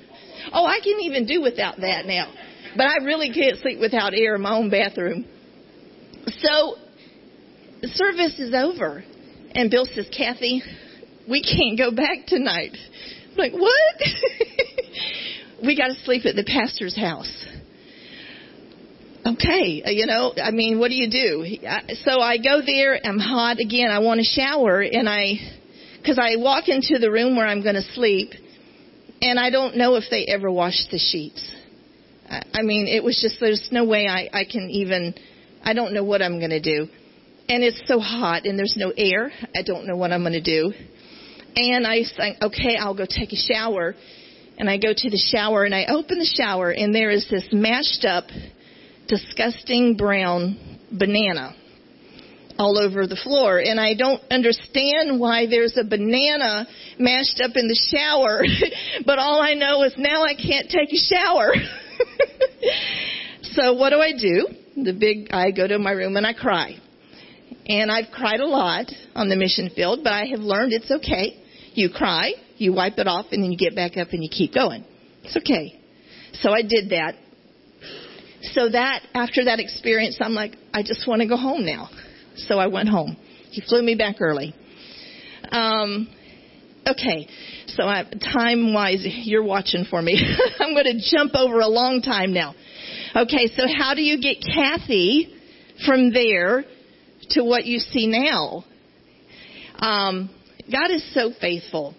Oh, 0.53 0.64
I 0.64 0.81
can 0.83 1.01
even 1.01 1.27
do 1.27 1.43
without 1.43 1.77
that 1.81 2.07
now. 2.07 2.33
But 2.77 2.87
I 2.87 3.05
really 3.05 3.33
can't 3.33 3.59
sleep 3.59 3.79
without 3.81 4.12
air 4.14 4.35
in 4.35 4.43
my 4.43 4.55
own 4.55 4.70
bathroom. 4.70 5.27
So 6.27 6.77
the 7.81 7.89
service 7.89 8.39
is 8.39 8.55
over. 8.55 9.05
And 9.55 9.70
Bill 9.70 9.87
says, 9.87 10.09
Kathy, 10.16 10.62
we 11.29 11.43
can't 11.43 11.79
go 11.79 11.95
back 11.95 12.27
tonight. 12.27 12.77
I'm 13.31 13.37
like, 13.37 13.53
what? 13.53 14.03
we 15.64 15.77
got 15.77 15.89
to 15.89 16.05
sleep 16.05 16.27
at 16.27 16.35
the 16.35 16.45
pastor's 16.45 16.97
house. 16.97 17.47
Okay, 19.27 19.83
uh, 19.87 19.91
you 19.91 20.05
know, 20.05 20.35
I 20.37 20.51
mean, 20.51 20.79
what 20.79 20.89
do 20.89 20.95
you 20.95 21.11
do? 21.11 21.57
So 22.05 22.20
I 22.20 22.37
go 22.37 22.61
there, 22.64 23.01
I'm 23.03 23.18
hot 23.18 23.59
again, 23.59 23.91
I 23.91 24.01
want 24.01 24.20
to 24.20 24.25
shower, 24.25 24.83
and 24.83 25.09
I, 25.09 25.37
because 25.97 26.18
I 26.18 26.37
walk 26.37 26.68
into 26.68 26.99
the 26.99 27.11
room 27.11 27.35
where 27.35 27.47
I'm 27.47 27.62
going 27.62 27.77
to 27.77 27.93
sleep, 27.95 28.33
and 29.22 29.41
I 29.41 29.49
don't 29.49 29.79
know 29.79 29.95
if 29.95 30.05
they 30.11 30.27
ever 30.27 30.51
wash 30.51 30.77
the 30.91 30.99
sheets. 30.99 31.51
I 32.53 32.62
mean, 32.62 32.87
it 32.87 33.03
was 33.03 33.20
just, 33.20 33.41
there's 33.41 33.68
no 33.70 33.85
way 33.85 34.07
I, 34.07 34.28
I 34.32 34.45
can 34.45 34.70
even, 34.70 35.14
I 35.62 35.74
don't 35.74 35.93
know 35.95 36.05
what 36.05 36.22
I'm 36.22 36.39
going 36.39 36.51
to 36.51 36.61
do. 36.61 36.89
And 37.49 37.62
it's 37.62 37.82
so 37.87 38.01
hot 38.01 38.47
and 38.47 38.59
there's 38.59 38.76
no 38.76 38.93
air. 38.97 39.30
I 39.55 39.62
don't 39.62 39.87
know 39.87 39.97
what 39.97 40.12
I'm 40.12 40.22
going 40.22 40.32
to 40.32 40.41
do. 40.41 40.72
And 41.57 41.87
I 41.87 42.03
think, 42.16 42.39
okay, 42.43 42.76
I'll 42.76 42.97
go 42.97 43.07
take 43.09 43.32
a 43.32 43.37
shower. 43.37 43.95
And 44.57 44.70
I 44.70 44.78
go 44.78 44.93
to 44.97 45.11
the 45.11 45.18
shower 45.32 45.64
and 45.64 45.74
I 45.74 45.87
open 45.87 46.18
the 46.18 46.24
shower 46.24 46.70
and 46.70 46.95
there 46.95 47.11
is 47.11 47.28
this 47.28 47.47
mashed 47.53 48.05
up, 48.05 48.24
disgusting 49.09 49.97
brown 49.97 50.78
banana 50.91 51.55
all 52.59 52.78
over 52.78 53.07
the 53.07 53.16
floor. 53.16 53.59
And 53.59 53.80
I 53.80 53.95
don't 53.95 54.22
understand 54.30 55.18
why 55.18 55.47
there's 55.47 55.76
a 55.76 55.85
banana 55.85 56.66
mashed 56.99 57.41
up 57.43 57.57
in 57.57 57.68
the 57.68 57.78
shower. 57.91 58.43
but 59.07 59.18
all 59.18 59.41
I 59.41 59.55
know 59.55 59.82
is 59.82 59.95
now 59.99 60.22
I 60.22 60.35
can't 60.35 60.70
take 60.70 60.93
a 60.93 60.97
shower. 60.97 61.53
so 63.42 63.74
what 63.74 63.90
do 63.90 64.01
I 64.01 64.12
do? 64.12 64.49
The 64.76 64.92
big, 64.92 65.28
I 65.32 65.51
go 65.51 65.66
to 65.66 65.78
my 65.78 65.92
room 65.92 66.16
and 66.16 66.26
I 66.26 66.32
cry. 66.32 66.76
And 67.66 67.90
I've 67.90 68.11
cried 68.12 68.40
a 68.40 68.47
lot 68.47 68.90
on 69.14 69.28
the 69.28 69.36
mission 69.36 69.70
field, 69.74 70.01
but 70.03 70.12
I 70.12 70.26
have 70.26 70.40
learned 70.40 70.72
it's 70.72 70.90
okay. 70.90 71.42
You 71.72 71.88
cry, 71.90 72.32
you 72.57 72.72
wipe 72.72 72.99
it 72.99 73.07
off, 73.07 73.26
and 73.32 73.42
then 73.42 73.51
you 73.51 73.59
get 73.59 73.74
back 73.74 73.97
up 73.97 74.09
and 74.12 74.22
you 74.22 74.28
keep 74.30 74.55
going. 74.55 74.84
It's 75.22 75.36
okay. 75.36 75.80
So 76.34 76.51
I 76.51 76.62
did 76.62 76.90
that. 76.90 77.14
So 78.53 78.68
that, 78.68 79.03
after 79.14 79.47
that 79.47 79.61
experience, 79.61 80.18
I'm 80.20 80.34
like, 80.34 80.57
I 80.72 80.82
just 80.82 81.09
want 81.09 81.22
to 81.22 81.28
go 81.28 81.36
home 81.36 81.64
now. 81.64 81.88
So 82.36 82.59
I 82.59 82.66
went 82.66 82.88
home. 82.88 83.16
He 83.51 83.62
flew 83.62 83.82
me 83.82 83.95
back 83.95 84.16
early. 84.20 84.55
Um, 85.51 86.09
okay. 86.87 87.28
So 87.68 87.85
I, 87.85 88.05
time 88.32 88.72
wise, 88.72 89.05
you're 89.05 89.45
watching 89.45 89.85
for 89.89 90.01
me. 90.01 90.20
I'm 90.59 90.74
going 90.74 90.85
to 90.85 91.01
jump 91.11 91.35
over 91.35 91.61
a 91.61 91.68
long 91.68 92.03
time 92.03 92.32
now. 92.32 92.55
Okay, 93.16 93.47
so 93.57 93.64
how 93.66 93.95
do 93.95 94.03
you 94.03 94.20
get 94.20 94.39
Kathy 94.43 95.35
from 95.87 96.12
there 96.12 96.64
to 97.30 97.45
what 97.45 97.64
you 97.64 97.78
see 97.78 98.07
now? 98.07 98.64
Um, 99.78 100.30
God 100.70 100.91
is 100.91 101.05
so 101.14 101.30
faithful. 101.41 101.95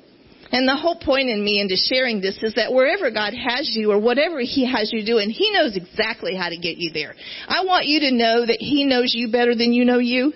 And 0.51 0.67
the 0.67 0.75
whole 0.75 0.97
point 0.97 1.29
in 1.29 1.43
me 1.43 1.59
into 1.59 1.75
sharing 1.75 2.21
this 2.21 2.37
is 2.41 2.55
that 2.55 2.71
wherever 2.71 3.11
God 3.11 3.33
has 3.33 3.71
you 3.75 3.91
or 3.91 3.99
whatever 3.99 4.39
He 4.39 4.69
has 4.71 4.91
you 4.93 5.05
doing, 5.05 5.29
He 5.29 5.51
knows 5.51 5.75
exactly 5.75 6.35
how 6.35 6.49
to 6.49 6.57
get 6.57 6.77
you 6.77 6.91
there. 6.93 7.15
I 7.47 7.65
want 7.65 7.87
you 7.87 7.99
to 8.01 8.11
know 8.11 8.45
that 8.45 8.57
He 8.59 8.85
knows 8.85 9.13
you 9.13 9.31
better 9.31 9.55
than 9.55 9.73
you 9.73 9.85
know 9.85 9.99
you. 9.99 10.31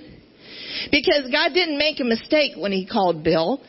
Because 0.92 1.30
God 1.32 1.54
didn't 1.54 1.78
make 1.78 2.00
a 2.00 2.04
mistake 2.04 2.54
when 2.58 2.72
He 2.72 2.86
called 2.86 3.24
Bill. 3.24 3.62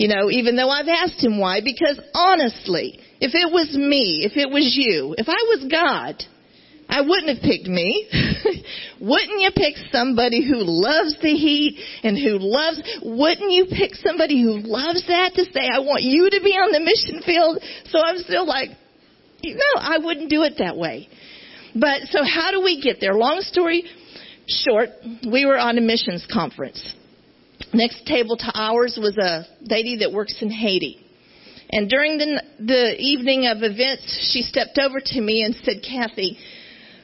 You 0.00 0.08
know, 0.08 0.30
even 0.30 0.56
though 0.56 0.70
I've 0.70 0.88
asked 0.88 1.22
him 1.22 1.38
why, 1.38 1.60
because 1.60 2.00
honestly, 2.14 2.98
if 3.20 3.34
it 3.34 3.52
was 3.52 3.76
me, 3.76 4.24
if 4.24 4.32
it 4.34 4.48
was 4.48 4.72
you, 4.72 5.14
if 5.18 5.28
I 5.28 5.44
was 5.52 5.68
God, 5.70 6.24
I 6.88 7.02
wouldn't 7.02 7.36
have 7.36 7.44
picked 7.44 7.68
me. 7.68 8.08
wouldn't 9.00 9.42
you 9.42 9.50
pick 9.54 9.76
somebody 9.92 10.40
who 10.40 10.64
loves 10.64 11.20
the 11.20 11.36
heat 11.36 11.84
and 12.02 12.16
who 12.16 12.38
loves, 12.40 12.80
wouldn't 13.02 13.52
you 13.52 13.66
pick 13.68 13.92
somebody 13.96 14.40
who 14.40 14.64
loves 14.64 15.06
that 15.06 15.34
to 15.34 15.44
say, 15.52 15.68
I 15.68 15.80
want 15.80 16.00
you 16.00 16.30
to 16.30 16.40
be 16.40 16.56
on 16.56 16.72
the 16.72 16.80
mission 16.80 17.20
field? 17.20 17.60
So 17.92 18.00
I'm 18.00 18.24
still 18.24 18.46
like, 18.46 18.70
no, 19.44 19.70
I 19.76 19.98
wouldn't 19.98 20.30
do 20.30 20.44
it 20.44 20.54
that 20.60 20.78
way. 20.78 21.10
But 21.76 22.08
so 22.08 22.24
how 22.24 22.52
do 22.52 22.62
we 22.64 22.80
get 22.80 23.02
there? 23.02 23.12
Long 23.12 23.42
story 23.42 23.84
short, 24.48 24.88
we 25.30 25.44
were 25.44 25.58
on 25.58 25.76
a 25.76 25.82
missions 25.82 26.26
conference. 26.32 26.80
Next 27.72 28.04
table 28.06 28.36
to 28.36 28.52
ours 28.54 28.98
was 29.00 29.16
a 29.16 29.46
lady 29.60 29.98
that 29.98 30.12
works 30.12 30.36
in 30.40 30.50
Haiti. 30.50 31.06
And 31.70 31.88
during 31.88 32.18
the, 32.18 32.42
the 32.58 32.96
evening 32.98 33.46
of 33.46 33.58
events, 33.62 34.30
she 34.32 34.42
stepped 34.42 34.76
over 34.78 34.98
to 35.00 35.20
me 35.20 35.44
and 35.44 35.54
said, 35.62 35.76
Kathy, 35.88 36.36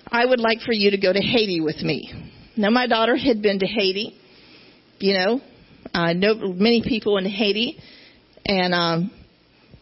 I 0.09 0.27
would 0.27 0.41
like 0.41 0.61
for 0.61 0.73
you 0.73 0.91
to 0.91 0.99
go 0.99 1.13
to 1.13 1.21
Haiti 1.21 1.61
with 1.61 1.83
me. 1.83 2.13
Now, 2.57 2.71
my 2.71 2.89
daughter 2.89 3.17
had 3.17 3.43
been 3.43 3.61
to 3.61 3.67
Haiti. 3.67 4.19
You 4.99 5.19
know, 5.19 5.41
I 5.95 6.15
know 6.15 6.35
many 6.35 6.83
people 6.83 7.17
in 7.19 7.27
Haiti. 7.27 7.79
And, 8.45 8.75
um, 8.75 9.13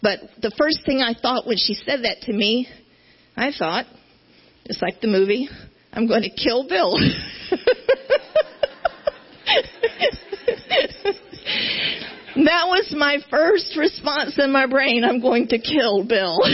but 0.02 0.18
the 0.42 0.52
first 0.58 0.80
thing 0.84 1.00
I 1.00 1.14
thought 1.14 1.46
when 1.46 1.56
she 1.56 1.74
said 1.74 2.00
that 2.04 2.22
to 2.22 2.32
me, 2.32 2.68
I 3.36 3.52
thought, 3.58 3.86
it's 4.66 4.82
like 4.82 5.00
the 5.00 5.08
movie, 5.08 5.48
I'm 5.92 6.06
going 6.06 6.22
to 6.22 6.30
kill 6.30 6.68
Bill. 6.68 6.94
that 12.44 12.66
was 12.66 12.92
my 12.96 13.18
first 13.30 13.76
response 13.76 14.38
in 14.38 14.52
my 14.52 14.66
brain. 14.66 15.04
I'm 15.04 15.20
going 15.20 15.48
to 15.48 15.58
kill 15.58 16.04
Bill. 16.04 16.40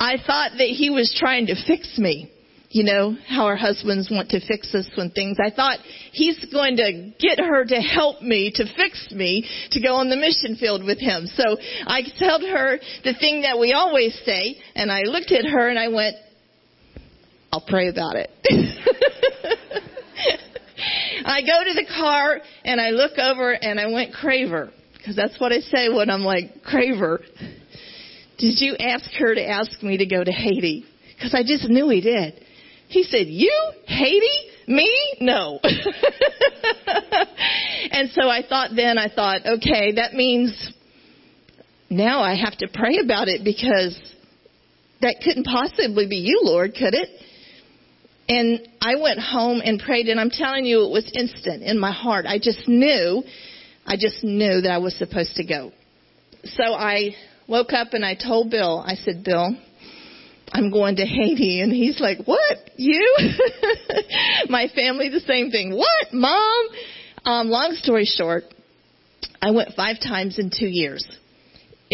I 0.00 0.16
thought 0.26 0.52
that 0.58 0.68
he 0.68 0.90
was 0.90 1.14
trying 1.18 1.46
to 1.46 1.54
fix 1.66 1.98
me. 1.98 2.30
You 2.70 2.82
know, 2.82 3.16
how 3.28 3.44
our 3.46 3.54
husbands 3.54 4.10
want 4.10 4.30
to 4.30 4.40
fix 4.44 4.74
us 4.74 4.88
when 4.96 5.10
things. 5.10 5.38
I 5.40 5.54
thought 5.54 5.78
he's 6.10 6.44
going 6.52 6.76
to 6.78 7.12
get 7.20 7.38
her 7.38 7.64
to 7.64 7.76
help 7.76 8.20
me, 8.20 8.50
to 8.56 8.64
fix 8.76 9.12
me, 9.12 9.48
to 9.70 9.80
go 9.80 9.94
on 9.94 10.10
the 10.10 10.16
mission 10.16 10.56
field 10.56 10.82
with 10.84 10.98
him. 10.98 11.26
So 11.36 11.56
I 11.86 12.02
told 12.18 12.42
her 12.42 12.80
the 13.04 13.14
thing 13.14 13.42
that 13.42 13.60
we 13.60 13.72
always 13.72 14.18
say, 14.24 14.56
and 14.74 14.90
I 14.90 15.02
looked 15.02 15.30
at 15.30 15.44
her 15.44 15.68
and 15.68 15.78
I 15.78 15.86
went, 15.86 16.16
I'll 17.52 17.64
pray 17.64 17.86
about 17.86 18.16
it. 18.16 18.30
I 21.24 21.40
go 21.40 21.64
to 21.64 21.74
the 21.74 21.86
car 21.86 22.40
and 22.64 22.80
I 22.80 22.90
look 22.90 23.18
over 23.18 23.52
and 23.52 23.80
I 23.80 23.86
went 23.86 24.14
Craver 24.14 24.70
because 24.96 25.16
that's 25.16 25.40
what 25.40 25.52
I 25.52 25.60
say 25.60 25.88
when 25.88 26.10
I'm 26.10 26.22
like 26.22 26.62
Craver. 26.64 27.20
Did 28.38 28.60
you 28.60 28.76
ask 28.78 29.10
her 29.18 29.34
to 29.34 29.48
ask 29.48 29.82
me 29.82 29.96
to 29.98 30.06
go 30.06 30.22
to 30.22 30.32
Haiti? 30.32 30.84
Because 31.14 31.34
I 31.34 31.42
just 31.42 31.68
knew 31.68 31.88
he 31.88 32.00
did. 32.00 32.44
He 32.88 33.04
said, 33.04 33.26
You? 33.28 33.52
Haiti? 33.86 34.50
Me? 34.66 35.14
No. 35.20 35.60
and 37.90 38.10
so 38.10 38.28
I 38.28 38.42
thought 38.48 38.70
then, 38.74 38.98
I 38.98 39.08
thought, 39.14 39.46
okay, 39.46 39.92
that 39.96 40.14
means 40.14 40.72
now 41.90 42.22
I 42.22 42.34
have 42.34 42.56
to 42.58 42.68
pray 42.72 42.98
about 43.02 43.28
it 43.28 43.44
because 43.44 43.98
that 45.00 45.16
couldn't 45.22 45.44
possibly 45.44 46.06
be 46.08 46.16
you, 46.16 46.40
Lord, 46.42 46.72
could 46.74 46.94
it? 46.94 47.08
And 48.28 48.66
I 48.80 48.96
went 48.96 49.20
home 49.20 49.60
and 49.64 49.78
prayed, 49.78 50.08
and 50.08 50.18
I'm 50.18 50.30
telling 50.30 50.64
you, 50.64 50.84
it 50.84 50.90
was 50.90 51.10
instant 51.14 51.62
in 51.62 51.78
my 51.78 51.92
heart. 51.92 52.24
I 52.26 52.38
just 52.38 52.66
knew, 52.66 53.22
I 53.86 53.96
just 53.96 54.24
knew 54.24 54.62
that 54.62 54.70
I 54.70 54.78
was 54.78 54.96
supposed 54.96 55.36
to 55.36 55.44
go. 55.44 55.72
So 56.44 56.62
I 56.72 57.14
woke 57.48 57.72
up 57.72 57.88
and 57.92 58.04
I 58.04 58.14
told 58.14 58.50
Bill, 58.50 58.82
I 58.86 58.94
said, 58.94 59.24
Bill, 59.24 59.56
I'm 60.52 60.70
going 60.70 60.96
to 60.96 61.04
Haiti. 61.04 61.60
And 61.60 61.72
he's 61.72 62.00
like, 62.00 62.18
what? 62.24 62.70
You? 62.76 63.16
My 64.48 64.68
family, 64.74 65.08
the 65.08 65.20
same 65.20 65.50
thing. 65.50 65.76
What? 65.76 66.12
Mom? 66.12 66.68
Um, 67.24 67.48
long 67.48 67.76
story 67.80 68.04
short, 68.04 68.44
I 69.40 69.50
went 69.50 69.74
five 69.74 69.96
times 70.00 70.38
in 70.38 70.50
two 70.50 70.68
years. 70.68 71.06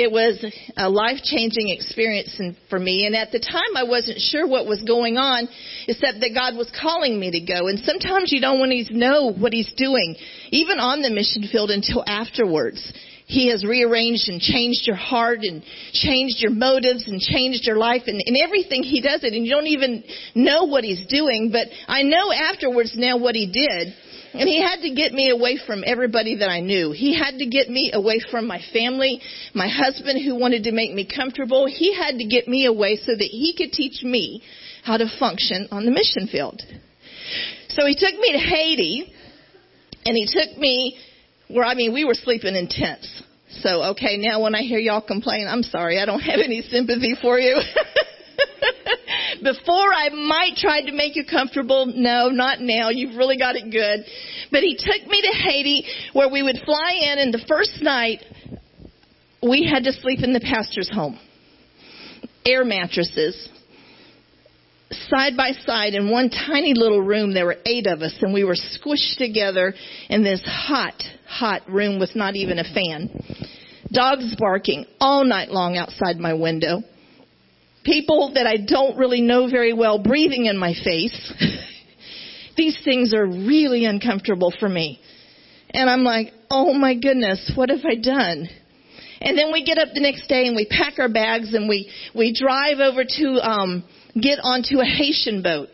It 0.01 0.11
was 0.11 0.43
a 0.79 0.89
life 0.89 1.19
changing 1.23 1.69
experience 1.69 2.41
for 2.71 2.79
me. 2.79 3.05
And 3.05 3.15
at 3.15 3.33
the 3.33 3.39
time, 3.39 3.77
I 3.77 3.85
wasn't 3.85 4.19
sure 4.19 4.49
what 4.49 4.65
was 4.65 4.81
going 4.83 5.19
on, 5.19 5.47
except 5.87 6.21
that 6.21 6.33
God 6.33 6.57
was 6.57 6.73
calling 6.73 7.21
me 7.21 7.31
to 7.33 7.41
go. 7.41 7.69
And 7.69 7.79
sometimes 7.81 8.33
you 8.33 8.41
don't 8.41 8.59
want 8.59 8.73
to 8.73 8.97
know 8.97 9.31
what 9.31 9.53
He's 9.53 9.71
doing, 9.77 10.17
even 10.49 10.79
on 10.79 11.03
the 11.03 11.11
mission 11.11 11.45
field 11.53 11.71
until 11.71 12.03
afterwards. 12.07 12.81
He 13.27 13.51
has 13.51 13.63
rearranged 13.63 14.29
and 14.29 14.41
changed 14.41 14.87
your 14.87 14.97
heart 14.97 15.41
and 15.43 15.63
changed 15.93 16.41
your 16.41 16.51
motives 16.51 17.07
and 17.07 17.21
changed 17.21 17.65
your 17.65 17.77
life 17.77 18.03
and, 18.07 18.21
and 18.25 18.37
everything 18.43 18.83
He 18.83 19.01
does 19.01 19.23
it 19.23 19.35
and 19.35 19.47
you 19.47 19.53
don't 19.53 19.69
even 19.69 20.03
know 20.35 20.65
what 20.65 20.83
He's 20.83 21.07
doing, 21.07 21.51
but 21.53 21.69
I 21.87 22.03
know 22.03 22.33
afterwards 22.33 22.95
now 22.97 23.19
what 23.19 23.37
He 23.37 23.47
did. 23.47 23.95
And 24.33 24.49
he 24.49 24.63
had 24.63 24.83
to 24.83 24.95
get 24.95 25.13
me 25.13 25.31
away 25.31 25.59
from 25.67 25.83
everybody 25.85 26.37
that 26.37 26.49
I 26.49 26.61
knew. 26.61 26.93
He 26.93 27.19
had 27.19 27.39
to 27.39 27.47
get 27.47 27.69
me 27.69 27.91
away 27.93 28.21
from 28.31 28.47
my 28.47 28.61
family, 28.73 29.21
my 29.55 29.69
husband 29.69 30.25
who 30.25 30.39
wanted 30.39 30.65
to 30.65 30.73
make 30.73 30.93
me 30.93 31.05
comfortable. 31.05 31.67
He 31.67 31.95
had 31.95 32.19
to 32.19 32.25
get 32.25 32.47
me 32.47 32.67
away 32.67 32.97
so 32.97 33.13
that 33.13 33.29
he 33.31 33.55
could 33.57 33.73
teach 33.73 34.05
me 34.05 34.43
how 34.85 34.97
to 34.97 35.07
function 35.19 35.69
on 35.73 35.85
the 35.85 35.91
mission 35.91 36.29
field. 36.31 36.63
So 37.71 37.87
he 37.87 37.95
took 37.95 38.15
me 38.15 38.33
to 38.33 38.39
Haiti 38.39 39.13
and 40.05 40.17
he 40.17 40.27
took 40.27 40.57
me 40.59 40.97
where, 41.49 41.65
I 41.65 41.75
mean, 41.75 41.93
we 41.93 42.05
were 42.05 42.15
sleeping 42.15 42.55
in 42.55 42.69
tents. 42.69 43.23
So, 43.63 43.83
okay, 43.91 44.17
now 44.17 44.41
when 44.43 44.55
I 44.55 44.63
hear 44.63 44.79
y'all 44.79 45.03
complain, 45.03 45.49
I'm 45.49 45.65
sorry, 45.65 45.99
I 45.99 46.07
don't 46.07 46.21
have 46.21 46.39
any 46.39 46.63
sympathy 46.63 47.17
for 47.21 47.39
you. 47.39 47.61
Before 49.43 49.93
I 49.93 50.11
might 50.11 50.57
try 50.57 50.83
to 50.83 50.93
make 50.93 51.17
you 51.17 51.25
comfortable, 51.25 51.87
no, 51.87 52.29
not 52.29 52.61
now. 52.61 52.91
You've 52.91 53.17
really 53.17 53.39
got 53.39 53.57
it 53.57 53.71
good. 53.71 54.05
But 54.51 54.63
he 54.63 54.77
took 54.77 55.09
me 55.09 55.23
to 55.23 55.39
Haiti 55.49 55.85
where 56.13 56.29
we 56.29 56.43
would 56.43 56.59
fly 56.65 57.13
in 57.13 57.19
and 57.19 57.33
the 57.33 57.45
first 57.49 57.83
night 57.83 58.23
we 59.43 59.69
had 59.71 59.85
to 59.85 59.93
sleep 59.93 60.21
in 60.23 60.33
the 60.33 60.41
pastor's 60.41 60.91
home. 60.93 61.19
Air 62.45 62.65
mattresses, 62.65 63.49
side 64.91 65.37
by 65.37 65.53
side 65.65 65.95
in 65.95 66.11
one 66.11 66.31
tiny 66.31 66.75
little 66.75 67.01
room. 67.01 67.33
There 67.33 67.47
were 67.47 67.59
eight 67.65 67.87
of 67.87 68.01
us, 68.01 68.15
and 68.21 68.33
we 68.33 68.45
were 68.45 68.57
squished 68.57 69.19
together 69.19 69.75
in 70.09 70.23
this 70.23 70.43
hot, 70.45 71.03
hot 71.27 71.69
room 71.69 71.99
with 71.99 72.15
not 72.15 72.37
even 72.37 72.59
a 72.59 72.65
fan. 72.65 73.11
Dogs 73.93 74.35
barking 74.39 74.87
all 75.01 75.25
night 75.25 75.51
long 75.51 75.77
outside 75.77 76.19
my 76.19 76.35
window. 76.35 76.83
People 77.85 78.33
that 78.35 78.47
I 78.47 78.57
don't 78.59 78.99
really 78.99 79.23
know 79.23 79.49
very 79.49 79.73
well 79.73 79.99
breathing 79.99 80.47
in 80.47 80.59
my 80.59 80.75
face. 80.85 81.33
These 82.57 82.79
things 82.85 83.15
are 83.15 83.27
really 83.27 83.85
uncomfortable 83.85 84.53
for 84.59 84.69
me. 84.69 85.01
And 85.71 85.89
I'm 85.89 86.03
like, 86.03 86.33
oh 86.51 86.75
my 86.75 86.95
goodness, 86.95 87.53
what 87.55 87.71
have 87.71 87.85
I 87.85 87.95
done? 87.95 88.49
And 89.21 89.37
then 89.37 89.53
we 89.53 89.65
get 89.65 89.79
up 89.79 89.89
the 89.95 90.01
next 90.01 90.27
day 90.29 90.47
and 90.47 90.57
we 90.57 90.67
pack 90.67 90.99
our 90.99 91.09
bags 91.09 91.55
and 91.55 91.69
we, 91.69 91.91
we 92.15 92.35
drive 92.35 92.79
over 92.81 93.05
to, 93.05 93.27
um, 93.43 93.85
get 94.21 94.39
onto 94.43 94.81
a 94.81 94.85
Haitian 94.85 95.43
boat. 95.43 95.69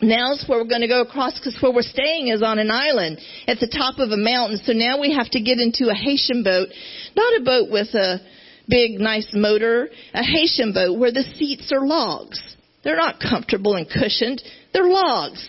Now's 0.00 0.44
where 0.46 0.60
we're 0.60 0.68
going 0.68 0.82
to 0.82 0.88
go 0.88 1.00
across 1.00 1.38
because 1.38 1.58
where 1.60 1.72
we're 1.72 1.82
staying 1.82 2.28
is 2.28 2.42
on 2.42 2.60
an 2.60 2.70
island 2.70 3.18
at 3.48 3.58
the 3.58 3.66
top 3.66 3.98
of 3.98 4.10
a 4.10 4.16
mountain. 4.16 4.60
So 4.62 4.72
now 4.72 5.00
we 5.00 5.12
have 5.12 5.28
to 5.30 5.40
get 5.40 5.58
into 5.58 5.90
a 5.90 5.94
Haitian 5.94 6.44
boat, 6.44 6.68
not 7.16 7.40
a 7.40 7.44
boat 7.44 7.70
with 7.70 7.88
a 7.94 8.20
big 8.68 9.00
nice 9.00 9.30
motor, 9.32 9.88
a 10.14 10.22
Haitian 10.22 10.72
boat 10.72 10.98
where 10.98 11.12
the 11.12 11.24
seats 11.36 11.72
are 11.72 11.86
logs. 11.86 12.40
They're 12.84 12.96
not 12.96 13.20
comfortable 13.20 13.74
and 13.74 13.88
cushioned. 13.88 14.42
They're 14.72 14.88
logs. 14.88 15.46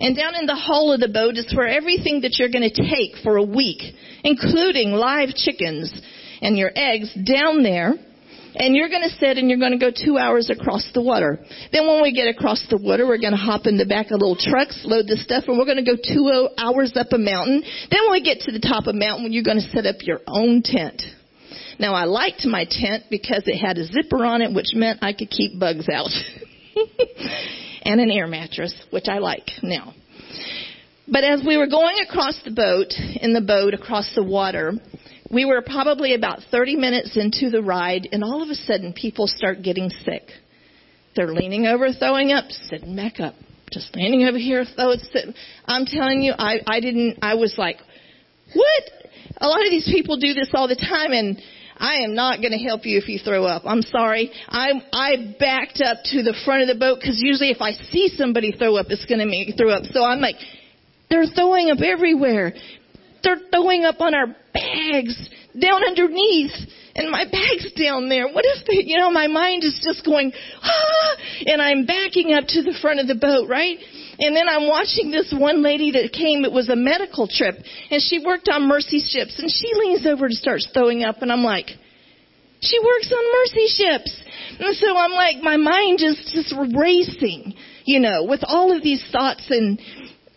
And 0.00 0.16
down 0.16 0.34
in 0.34 0.46
the 0.46 0.54
hull 0.54 0.92
of 0.92 1.00
the 1.00 1.08
boat 1.08 1.36
is 1.36 1.52
where 1.54 1.68
everything 1.68 2.22
that 2.22 2.38
you're 2.38 2.50
going 2.50 2.68
to 2.68 2.90
take 2.90 3.22
for 3.22 3.36
a 3.36 3.44
week, 3.44 3.82
including 4.24 4.92
live 4.92 5.30
chickens 5.34 5.92
and 6.40 6.58
your 6.58 6.70
eggs 6.74 7.12
down 7.24 7.62
there 7.62 7.94
and 8.54 8.76
you're 8.76 8.88
going 8.88 9.02
to 9.02 9.16
sit 9.16 9.38
and 9.38 9.48
you're 9.48 9.58
going 9.58 9.72
to 9.72 9.78
go 9.78 9.90
two 9.90 10.18
hours 10.18 10.50
across 10.50 10.86
the 10.94 11.02
water. 11.02 11.38
Then 11.72 11.86
when 11.86 12.02
we 12.02 12.12
get 12.12 12.28
across 12.28 12.64
the 12.68 12.76
water, 12.76 13.06
we're 13.06 13.18
going 13.18 13.32
to 13.32 13.38
hop 13.38 13.66
in 13.66 13.78
the 13.78 13.86
back 13.86 14.06
of 14.10 14.20
little 14.20 14.36
trucks, 14.36 14.82
load 14.84 15.06
the 15.06 15.16
stuff, 15.16 15.44
and 15.46 15.58
we're 15.58 15.64
going 15.64 15.82
to 15.82 15.88
go 15.88 15.96
two 15.96 16.48
hours 16.58 16.92
up 16.96 17.08
a 17.12 17.18
mountain. 17.18 17.62
Then 17.90 18.00
when 18.04 18.12
we 18.12 18.22
get 18.22 18.40
to 18.40 18.52
the 18.52 18.60
top 18.60 18.86
of 18.86 18.94
a 18.94 18.98
mountain, 18.98 19.32
you're 19.32 19.44
going 19.44 19.60
to 19.60 19.70
set 19.70 19.86
up 19.86 19.96
your 20.00 20.20
own 20.26 20.62
tent. 20.62 21.00
Now 21.82 21.94
I 21.94 22.04
liked 22.04 22.46
my 22.46 22.64
tent 22.64 23.06
because 23.10 23.42
it 23.46 23.58
had 23.58 23.76
a 23.76 23.84
zipper 23.84 24.24
on 24.24 24.40
it, 24.40 24.54
which 24.54 24.68
meant 24.72 25.00
I 25.02 25.12
could 25.12 25.30
keep 25.30 25.58
bugs 25.58 25.88
out. 25.92 26.12
and 27.82 28.00
an 28.00 28.08
air 28.08 28.28
mattress, 28.28 28.72
which 28.90 29.08
I 29.08 29.18
like 29.18 29.48
now. 29.64 29.92
But 31.08 31.24
as 31.24 31.42
we 31.44 31.56
were 31.56 31.66
going 31.66 31.96
across 32.08 32.40
the 32.44 32.52
boat, 32.52 32.92
in 33.20 33.32
the 33.32 33.40
boat 33.40 33.74
across 33.74 34.14
the 34.14 34.22
water, 34.22 34.74
we 35.28 35.44
were 35.44 35.60
probably 35.60 36.14
about 36.14 36.38
30 36.52 36.76
minutes 36.76 37.16
into 37.16 37.50
the 37.50 37.60
ride, 37.60 38.08
and 38.12 38.22
all 38.22 38.44
of 38.44 38.48
a 38.48 38.54
sudden, 38.54 38.92
people 38.92 39.26
start 39.26 39.62
getting 39.62 39.90
sick. 40.04 40.28
They're 41.16 41.34
leaning 41.34 41.66
over, 41.66 41.90
throwing 41.92 42.30
up, 42.30 42.48
sitting 42.52 42.94
back 42.94 43.18
up. 43.18 43.34
Just 43.72 43.92
leaning 43.96 44.22
over 44.28 44.38
here, 44.38 44.64
throwing, 44.76 45.00
sitting. 45.12 45.34
I'm 45.66 45.86
telling 45.86 46.22
you, 46.22 46.32
I, 46.38 46.60
I 46.64 46.78
didn't, 46.78 47.18
I 47.22 47.34
was 47.34 47.56
like, 47.58 47.78
what? 48.54 48.82
A 49.38 49.48
lot 49.48 49.66
of 49.66 49.70
these 49.70 49.90
people 49.92 50.16
do 50.18 50.32
this 50.32 50.50
all 50.54 50.68
the 50.68 50.76
time, 50.76 51.10
and 51.10 51.42
I 51.82 52.04
am 52.04 52.14
not 52.14 52.40
going 52.40 52.52
to 52.52 52.62
help 52.62 52.86
you 52.86 52.96
if 52.96 53.08
you 53.08 53.18
throw 53.18 53.44
up. 53.44 53.62
I'm 53.66 53.82
sorry. 53.82 54.30
I 54.48 54.70
I 54.92 55.34
backed 55.38 55.82
up 55.82 55.98
to 56.14 56.22
the 56.22 56.34
front 56.44 56.62
of 56.62 56.68
the 56.68 56.78
boat 56.78 57.00
because 57.00 57.18
usually 57.20 57.50
if 57.50 57.60
I 57.60 57.72
see 57.72 58.08
somebody 58.16 58.52
throw 58.52 58.76
up, 58.76 58.86
it's 58.90 59.04
going 59.04 59.18
to 59.18 59.26
make 59.26 59.48
me 59.48 59.54
throw 59.58 59.70
up. 59.70 59.82
So 59.90 60.04
I'm 60.04 60.20
like, 60.20 60.36
they're 61.10 61.26
throwing 61.26 61.70
up 61.70 61.78
everywhere. 61.84 62.54
They're 63.24 63.40
throwing 63.50 63.84
up 63.84 64.00
on 64.00 64.14
our 64.14 64.28
bags 64.54 65.28
down 65.58 65.82
underneath 65.84 66.54
and 66.94 67.10
my 67.10 67.24
bag's 67.24 67.72
down 67.72 68.08
there. 68.08 68.28
What 68.28 68.44
if 68.46 68.66
they, 68.66 68.84
you 68.84 68.98
know, 68.98 69.10
my 69.10 69.26
mind 69.26 69.64
is 69.64 69.80
just 69.82 70.04
going, 70.04 70.32
ah, 70.62 71.16
and 71.46 71.60
I'm 71.60 71.86
backing 71.86 72.32
up 72.34 72.44
to 72.48 72.62
the 72.62 72.76
front 72.80 73.00
of 73.00 73.06
the 73.06 73.14
boat, 73.14 73.48
right? 73.48 73.78
And 74.18 74.36
then 74.36 74.48
I'm 74.48 74.68
watching 74.68 75.10
this 75.10 75.32
one 75.36 75.62
lady 75.62 75.92
that 75.92 76.12
came, 76.12 76.44
it 76.44 76.52
was 76.52 76.68
a 76.68 76.76
medical 76.76 77.26
trip, 77.28 77.56
and 77.90 78.02
she 78.02 78.24
worked 78.24 78.48
on 78.48 78.68
Mercy 78.68 79.00
ships, 79.00 79.38
and 79.38 79.50
she 79.50 79.70
leans 79.74 80.06
over 80.06 80.26
and 80.26 80.34
starts 80.34 80.68
throwing 80.72 81.02
up, 81.02 81.22
and 81.22 81.32
I'm 81.32 81.44
like, 81.44 81.70
she 82.60 82.78
works 82.78 83.12
on 83.12 83.24
Mercy 83.32 83.66
ships. 83.68 84.22
And 84.60 84.76
so 84.76 84.96
I'm 84.96 85.12
like, 85.12 85.42
my 85.42 85.56
mind 85.56 86.00
is 86.00 86.30
just 86.32 86.54
racing, 86.76 87.54
you 87.84 88.00
know, 88.00 88.24
with 88.24 88.40
all 88.44 88.74
of 88.74 88.82
these 88.82 89.04
thoughts 89.10 89.46
and, 89.50 89.80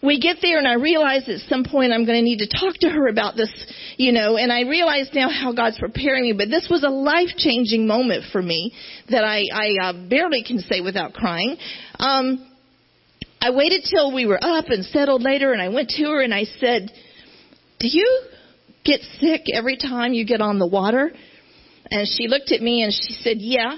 we 0.06 0.20
get 0.20 0.38
there 0.42 0.60
and 0.60 0.68
I 0.68 0.76
realize 0.76 1.28
at 1.28 1.40
some 1.50 1.64
point 1.64 1.92
I'm 1.92 2.06
going 2.06 2.20
to 2.20 2.24
need 2.24 2.40
to 2.40 2.48
talk 2.48 2.76
to 2.82 2.90
her 2.90 3.08
about 3.08 3.36
this, 3.36 3.50
you 3.98 4.12
know, 4.12 4.38
and 4.38 4.54
I 4.54 4.62
realize 4.62 5.10
now 5.14 5.30
how 5.30 5.52
God's 5.52 5.80
preparing 5.80 6.24
me, 6.24 6.34
but 6.34 6.50
this 6.50 6.68
was 6.70 6.84
a 6.84 6.90
life 6.90 7.36
changing 7.38 7.88
moment 7.88 8.26
for 8.32 8.42
me 8.42 8.74
that 9.10 9.24
I, 9.24 9.44
I 9.52 9.90
uh, 9.90 10.08
barely 10.08 10.44
can 10.44 10.60
say 10.60 10.82
without 10.82 11.14
crying. 11.14 11.58
Um, 11.98 12.52
I 13.42 13.52
waited 13.52 13.86
till 13.90 14.14
we 14.14 14.26
were 14.26 14.40
up 14.42 14.66
and 14.70 14.86
settled 14.86 15.22
later 15.22 15.54
and 15.54 15.62
I 15.62 15.70
went 15.70 15.90
to 15.90 16.04
her 16.04 16.22
and 16.22 16.34
I 16.34 16.46
said, 16.46 16.92
do 17.80 17.88
you, 17.88 18.22
get 18.84 19.02
sick 19.20 19.42
every 19.54 19.78
time 19.78 20.14
you 20.14 20.26
get 20.26 20.42
on 20.42 20.60
the 20.60 20.68
water? 20.68 21.12
And 21.92 22.08
she 22.08 22.28
looked 22.28 22.52
at 22.52 22.62
me 22.62 22.84
and 22.84 22.94
she 22.94 23.14
said, 23.22 23.38
yeah, 23.40 23.78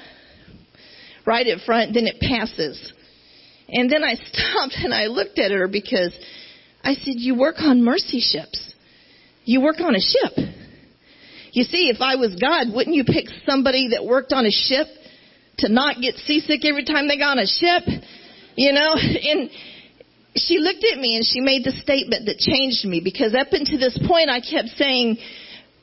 right 1.25 1.47
at 1.47 1.61
front, 1.65 1.93
then 1.93 2.05
it 2.07 2.19
passes. 2.19 2.93
And 3.69 3.91
then 3.91 4.03
I 4.03 4.15
stopped 4.31 4.75
and 4.77 4.93
I 4.93 5.05
looked 5.05 5.39
at 5.39 5.51
her 5.51 5.67
because 5.67 6.13
I 6.83 6.93
said, 6.93 7.15
you 7.15 7.35
work 7.35 7.55
on 7.59 7.83
mercy 7.83 8.19
ships. 8.19 8.73
You 9.43 9.61
work 9.61 9.79
on 9.79 9.95
a 9.95 9.99
ship. 9.99 10.47
You 11.51 11.63
see, 11.63 11.89
if 11.89 12.01
I 12.01 12.15
was 12.15 12.35
God, 12.39 12.67
wouldn't 12.73 12.95
you 12.95 13.03
pick 13.03 13.25
somebody 13.45 13.89
that 13.91 14.05
worked 14.05 14.33
on 14.33 14.45
a 14.45 14.51
ship 14.51 14.87
to 15.59 15.69
not 15.69 16.01
get 16.01 16.15
seasick 16.15 16.65
every 16.65 16.85
time 16.85 17.07
they 17.07 17.17
got 17.17 17.37
on 17.37 17.39
a 17.39 17.47
ship? 17.47 17.83
You 18.57 18.73
know, 18.73 18.93
and 19.31 19.49
she 20.35 20.57
looked 20.57 20.83
at 20.83 20.99
me 20.99 21.15
and 21.15 21.25
she 21.25 21.39
made 21.39 21.63
the 21.63 21.71
statement 21.81 22.25
that 22.25 22.37
changed 22.37 22.83
me 22.85 22.99
because 23.01 23.33
up 23.33 23.47
until 23.51 23.79
this 23.79 23.97
point 24.05 24.29
I 24.29 24.41
kept 24.41 24.69
saying, 24.75 25.17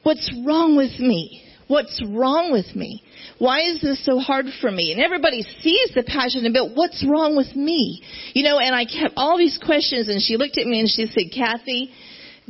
what's 0.03 0.31
wrong 0.45 0.77
with 0.77 0.99
me? 1.01 1.41
What's 1.67 2.03
wrong 2.07 2.53
with 2.53 2.77
me? 2.77 3.03
Why 3.39 3.63
is 3.63 3.81
this 3.81 4.05
so 4.05 4.19
hard 4.19 4.47
for 4.61 4.71
me? 4.71 4.93
And 4.93 5.01
everybody 5.01 5.43
sees 5.63 5.93
the 5.95 6.03
passion 6.03 6.45
about 6.47 6.77
what's 6.77 7.05
wrong 7.09 7.37
with 7.37 7.57
me? 7.57 8.03
You 8.35 8.45
know, 8.45 8.59
and 8.59 8.75
I 8.75 8.85
kept 8.85 9.15
all 9.17 9.39
these 9.39 9.59
questions 9.65 10.09
and 10.09 10.21
she 10.21 10.37
looked 10.37 10.59
at 10.59 10.67
me 10.67 10.81
and 10.81 10.89
she 10.89 11.07
said, 11.07 11.33
Kathy, 11.35 11.91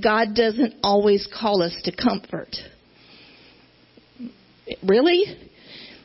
God 0.02 0.34
doesn't 0.34 0.74
always 0.82 1.28
call 1.32 1.62
us 1.62 1.74
to 1.84 1.92
comfort. 1.94 2.56
Really? 4.82 5.43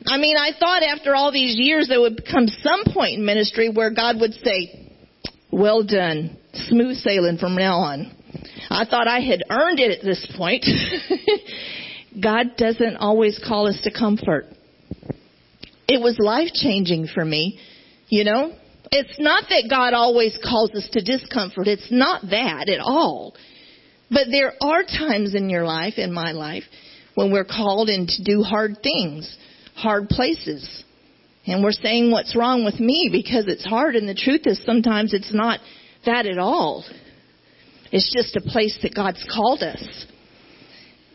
I 0.06 0.16
mean, 0.18 0.36
I 0.36 0.50
thought 0.58 0.82
after 0.82 1.14
all 1.14 1.30
these 1.32 1.56
years 1.58 1.88
there 1.88 2.00
would 2.00 2.24
come 2.30 2.46
some 2.48 2.84
point 2.92 3.18
in 3.18 3.24
ministry 3.24 3.68
where 3.68 3.90
God 3.90 4.20
would 4.20 4.32
say, 4.34 4.90
well 5.52 5.82
done, 5.82 6.38
smooth 6.54 6.96
sailing 6.96 7.38
from 7.38 7.56
now 7.56 7.78
on. 7.78 8.12
I 8.70 8.84
thought 8.84 9.08
I 9.08 9.20
had 9.20 9.42
earned 9.50 9.80
it 9.80 9.98
at 9.98 10.04
this 10.04 10.26
point. 10.36 10.64
God 12.22 12.56
doesn't 12.56 12.96
always 12.96 13.40
call 13.46 13.68
us 13.68 13.80
to 13.82 13.92
comfort. 13.92 14.46
It 15.88 16.00
was 16.00 16.16
life 16.18 16.50
changing 16.54 17.08
for 17.12 17.24
me, 17.24 17.58
you 18.08 18.24
know. 18.24 18.54
It's 18.92 19.18
not 19.18 19.44
that 19.50 19.66
God 19.68 19.92
always 19.92 20.38
calls 20.42 20.70
us 20.70 20.88
to 20.92 21.02
discomfort. 21.02 21.68
It's 21.68 21.88
not 21.90 22.22
that 22.30 22.68
at 22.68 22.80
all. 22.80 23.34
But 24.10 24.26
there 24.30 24.54
are 24.60 24.82
times 24.82 25.34
in 25.34 25.50
your 25.50 25.64
life, 25.64 25.94
in 25.96 26.12
my 26.12 26.32
life, 26.32 26.64
when 27.14 27.32
we're 27.32 27.44
called 27.44 27.88
in 27.88 28.06
to 28.06 28.24
do 28.24 28.42
hard 28.42 28.78
things, 28.82 29.36
hard 29.80 30.08
places. 30.08 30.84
And 31.46 31.64
we're 31.64 31.72
saying 31.72 32.10
what's 32.10 32.36
wrong 32.36 32.64
with 32.64 32.78
me 32.78 33.08
because 33.10 33.46
it's 33.48 33.64
hard 33.64 33.96
and 33.96 34.08
the 34.08 34.14
truth 34.14 34.42
is 34.44 34.62
sometimes 34.64 35.14
it's 35.14 35.32
not 35.32 35.60
that 36.06 36.26
at 36.26 36.38
all. 36.38 36.84
It's 37.90 38.12
just 38.14 38.36
a 38.36 38.40
place 38.40 38.78
that 38.82 38.94
God's 38.94 39.24
called 39.34 39.62
us. 39.62 40.06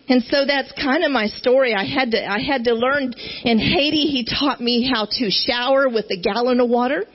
And 0.07 0.23
so 0.23 0.45
that's 0.45 0.71
kind 0.73 1.03
of 1.03 1.11
my 1.11 1.27
story. 1.27 1.73
I 1.73 1.85
had 1.85 2.11
to, 2.11 2.23
I 2.23 2.39
had 2.39 2.65
to 2.65 2.73
learn 2.73 3.13
in 3.43 3.57
Haiti, 3.57 4.05
he 4.05 4.25
taught 4.25 4.61
me 4.61 4.89
how 4.91 5.07
to 5.09 5.31
shower 5.31 5.89
with 5.89 6.05
a 6.11 6.21
gallon 6.21 6.59
of 6.59 6.69
water 6.69 7.05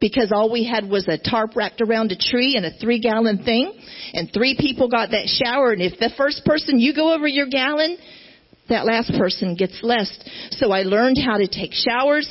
because 0.00 0.30
all 0.32 0.50
we 0.52 0.64
had 0.64 0.88
was 0.88 1.08
a 1.08 1.18
tarp 1.18 1.56
wrapped 1.56 1.80
around 1.80 2.12
a 2.12 2.16
tree 2.16 2.54
and 2.56 2.64
a 2.64 2.70
three 2.78 3.00
gallon 3.00 3.42
thing. 3.42 3.72
And 4.12 4.30
three 4.32 4.56
people 4.58 4.88
got 4.88 5.10
that 5.10 5.26
shower. 5.26 5.72
And 5.72 5.82
if 5.82 5.98
the 5.98 6.10
first 6.16 6.44
person 6.44 6.78
you 6.78 6.94
go 6.94 7.12
over 7.12 7.26
your 7.26 7.48
gallon, 7.48 7.98
that 8.68 8.86
last 8.86 9.10
person 9.18 9.54
gets 9.54 9.78
less. 9.82 10.10
So 10.52 10.72
I 10.72 10.82
learned 10.82 11.18
how 11.18 11.38
to 11.38 11.46
take 11.46 11.72
showers 11.72 12.28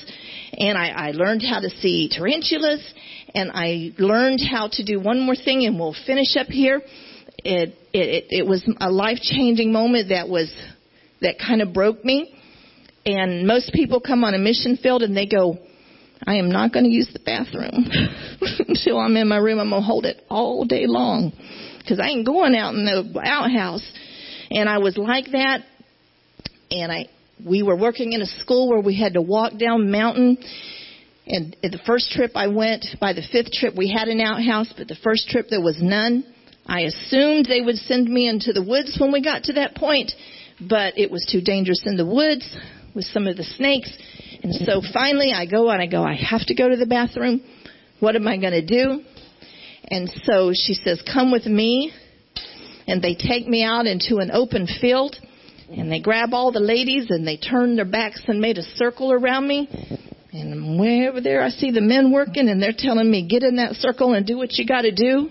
and 0.54 0.78
I, 0.78 0.90
I 0.90 1.12
learned 1.12 1.44
how 1.44 1.60
to 1.60 1.70
see 1.70 2.10
tarantulas 2.10 2.82
and 3.34 3.52
I 3.54 3.92
learned 3.98 4.42
how 4.50 4.70
to 4.72 4.84
do 4.84 5.00
one 5.00 5.20
more 5.20 5.36
thing 5.36 5.66
and 5.66 5.80
we'll 5.80 5.96
finish 6.06 6.36
up 6.38 6.48
here. 6.48 6.82
It, 7.44 7.76
it, 7.94 8.26
it 8.30 8.48
was 8.48 8.68
a 8.80 8.90
life 8.90 9.20
changing 9.22 9.72
moment 9.72 10.10
that 10.10 10.28
was, 10.28 10.54
that 11.22 11.36
kind 11.40 11.62
of 11.62 11.74
broke 11.74 12.04
me. 12.04 12.34
And 13.06 13.48
most 13.48 13.72
people 13.74 14.02
come 14.02 14.24
on 14.24 14.34
a 14.34 14.38
mission 14.38 14.78
field 14.78 15.02
and 15.02 15.16
they 15.16 15.28
go, 15.28 15.58
I 16.26 16.36
am 16.36 16.50
not 16.50 16.74
going 16.74 16.86
to 16.86 16.92
use 16.92 17.10
the 17.14 17.20
bathroom 17.20 17.88
until 18.68 19.00
I'm 19.00 19.16
in 19.16 19.28
my 19.28 19.38
room. 19.38 19.60
I'm 19.60 19.70
going 19.70 19.82
to 19.82 19.86
hold 19.86 20.06
it 20.06 20.24
all 20.30 20.66
day 20.66 20.88
long 20.88 21.32
because 21.80 22.00
I 22.00 22.08
ain't 22.08 22.26
going 22.26 22.56
out 22.56 22.74
in 22.74 22.86
the 22.86 23.22
outhouse. 23.24 23.88
And 24.50 24.68
I 24.68 24.80
was 24.80 24.98
like 24.98 25.32
that 25.32 25.62
and 26.72 26.92
I 26.92 27.08
we 27.46 27.64
were 27.64 27.76
working 27.76 28.14
in 28.14 28.22
a 28.22 28.26
school 28.26 28.70
where 28.70 28.80
we 28.80 28.98
had 29.00 29.14
to 29.14 29.22
walk 29.22 29.58
down 29.58 29.92
mountain. 29.92 30.38
And 31.28 31.56
the 31.62 31.80
first 31.86 32.12
trip 32.12 32.32
I 32.36 32.48
went, 32.48 32.86
by 33.00 33.14
the 33.14 33.22
fifth 33.32 33.52
trip 33.52 33.76
we 33.76 33.92
had 33.92 34.08
an 34.08 34.22
outhouse, 34.22 34.74
but 34.76 34.88
the 34.88 34.98
first 35.04 35.30
trip 35.30 35.48
there 35.50 35.62
was 35.62 35.78
none. 35.82 36.24
I 36.66 36.82
assumed 36.82 37.46
they 37.46 37.62
would 37.62 37.76
send 37.76 38.08
me 38.08 38.28
into 38.28 38.54
the 38.54 38.64
woods 38.64 38.98
when 39.00 39.12
we 39.12 39.22
got 39.22 39.44
to 39.44 39.54
that 39.54 39.76
point, 39.76 40.12
but 40.60 40.98
it 40.98 41.12
was 41.12 41.26
too 41.32 41.42
dangerous 41.42 41.84
in 41.86 41.96
the 41.96 42.06
woods 42.06 42.50
with 42.96 43.06
some 43.06 43.28
of 43.28 43.38
the 43.38 43.44
snakes. 43.44 43.96
And 44.44 44.54
so 44.54 44.82
finally 44.94 45.32
I 45.34 45.46
go 45.46 45.70
and 45.70 45.82
I 45.82 45.88
go, 45.88 46.04
I 46.04 46.16
have 46.16 46.46
to 46.48 46.56
go 46.56 46.70
to 46.70 46.76
the 46.76 46.86
bathroom. 46.86 47.42
What 48.00 48.16
am 48.16 48.28
I 48.28 48.38
going 48.38 48.54
to 48.54 48.66
do? 48.66 49.02
And 49.90 50.10
so 50.24 50.52
she 50.54 50.74
says, 50.74 51.02
come 51.02 51.32
with 51.32 51.46
me. 51.46 51.94
And 52.88 53.02
they 53.02 53.16
take 53.16 53.48
me 53.48 53.64
out 53.64 53.86
into 53.86 54.18
an 54.18 54.32
open 54.32 54.68
field 54.80 55.16
and 55.70 55.92
they 55.92 56.00
grab 56.00 56.34
all 56.34 56.52
the 56.52 56.60
ladies 56.60 57.08
and 57.10 57.28
they 57.28 57.38
turn 57.38 57.76
their 57.76 57.86
backs 57.86 58.22
and 58.28 58.40
made 58.40 58.58
a 58.58 58.64
circle 58.64 59.12
around 59.12 59.48
me. 59.48 59.68
And 60.32 60.80
way 60.80 61.08
over 61.10 61.20
there, 61.20 61.42
I 61.42 61.50
see 61.50 61.72
the 61.72 61.82
men 61.82 62.12
working 62.12 62.48
and 62.50 62.62
they're 62.62 62.76
telling 62.78 63.10
me, 63.10 63.28
get 63.28 63.44
in 63.44 63.58
that 63.58 63.74
circle 63.76 64.14
and 64.14 64.26
do 64.26 64.38
what 64.38 64.54
you 64.54 64.66
got 64.66 64.82
to 64.82 64.92
do. 64.92 65.30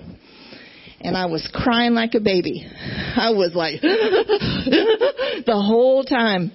And 1.00 1.16
I 1.16 1.26
was 1.26 1.48
crying 1.52 1.92
like 1.92 2.14
a 2.14 2.20
baby. 2.20 2.66
I 2.66 3.30
was 3.30 3.52
like, 3.54 3.80
the 3.80 5.44
whole 5.46 6.04
time. 6.04 6.50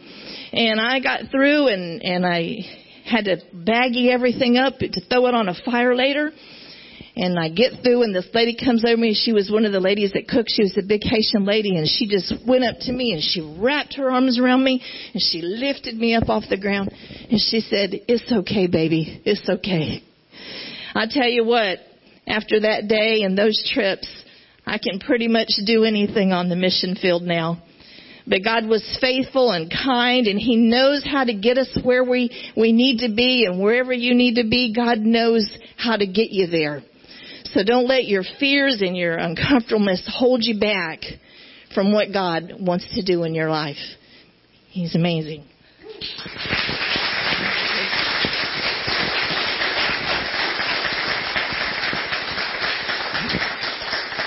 And 0.51 0.82
I 0.82 0.99
got 0.99 1.32
through 1.32 1.67
and, 1.67 2.03
and 2.03 2.25
I 2.25 2.57
had 3.05 3.25
to 3.25 3.38
baggy 3.53 4.11
everything 4.11 4.57
up 4.57 4.79
to 4.79 5.01
throw 5.09 5.27
it 5.27 5.34
on 5.34 5.47
a 5.47 5.55
fire 5.65 5.95
later. 5.95 6.32
And 7.22 7.38
I 7.38 7.49
get 7.49 7.84
through 7.84 8.01
and 8.01 8.15
this 8.15 8.28
lady 8.34 8.57
comes 8.57 8.84
over 8.84 8.97
me. 8.97 9.09
and 9.09 9.15
She 9.15 9.32
was 9.32 9.51
one 9.51 9.63
of 9.63 9.72
the 9.72 9.80
ladies 9.80 10.13
that 10.13 10.28
cooked. 10.28 10.49
She 10.49 10.63
was 10.63 10.76
a 10.76 10.82
big 10.82 11.03
Haitian 11.03 11.45
lady 11.45 11.78
and 11.78 11.88
she 11.88 12.07
just 12.07 12.34
went 12.47 12.63
up 12.63 12.78
to 12.80 12.91
me 12.91 13.13
and 13.13 13.22
she 13.22 13.41
wrapped 13.61 13.93
her 13.93 14.09
arms 14.09 14.39
around 14.39 14.63
me 14.63 14.82
and 15.13 15.22
she 15.22 15.43
lifted 15.43 15.95
me 15.95 16.15
up 16.15 16.30
off 16.30 16.45
the 16.49 16.57
ground 16.57 16.91
and 16.91 17.39
she 17.39 17.59
said, 17.59 17.91
it's 18.07 18.32
okay, 18.32 18.65
baby. 18.65 19.22
It's 19.24 19.47
okay. 19.47 20.01
I 20.95 21.05
tell 21.11 21.30
you 21.30 21.45
what, 21.45 21.78
after 22.26 22.61
that 22.61 22.88
day 22.88 23.22
and 23.22 23.38
those 23.38 23.69
trips, 23.72 24.07
I 24.65 24.80
can 24.80 24.99
pretty 24.99 25.28
much 25.28 25.49
do 25.63 25.84
anything 25.84 26.32
on 26.32 26.49
the 26.49 26.55
mission 26.55 26.95
field 26.95 27.22
now. 27.22 27.61
But 28.26 28.43
God 28.43 28.65
was 28.65 28.97
faithful 28.99 29.51
and 29.51 29.72
kind 29.72 30.26
and 30.26 30.39
He 30.39 30.55
knows 30.55 31.05
how 31.05 31.24
to 31.24 31.36
get 31.36 31.59
us 31.59 31.69
where 31.84 32.03
we, 32.03 32.32
we 32.57 32.72
need 32.72 33.07
to 33.07 33.13
be 33.13 33.45
and 33.45 33.61
wherever 33.61 33.93
you 33.93 34.15
need 34.15 34.41
to 34.41 34.49
be, 34.49 34.74
God 34.76 34.97
knows 34.97 35.47
how 35.78 35.97
to 35.97 36.07
get 36.07 36.32
you 36.32 36.47
there. 36.47 36.82
So 37.53 37.63
don't 37.63 37.87
let 37.87 38.05
your 38.05 38.23
fears 38.39 38.81
and 38.81 38.95
your 38.95 39.17
uncomfortableness 39.17 40.03
hold 40.07 40.41
you 40.43 40.59
back 40.59 41.01
from 41.75 41.91
what 41.91 42.13
God 42.13 42.53
wants 42.59 42.87
to 42.95 43.03
do 43.03 43.23
in 43.23 43.35
your 43.35 43.49
life. 43.49 43.77
He's 44.69 44.95
amazing. 44.95 45.45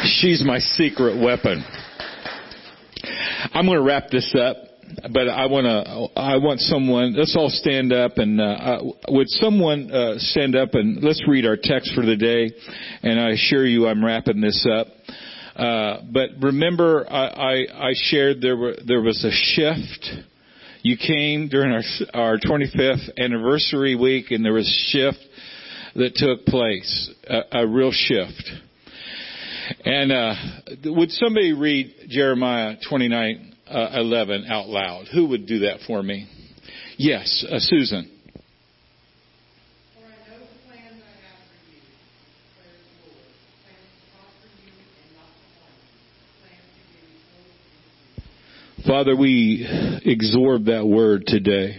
She's 0.05 0.45
my 0.45 0.59
secret 0.59 1.19
weapon. 1.19 1.65
I'm 3.55 3.65
going 3.65 3.79
to 3.79 3.85
wrap 3.85 4.11
this 4.11 4.35
up 4.39 4.57
but 5.13 5.29
I 5.29 5.47
want 5.47 5.65
to, 5.67 6.21
I 6.21 6.37
want 6.37 6.61
someone, 6.61 7.15
let's 7.17 7.37
all 7.37 7.51
stand 7.51 7.93
up 7.93 8.19
and, 8.19 8.41
uh, 8.41 8.79
would 9.09 9.29
someone, 9.29 9.91
uh, 9.91 10.15
stand 10.19 10.57
up 10.57 10.75
and 10.75 11.03
let's 11.03 11.23
read 11.29 11.47
our 11.47 11.57
text 11.61 11.93
for 11.95 12.05
the 12.05 12.17
day. 12.17 12.53
And 13.03 13.21
I 13.21 13.31
assure 13.31 13.67
you 13.67 13.87
I'm 13.87 14.05
wrapping 14.05 14.41
this 14.41 14.67
up. 14.71 14.87
Uh, 15.57 16.03
but 16.11 16.31
remember, 16.41 17.07
I, 17.09 17.27
I, 17.27 17.89
I 17.89 17.93
shared 17.95 18.41
there 18.41 18.57
were, 18.57 18.77
there 18.87 19.01
was 19.01 19.25
a 19.25 19.31
shift. 19.31 20.11
You 20.83 20.97
came 20.97 21.49
during 21.49 21.73
our, 21.73 21.83
our 22.13 22.39
25th 22.39 23.19
anniversary 23.19 23.95
week 23.95 24.31
and 24.31 24.45
there 24.45 24.53
was 24.53 24.69
a 24.69 24.91
shift 24.91 25.19
that 25.97 26.15
took 26.15 26.45
place, 26.47 27.11
a, 27.29 27.61
a 27.63 27.67
real 27.67 27.93
shift. 27.93 28.51
And 29.85 30.13
uh, 30.13 30.35
would 30.87 31.11
somebody 31.11 31.53
read 31.53 31.95
Jeremiah 32.09 32.77
29 32.87 33.54
uh, 33.75 34.01
11 34.01 34.47
out 34.49 34.69
loud. 34.69 35.07
Who 35.13 35.29
would 35.29 35.47
do 35.47 35.61
that 35.61 35.81
for 35.87 36.03
me? 36.03 36.29
Yes, 36.97 37.45
uh, 37.51 37.57
Susan. 37.59 38.11
Father, 48.87 49.17
we 49.17 49.67
absorb 50.05 50.67
that 50.67 50.87
word 50.87 51.25
today. 51.27 51.79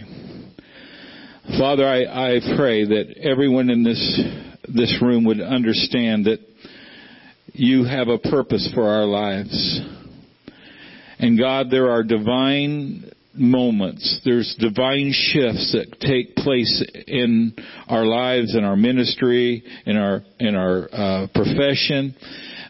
Father, 1.56 1.86
I, 1.86 2.02
I 2.02 2.56
pray 2.56 2.84
that 2.84 3.14
everyone 3.22 3.70
in 3.70 3.84
this 3.84 4.20
this 4.74 4.98
room 5.00 5.24
would 5.24 5.40
understand 5.40 6.24
that 6.24 6.40
you 7.52 7.84
have 7.84 8.08
a 8.08 8.18
purpose 8.18 8.68
for 8.74 8.88
our 8.88 9.04
lives 9.04 9.80
And 11.18 11.38
God, 11.38 11.70
there 11.70 11.90
are 11.90 12.02
divine 12.02 13.10
moments. 13.34 14.20
There's 14.24 14.54
divine 14.58 15.12
shifts 15.12 15.72
that 15.72 16.00
take 16.00 16.34
place 16.36 16.84
in 17.06 17.54
our 17.88 18.04
lives, 18.04 18.54
in 18.54 18.64
our 18.64 18.76
ministry, 18.76 19.62
in 19.84 19.96
our 19.96 20.22
in 20.38 20.54
our 20.54 20.88
uh, 20.92 21.26
profession, 21.34 22.14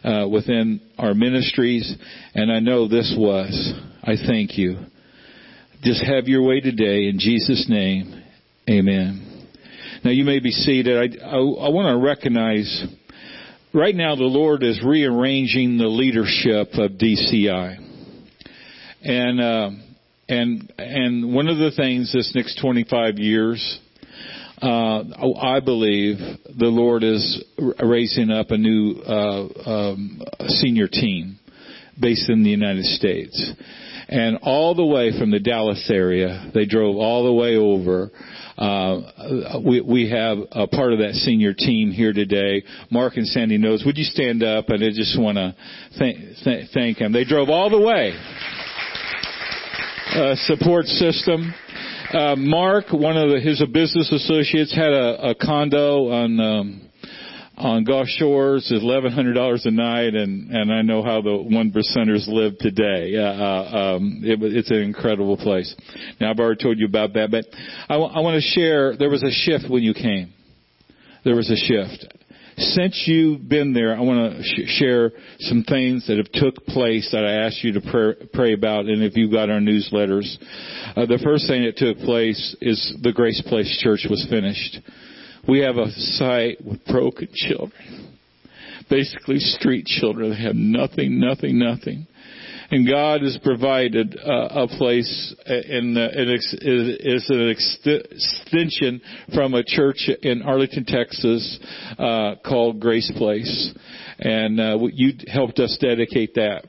uh, 0.03 0.27
within 0.31 0.81
our 0.97 1.13
ministries. 1.13 1.93
And 2.33 2.51
I 2.51 2.59
know 2.59 2.87
this 2.87 3.13
was. 3.17 3.73
I 4.03 4.15
thank 4.25 4.57
you. 4.57 4.77
Just 5.83 6.03
have 6.03 6.27
your 6.27 6.43
way 6.43 6.59
today 6.59 7.07
in 7.07 7.19
Jesus' 7.19 7.67
name. 7.69 8.23
Amen. 8.69 9.47
Now 10.03 10.11
you 10.11 10.23
may 10.23 10.39
be 10.39 10.51
seated. 10.51 10.97
I, 10.97 11.25
I, 11.25 11.37
I 11.37 11.69
want 11.69 11.89
to 11.89 12.05
recognize 12.05 12.85
right 13.73 13.95
now 13.95 14.15
the 14.15 14.23
Lord 14.23 14.63
is 14.63 14.81
rearranging 14.83 15.77
the 15.77 15.87
leadership 15.87 16.73
of 16.73 16.91
DCI. 16.91 17.86
And, 19.07 19.39
uh, 19.39 19.69
and, 20.27 20.73
and 20.77 21.33
one 21.33 21.47
of 21.47 21.57
the 21.57 21.71
things 21.71 22.11
this 22.11 22.33
next 22.35 22.59
25 22.61 23.17
years, 23.19 23.79
uh, 24.61 25.01
I 25.41 25.61
believe 25.61 26.17
the 26.17 26.65
Lord 26.65 27.05
is 27.05 27.41
raising 27.81 28.31
up 28.31 28.51
a 28.51 28.57
new 28.57 28.95
uh, 28.95 29.47
um, 29.65 30.21
senior 30.47 30.89
team 30.89 31.39
based 31.97 32.29
in 32.29 32.43
the 32.43 32.49
United 32.49 32.83
States. 32.83 33.49
And 34.09 34.39
all 34.41 34.75
the 34.75 34.85
way 34.85 35.17
from 35.17 35.31
the 35.31 35.39
Dallas 35.39 35.89
area, 35.89 36.51
they 36.53 36.65
drove 36.65 36.97
all 36.97 37.23
the 37.23 37.33
way 37.33 37.55
over. 37.55 38.11
Uh, 38.57 39.61
we, 39.65 39.79
we 39.79 40.09
have 40.09 40.37
a 40.51 40.67
part 40.67 40.91
of 40.91 40.99
that 40.99 41.13
senior 41.13 41.53
team 41.53 41.91
here 41.91 42.11
today. 42.11 42.61
Mark 42.91 43.15
and 43.15 43.27
Sandy 43.27 43.57
Knowles. 43.57 43.85
Would 43.85 43.97
you 43.97 44.03
stand 44.03 44.43
up? 44.43 44.67
And 44.67 44.83
I 44.83 44.89
just 44.89 45.17
want 45.17 45.37
to 45.37 45.55
thank, 45.97 46.17
th- 46.43 46.69
thank 46.73 46.97
them. 46.97 47.13
They 47.13 47.23
drove 47.23 47.47
all 47.47 47.69
the 47.69 47.79
way. 47.79 48.11
Uh, 50.15 50.35
support 50.35 50.85
system. 50.85 51.53
Uh, 52.11 52.35
Mark, 52.37 52.85
one 52.91 53.17
of 53.17 53.29
the, 53.29 53.39
his 53.39 53.61
business 53.71 54.11
associates, 54.11 54.73
had 54.73 54.91
a, 54.91 55.29
a 55.31 55.35
condo 55.35 56.09
on 56.09 56.39
um, 56.39 56.89
on 57.57 57.83
Gulf 57.83 58.07
Shores 58.07 58.71
eleven 58.71 59.11
hundred 59.11 59.33
dollars 59.33 59.65
a 59.65 59.71
night, 59.71 60.15
and 60.15 60.49
and 60.49 60.71
I 60.71 60.81
know 60.81 61.03
how 61.03 61.21
the 61.21 61.35
one 61.35 61.71
percenters 61.71 62.27
live 62.27 62.57
today. 62.59 63.15
Uh, 63.17 63.95
um, 63.95 64.21
it, 64.23 64.41
it's 64.41 64.71
an 64.71 64.77
incredible 64.77 65.37
place. 65.37 65.75
Now 66.19 66.31
I've 66.31 66.39
already 66.39 66.63
told 66.63 66.79
you 66.79 66.87
about 66.87 67.13
that, 67.13 67.29
but 67.29 67.45
I, 67.89 67.95
w- 67.95 68.11
I 68.11 68.21
want 68.21 68.41
to 68.41 68.49
share. 68.49 68.95
There 68.97 69.09
was 69.09 69.23
a 69.23 69.31
shift 69.31 69.69
when 69.69 69.83
you 69.83 69.93
came. 69.93 70.33
There 71.25 71.35
was 71.35 71.51
a 71.51 71.57
shift. 71.57 72.16
Since 72.57 73.03
you've 73.05 73.47
been 73.47 73.71
there, 73.73 73.95
I 73.95 74.01
want 74.01 74.35
to 74.35 74.43
sh- 74.43 74.67
share 74.79 75.11
some 75.41 75.63
things 75.63 76.07
that 76.07 76.17
have 76.17 76.31
took 76.31 76.65
place 76.65 77.07
that 77.11 77.23
I 77.23 77.45
asked 77.45 77.63
you 77.63 77.73
to 77.73 77.81
pray, 77.81 78.15
pray 78.33 78.53
about, 78.53 78.85
and 78.85 79.03
if 79.03 79.15
you've 79.15 79.31
got 79.31 79.51
our 79.51 79.59
newsletters, 79.59 80.35
uh, 80.95 81.05
the 81.05 81.19
first 81.23 81.47
thing 81.47 81.65
that 81.65 81.77
took 81.77 81.99
place 81.99 82.55
is 82.59 82.97
the 83.03 83.13
Grace 83.13 83.43
Place 83.45 83.79
Church 83.83 84.07
was 84.09 84.25
finished. 84.27 84.79
We 85.47 85.59
have 85.59 85.77
a 85.77 85.91
site 85.91 86.65
with 86.65 86.83
broken 86.85 87.27
children. 87.31 88.17
Basically 88.89 89.37
street 89.37 89.85
children 89.85 90.31
that 90.31 90.39
have 90.39 90.55
nothing, 90.55 91.19
nothing, 91.19 91.59
nothing. 91.59 92.07
And 92.69 92.87
God 92.87 93.21
has 93.21 93.37
provided 93.43 94.17
uh, 94.17 94.63
a 94.63 94.67
place 94.67 95.35
uh, 95.39 95.53
it 95.55 96.27
is 97.07 97.29
an 97.29 97.49
extension 97.49 99.01
from 99.33 99.53
a 99.53 99.63
church 99.63 100.09
in 100.21 100.41
Arlington, 100.41 100.83
Texas, 100.85 101.59
uh, 101.97 102.35
called 102.45 102.81
Grace 102.81 103.11
Place. 103.15 103.73
And 104.19 104.59
uh, 104.59 104.77
you 104.91 105.13
helped 105.27 105.59
us 105.59 105.77
dedicate 105.79 106.33
that. 106.35 106.65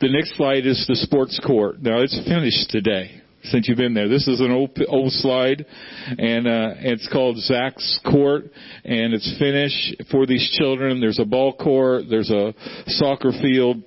The 0.00 0.08
next 0.10 0.36
slide 0.36 0.64
is 0.64 0.84
the 0.88 0.96
sports 0.96 1.40
court. 1.44 1.82
Now 1.82 2.00
it's 2.00 2.18
finished 2.26 2.70
today 2.70 3.20
since 3.44 3.68
you've 3.68 3.78
been 3.78 3.94
there. 3.94 4.08
This 4.08 4.28
is 4.28 4.40
an 4.40 4.50
old 4.50 4.78
old 4.88 5.12
slide, 5.12 5.64
and 6.18 6.46
uh, 6.46 6.74
it's 6.78 7.08
called 7.12 7.38
Zach's 7.38 8.00
Court, 8.04 8.44
and 8.84 9.14
it's 9.14 9.36
finished 9.38 10.02
for 10.10 10.26
these 10.26 10.56
children. 10.58 11.00
There's 11.00 11.18
a 11.18 11.24
ball 11.24 11.54
court, 11.54 12.04
there's 12.08 12.30
a 12.30 12.54
soccer 12.86 13.32
field. 13.32 13.82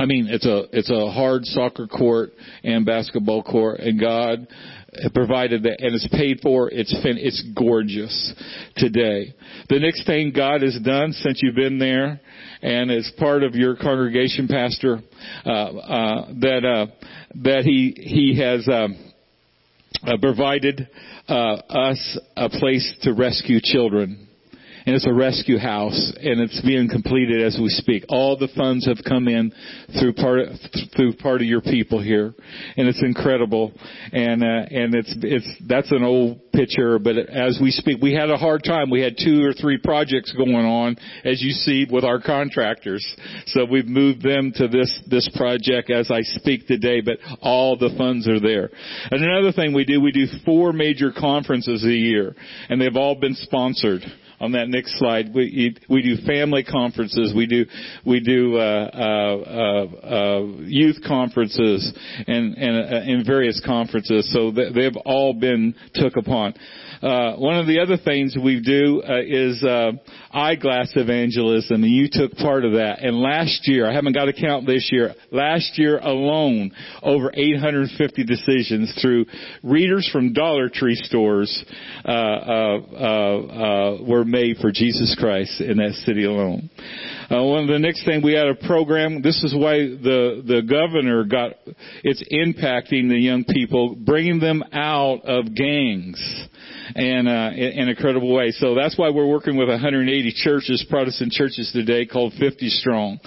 I 0.00 0.06
mean, 0.06 0.28
it's 0.30 0.46
a 0.46 0.62
it's 0.72 0.88
a 0.88 1.10
hard 1.10 1.44
soccer 1.44 1.86
court 1.86 2.32
and 2.64 2.86
basketball 2.86 3.42
court, 3.42 3.80
and 3.80 4.00
God 4.00 4.48
provided 5.12 5.62
that, 5.64 5.76
and 5.78 5.94
it's 5.94 6.08
paid 6.08 6.40
for. 6.42 6.70
It's 6.70 6.90
fin- 7.02 7.18
it's 7.18 7.44
gorgeous 7.54 8.32
today. 8.76 9.34
The 9.68 9.78
next 9.78 10.06
thing 10.06 10.32
God 10.34 10.62
has 10.62 10.78
done 10.82 11.12
since 11.12 11.40
you've 11.42 11.54
been 11.54 11.78
there, 11.78 12.18
and 12.62 12.90
as 12.90 13.12
part 13.18 13.42
of 13.42 13.54
your 13.54 13.76
congregation 13.76 14.48
pastor, 14.48 15.00
uh, 15.44 15.50
uh, 15.50 16.26
that 16.40 16.64
uh, 16.64 16.86
that 17.42 17.64
he 17.64 17.94
he 17.98 18.40
has 18.40 18.66
um, 18.72 18.96
uh, 20.02 20.16
provided 20.18 20.88
uh, 21.28 21.56
us 21.68 22.18
a 22.38 22.48
place 22.48 22.90
to 23.02 23.12
rescue 23.12 23.60
children 23.62 24.29
and 24.86 24.94
it's 24.94 25.06
a 25.06 25.12
rescue 25.12 25.58
house, 25.58 26.12
and 26.16 26.40
it's 26.40 26.60
being 26.62 26.88
completed 26.88 27.42
as 27.42 27.58
we 27.60 27.68
speak. 27.68 28.04
All 28.08 28.36
the 28.36 28.48
funds 28.56 28.86
have 28.86 28.98
come 29.06 29.28
in 29.28 29.52
through 29.98 30.14
part 30.14 30.40
of, 30.40 30.48
through 30.96 31.14
part 31.16 31.40
of 31.40 31.46
your 31.46 31.60
people 31.60 32.00
here, 32.00 32.34
and 32.76 32.88
it's 32.88 33.02
incredible. 33.02 33.72
And 34.12 34.42
uh, 34.42 34.46
and 34.46 34.94
it's 34.94 35.14
it's 35.22 35.48
that's 35.66 35.90
an 35.92 36.02
old 36.02 36.52
picture, 36.52 36.98
but 36.98 37.16
as 37.16 37.58
we 37.62 37.70
speak, 37.70 38.00
we 38.02 38.12
had 38.12 38.30
a 38.30 38.36
hard 38.36 38.62
time. 38.64 38.90
We 38.90 39.00
had 39.00 39.16
two 39.22 39.44
or 39.44 39.52
three 39.52 39.78
projects 39.78 40.32
going 40.32 40.54
on, 40.54 40.96
as 41.24 41.42
you 41.42 41.52
see, 41.52 41.86
with 41.90 42.04
our 42.04 42.20
contractors. 42.20 43.04
So 43.46 43.64
we've 43.64 43.86
moved 43.86 44.22
them 44.22 44.52
to 44.56 44.68
this 44.68 45.00
this 45.08 45.28
project 45.36 45.90
as 45.90 46.10
I 46.10 46.22
speak 46.22 46.66
today, 46.66 47.00
but 47.00 47.18
all 47.40 47.76
the 47.76 47.90
funds 47.96 48.28
are 48.28 48.40
there. 48.40 48.70
And 49.10 49.22
another 49.22 49.52
thing 49.52 49.74
we 49.74 49.84
do, 49.84 50.00
we 50.00 50.12
do 50.12 50.26
four 50.44 50.72
major 50.72 51.12
conferences 51.16 51.84
a 51.84 51.88
year, 51.88 52.34
and 52.68 52.80
they've 52.80 52.96
all 52.96 53.14
been 53.14 53.34
sponsored 53.34 54.02
on 54.40 54.52
that 54.52 54.68
next 54.68 54.98
slide, 54.98 55.34
we 55.34 55.76
we 55.88 56.02
do 56.02 56.16
family 56.26 56.64
conferences, 56.64 57.32
we 57.34 57.46
do 57.46 57.66
we 58.06 58.20
do 58.20 58.56
uh, 58.56 58.90
uh, 58.92 60.06
uh, 60.06 60.42
youth 60.60 60.96
conferences 61.06 61.92
and 62.26 62.56
and 62.56 62.94
uh, 62.94 63.12
in 63.12 63.24
various 63.24 63.60
conferences. 63.64 64.32
So 64.32 64.50
they've 64.50 64.96
all 65.04 65.34
been 65.34 65.74
took 65.94 66.16
upon. 66.16 66.54
Uh, 67.02 67.34
one 67.36 67.58
of 67.58 67.66
the 67.66 67.80
other 67.80 67.96
things 67.96 68.36
we 68.36 68.60
do 68.60 69.02
uh, 69.02 69.20
is 69.26 69.62
uh, 69.64 69.92
eyeglass 70.32 70.92
evangelism, 70.96 71.82
and 71.82 71.92
you 71.92 72.08
took 72.10 72.32
part 72.32 72.64
of 72.64 72.72
that. 72.72 72.98
And 73.00 73.16
last 73.16 73.62
year, 73.64 73.88
I 73.88 73.94
haven't 73.94 74.12
got 74.12 74.28
a 74.28 74.34
count 74.34 74.66
this 74.66 74.90
year. 74.92 75.14
Last 75.30 75.78
year 75.78 75.98
alone, 75.98 76.72
over 77.02 77.30
850 77.32 78.24
decisions 78.24 78.98
through 79.00 79.24
readers 79.62 80.08
from 80.12 80.34
Dollar 80.34 80.68
Tree 80.68 80.94
stores 80.94 81.64
uh, 82.04 82.10
uh, 82.10 82.78
uh, 82.78 84.02
were 84.06 84.24
made 84.24 84.58
for 84.58 84.70
Jesus 84.70 85.16
Christ 85.18 85.60
in 85.62 85.78
that 85.78 85.92
city 86.04 86.24
alone. 86.24 86.68
Uh, 87.30 87.42
one 87.44 87.62
of 87.62 87.68
the 87.68 87.78
next 87.78 88.04
thing 88.04 88.22
we 88.22 88.34
had 88.34 88.48
a 88.48 88.54
program. 88.66 89.22
This 89.22 89.42
is 89.42 89.54
why 89.54 89.78
the 89.78 90.42
the 90.44 90.62
governor 90.68 91.24
got 91.24 91.52
it's 92.02 92.22
impacting 92.30 93.08
the 93.08 93.18
young 93.18 93.44
people, 93.44 93.94
bringing 93.94 94.40
them 94.40 94.62
out 94.72 95.24
of 95.24 95.54
gangs 95.54 96.48
and 96.94 97.28
uh, 97.28 97.50
in, 97.54 97.88
a 97.88 97.94
credible 97.94 98.32
way. 98.32 98.50
So 98.52 98.74
that's 98.74 98.98
why 98.98 99.10
we're 99.10 99.26
working 99.26 99.56
with 99.56 99.68
180 99.68 100.32
churches, 100.36 100.84
Protestant 100.88 101.32
churches 101.32 101.70
today, 101.72 102.06
called 102.06 102.32
50 102.38 102.68
Strong. 102.68 103.20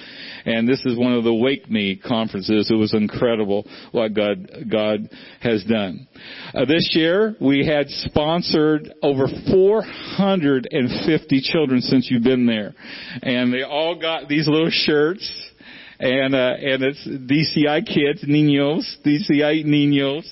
And 0.45 0.67
this 0.67 0.83
is 0.85 0.97
one 0.97 1.13
of 1.13 1.23
the 1.23 1.33
Wake 1.33 1.69
Me 1.69 1.95
conferences. 1.95 2.69
It 2.69 2.75
was 2.75 2.93
incredible 2.93 3.65
what 3.91 4.13
God 4.13 4.47
God 4.69 5.09
has 5.41 5.63
done. 5.63 6.07
Uh, 6.53 6.65
this 6.65 6.89
year 6.93 7.35
we 7.39 7.65
had 7.65 7.89
sponsored 7.89 8.93
over 9.01 9.27
450 9.51 11.41
children 11.41 11.81
since 11.81 12.09
you've 12.11 12.23
been 12.23 12.45
there, 12.45 12.73
and 13.21 13.53
they 13.53 13.63
all 13.63 13.99
got 13.99 14.27
these 14.27 14.47
little 14.47 14.69
shirts 14.71 15.31
and 15.99 16.35
uh, 16.35 16.53
and 16.59 16.83
it's 16.83 17.07
DCI 17.07 17.85
kids, 17.85 18.23
niños, 18.25 18.83
DCI 19.05 19.65
niños, 19.65 20.25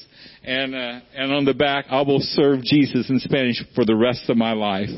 and 0.43 0.73
uh, 0.73 0.99
and 1.15 1.31
on 1.31 1.45
the 1.45 1.53
back 1.53 1.85
I 1.89 2.01
will 2.01 2.19
serve 2.19 2.63
Jesus 2.63 3.09
in 3.09 3.19
Spanish 3.19 3.63
for 3.75 3.85
the 3.85 3.95
rest 3.95 4.29
of 4.29 4.37
my 4.37 4.53
life. 4.53 4.89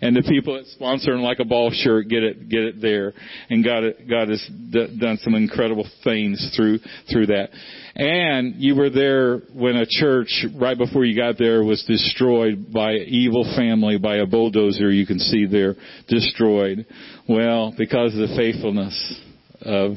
And 0.00 0.14
the 0.14 0.22
people 0.22 0.54
that 0.54 0.66
sponsor 0.66 1.12
him 1.12 1.22
like 1.22 1.38
a 1.40 1.44
ball 1.44 1.70
shirt 1.72 2.08
get 2.08 2.22
it 2.22 2.48
get 2.48 2.62
it 2.62 2.80
there, 2.80 3.12
and 3.50 3.64
God 3.64 3.82
God 4.08 4.28
has 4.28 4.44
d- 4.70 4.98
done 5.00 5.18
some 5.22 5.34
incredible 5.34 5.88
things 6.04 6.52
through 6.56 6.78
through 7.10 7.26
that. 7.26 7.50
And 7.94 8.54
you 8.56 8.76
were 8.76 8.90
there 8.90 9.38
when 9.52 9.76
a 9.76 9.86
church 9.86 10.46
right 10.58 10.78
before 10.78 11.04
you 11.04 11.16
got 11.16 11.36
there 11.36 11.64
was 11.64 11.84
destroyed 11.84 12.72
by 12.72 12.92
an 12.92 13.06
evil 13.08 13.44
family 13.56 13.98
by 13.98 14.16
a 14.16 14.26
bulldozer. 14.26 14.90
You 14.90 15.06
can 15.06 15.18
see 15.18 15.46
there 15.46 15.74
destroyed. 16.08 16.86
Well, 17.28 17.74
because 17.76 18.14
of 18.14 18.28
the 18.28 18.34
faithfulness 18.36 19.20
of 19.60 19.96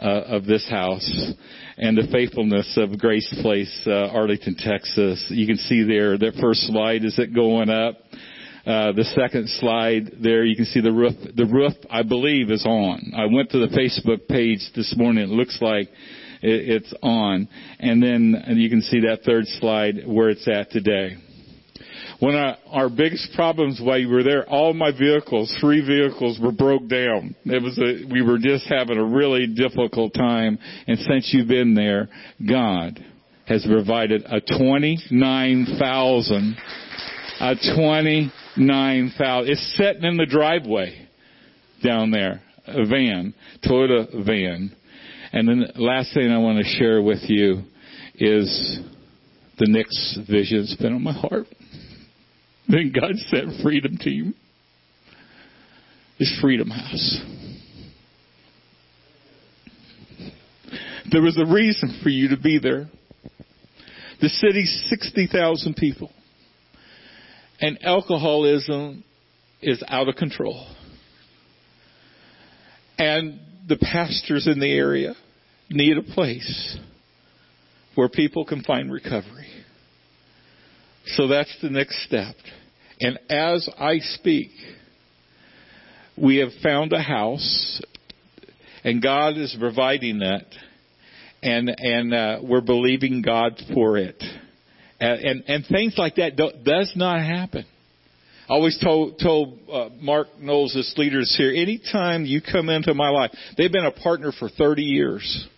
uh, 0.00 0.36
of 0.36 0.46
this 0.46 0.68
house 0.68 1.32
and 1.76 1.96
the 1.96 2.08
faithfulness 2.10 2.76
of 2.76 2.98
Grace 2.98 3.28
Place, 3.42 3.82
uh, 3.86 4.08
Arlington, 4.08 4.56
Texas. 4.56 5.24
You 5.28 5.46
can 5.46 5.56
see 5.56 5.82
there, 5.82 6.16
that 6.18 6.38
first 6.40 6.60
slide 6.66 7.04
is 7.04 7.18
it 7.18 7.34
going 7.34 7.68
up. 7.68 7.96
Uh, 8.66 8.92
the 8.92 9.04
second 9.16 9.48
slide 9.48 10.12
there, 10.22 10.44
you 10.44 10.54
can 10.54 10.66
see 10.66 10.80
the 10.80 10.92
roof. 10.92 11.14
The 11.34 11.46
roof, 11.46 11.72
I 11.88 12.02
believe, 12.02 12.50
is 12.50 12.64
on. 12.66 13.12
I 13.16 13.26
went 13.26 13.50
to 13.50 13.58
the 13.58 13.68
Facebook 13.68 14.28
page 14.28 14.60
this 14.76 14.94
morning. 14.96 15.24
It 15.24 15.30
looks 15.30 15.58
like 15.62 15.88
it, 16.42 16.82
it's 16.82 16.94
on. 17.02 17.48
And 17.78 18.02
then 18.02 18.34
and 18.46 18.60
you 18.60 18.68
can 18.68 18.82
see 18.82 19.00
that 19.00 19.22
third 19.24 19.46
slide 19.46 20.06
where 20.06 20.28
it's 20.28 20.46
at 20.46 20.70
today. 20.70 21.16
When 22.20 22.36
I, 22.36 22.56
our 22.70 22.88
biggest 22.90 23.32
problems 23.34 23.80
while 23.82 23.98
you 23.98 24.10
were 24.10 24.22
there, 24.22 24.46
all 24.46 24.74
my 24.74 24.92
vehicles, 24.92 25.56
three 25.58 25.80
vehicles 25.80 26.38
were 26.38 26.52
broke 26.52 26.86
down. 26.86 27.34
It 27.46 27.62
was 27.62 27.78
a, 27.78 28.04
we 28.12 28.20
were 28.20 28.36
just 28.36 28.66
having 28.68 28.98
a 28.98 29.04
really 29.04 29.46
difficult 29.46 30.12
time. 30.12 30.58
And 30.86 30.98
since 30.98 31.30
you've 31.32 31.48
been 31.48 31.74
there, 31.74 32.10
God 32.46 33.02
has 33.46 33.64
provided 33.64 34.24
a 34.26 34.42
29,000, 34.42 36.56
a 37.40 37.54
29,000. 37.74 39.50
It's 39.50 39.76
sitting 39.78 40.04
in 40.04 40.18
the 40.18 40.26
driveway 40.26 41.08
down 41.82 42.10
there, 42.10 42.42
a 42.66 42.84
van, 42.84 43.32
Toyota 43.64 44.26
van. 44.26 44.76
And 45.32 45.48
then 45.48 45.64
the 45.74 45.82
last 45.82 46.12
thing 46.12 46.30
I 46.30 46.36
want 46.36 46.58
to 46.58 46.64
share 46.64 47.00
with 47.00 47.20
you 47.28 47.62
is 48.16 48.78
the 49.58 49.68
next 49.68 50.18
vision's 50.30 50.76
been 50.76 50.92
on 50.92 51.02
my 51.02 51.14
heart. 51.14 51.46
Then 52.72 52.92
God 52.94 53.16
sent 53.16 53.62
Freedom 53.62 53.96
Team. 53.96 54.34
His 56.18 56.38
Freedom 56.40 56.70
House. 56.70 57.18
There 61.10 61.22
was 61.22 61.36
a 61.36 61.52
reason 61.52 61.98
for 62.02 62.10
you 62.10 62.28
to 62.28 62.36
be 62.36 62.60
there. 62.60 62.88
The 64.20 64.28
city's 64.28 64.86
60,000 64.88 65.74
people. 65.74 66.12
And 67.60 67.78
alcoholism 67.82 69.02
is 69.60 69.82
out 69.88 70.08
of 70.08 70.14
control. 70.14 70.64
And 72.98 73.40
the 73.66 73.78
pastors 73.78 74.46
in 74.46 74.60
the 74.60 74.70
area 74.70 75.14
need 75.70 75.96
a 75.96 76.02
place 76.02 76.78
where 77.96 78.08
people 78.08 78.44
can 78.44 78.62
find 78.62 78.92
recovery. 78.92 79.48
So 81.06 81.26
that's 81.26 81.54
the 81.60 81.70
next 81.70 82.04
step. 82.04 82.36
And 83.00 83.18
as 83.30 83.68
I 83.78 83.98
speak, 83.98 84.50
we 86.16 86.36
have 86.36 86.50
found 86.62 86.92
a 86.92 87.02
house, 87.02 87.80
and 88.84 89.02
God 89.02 89.38
is 89.38 89.56
providing 89.58 90.18
that, 90.18 90.44
and 91.42 91.70
and 91.70 92.12
uh, 92.14 92.38
we're 92.42 92.60
believing 92.60 93.22
God 93.22 93.60
for 93.72 93.96
it. 93.96 94.22
And 95.00 95.20
and, 95.20 95.44
and 95.48 95.66
things 95.66 95.94
like 95.96 96.16
that 96.16 96.36
do, 96.36 96.50
does 96.62 96.92
not 96.94 97.20
happen. 97.20 97.64
I 98.50 98.54
always 98.54 98.78
told 98.82 99.18
told 99.18 99.58
uh, 99.72 99.88
Mark 99.98 100.28
Knowles, 100.38 100.74
this 100.74 100.92
leaders 100.98 101.34
here, 101.38 101.52
anytime 101.52 102.26
you 102.26 102.42
come 102.42 102.68
into 102.68 102.92
my 102.92 103.08
life, 103.08 103.30
they've 103.56 103.72
been 103.72 103.86
a 103.86 103.92
partner 103.92 104.32
for 104.38 104.50
30 104.50 104.82
years, 104.82 105.48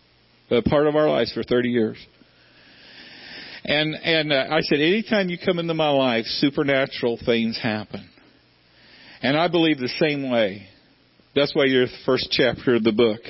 a 0.51 0.63
part 0.63 0.87
of 0.87 0.95
our 0.95 1.09
lives 1.09 1.33
for 1.33 1.43
30 1.43 1.71
years. 1.71 1.97
And 3.65 3.95
and 3.95 4.33
uh, 4.33 4.47
I 4.51 4.61
said, 4.63 4.81
anytime 4.81 5.29
you 5.29 5.39
come 5.45 5.59
into 5.59 5.75
my 5.75 5.91
life, 5.91 6.25
supernatural 6.27 7.19
things 7.25 7.59
happen. 7.63 8.09
And 9.23 9.37
I 9.37 9.49
believe 9.49 9.79
the 9.79 9.89
same 10.01 10.29
way. 10.31 10.67
That's 11.35 11.55
why 11.55 11.65
you're 11.67 11.87
the 11.87 11.93
first 12.05 12.29
chapter 12.31 12.75
of 12.75 12.83
the 12.83 12.93
book. 12.93 13.21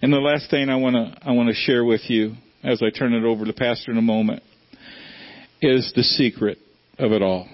And 0.00 0.12
the 0.12 0.18
last 0.18 0.50
thing 0.50 0.68
I 0.68 0.76
want 0.76 0.96
to 0.96 1.28
I 1.28 1.32
want 1.32 1.48
to 1.48 1.54
share 1.54 1.84
with 1.84 2.02
you 2.08 2.34
as 2.62 2.82
I 2.82 2.90
turn 2.90 3.12
it 3.12 3.24
over 3.24 3.44
to 3.44 3.52
Pastor 3.52 3.92
in 3.92 3.98
a 3.98 4.02
moment 4.02 4.42
is 5.60 5.92
the 5.94 6.02
secret 6.02 6.58
of 6.98 7.12
it 7.12 7.22
all. 7.22 7.48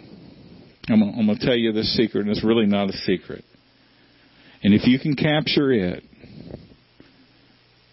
I'm, 0.89 1.03
I'm 1.03 1.27
going 1.27 1.39
to 1.39 1.47
tell 1.47 1.57
you 1.57 1.73
the 1.73 1.83
secret, 1.83 2.23
and 2.23 2.31
it's 2.31 2.45
really 2.45 2.67
not 2.67 2.89
a 2.89 2.93
secret. 2.93 3.45
And 4.63 4.75
if 4.75 4.87
you 4.87 4.99
can 4.99 5.17
capture 5.17 5.73
it, 5.73 6.05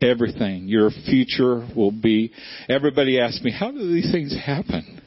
everything. 0.01 0.67
Your 0.67 0.89
future 0.89 1.67
will 1.75 1.91
be. 1.91 2.31
Everybody 2.69 3.19
asks 3.19 3.43
me, 3.43 3.51
how 3.51 3.71
do 3.71 3.93
these 3.93 4.11
things 4.11 4.35
happen? 4.35 5.01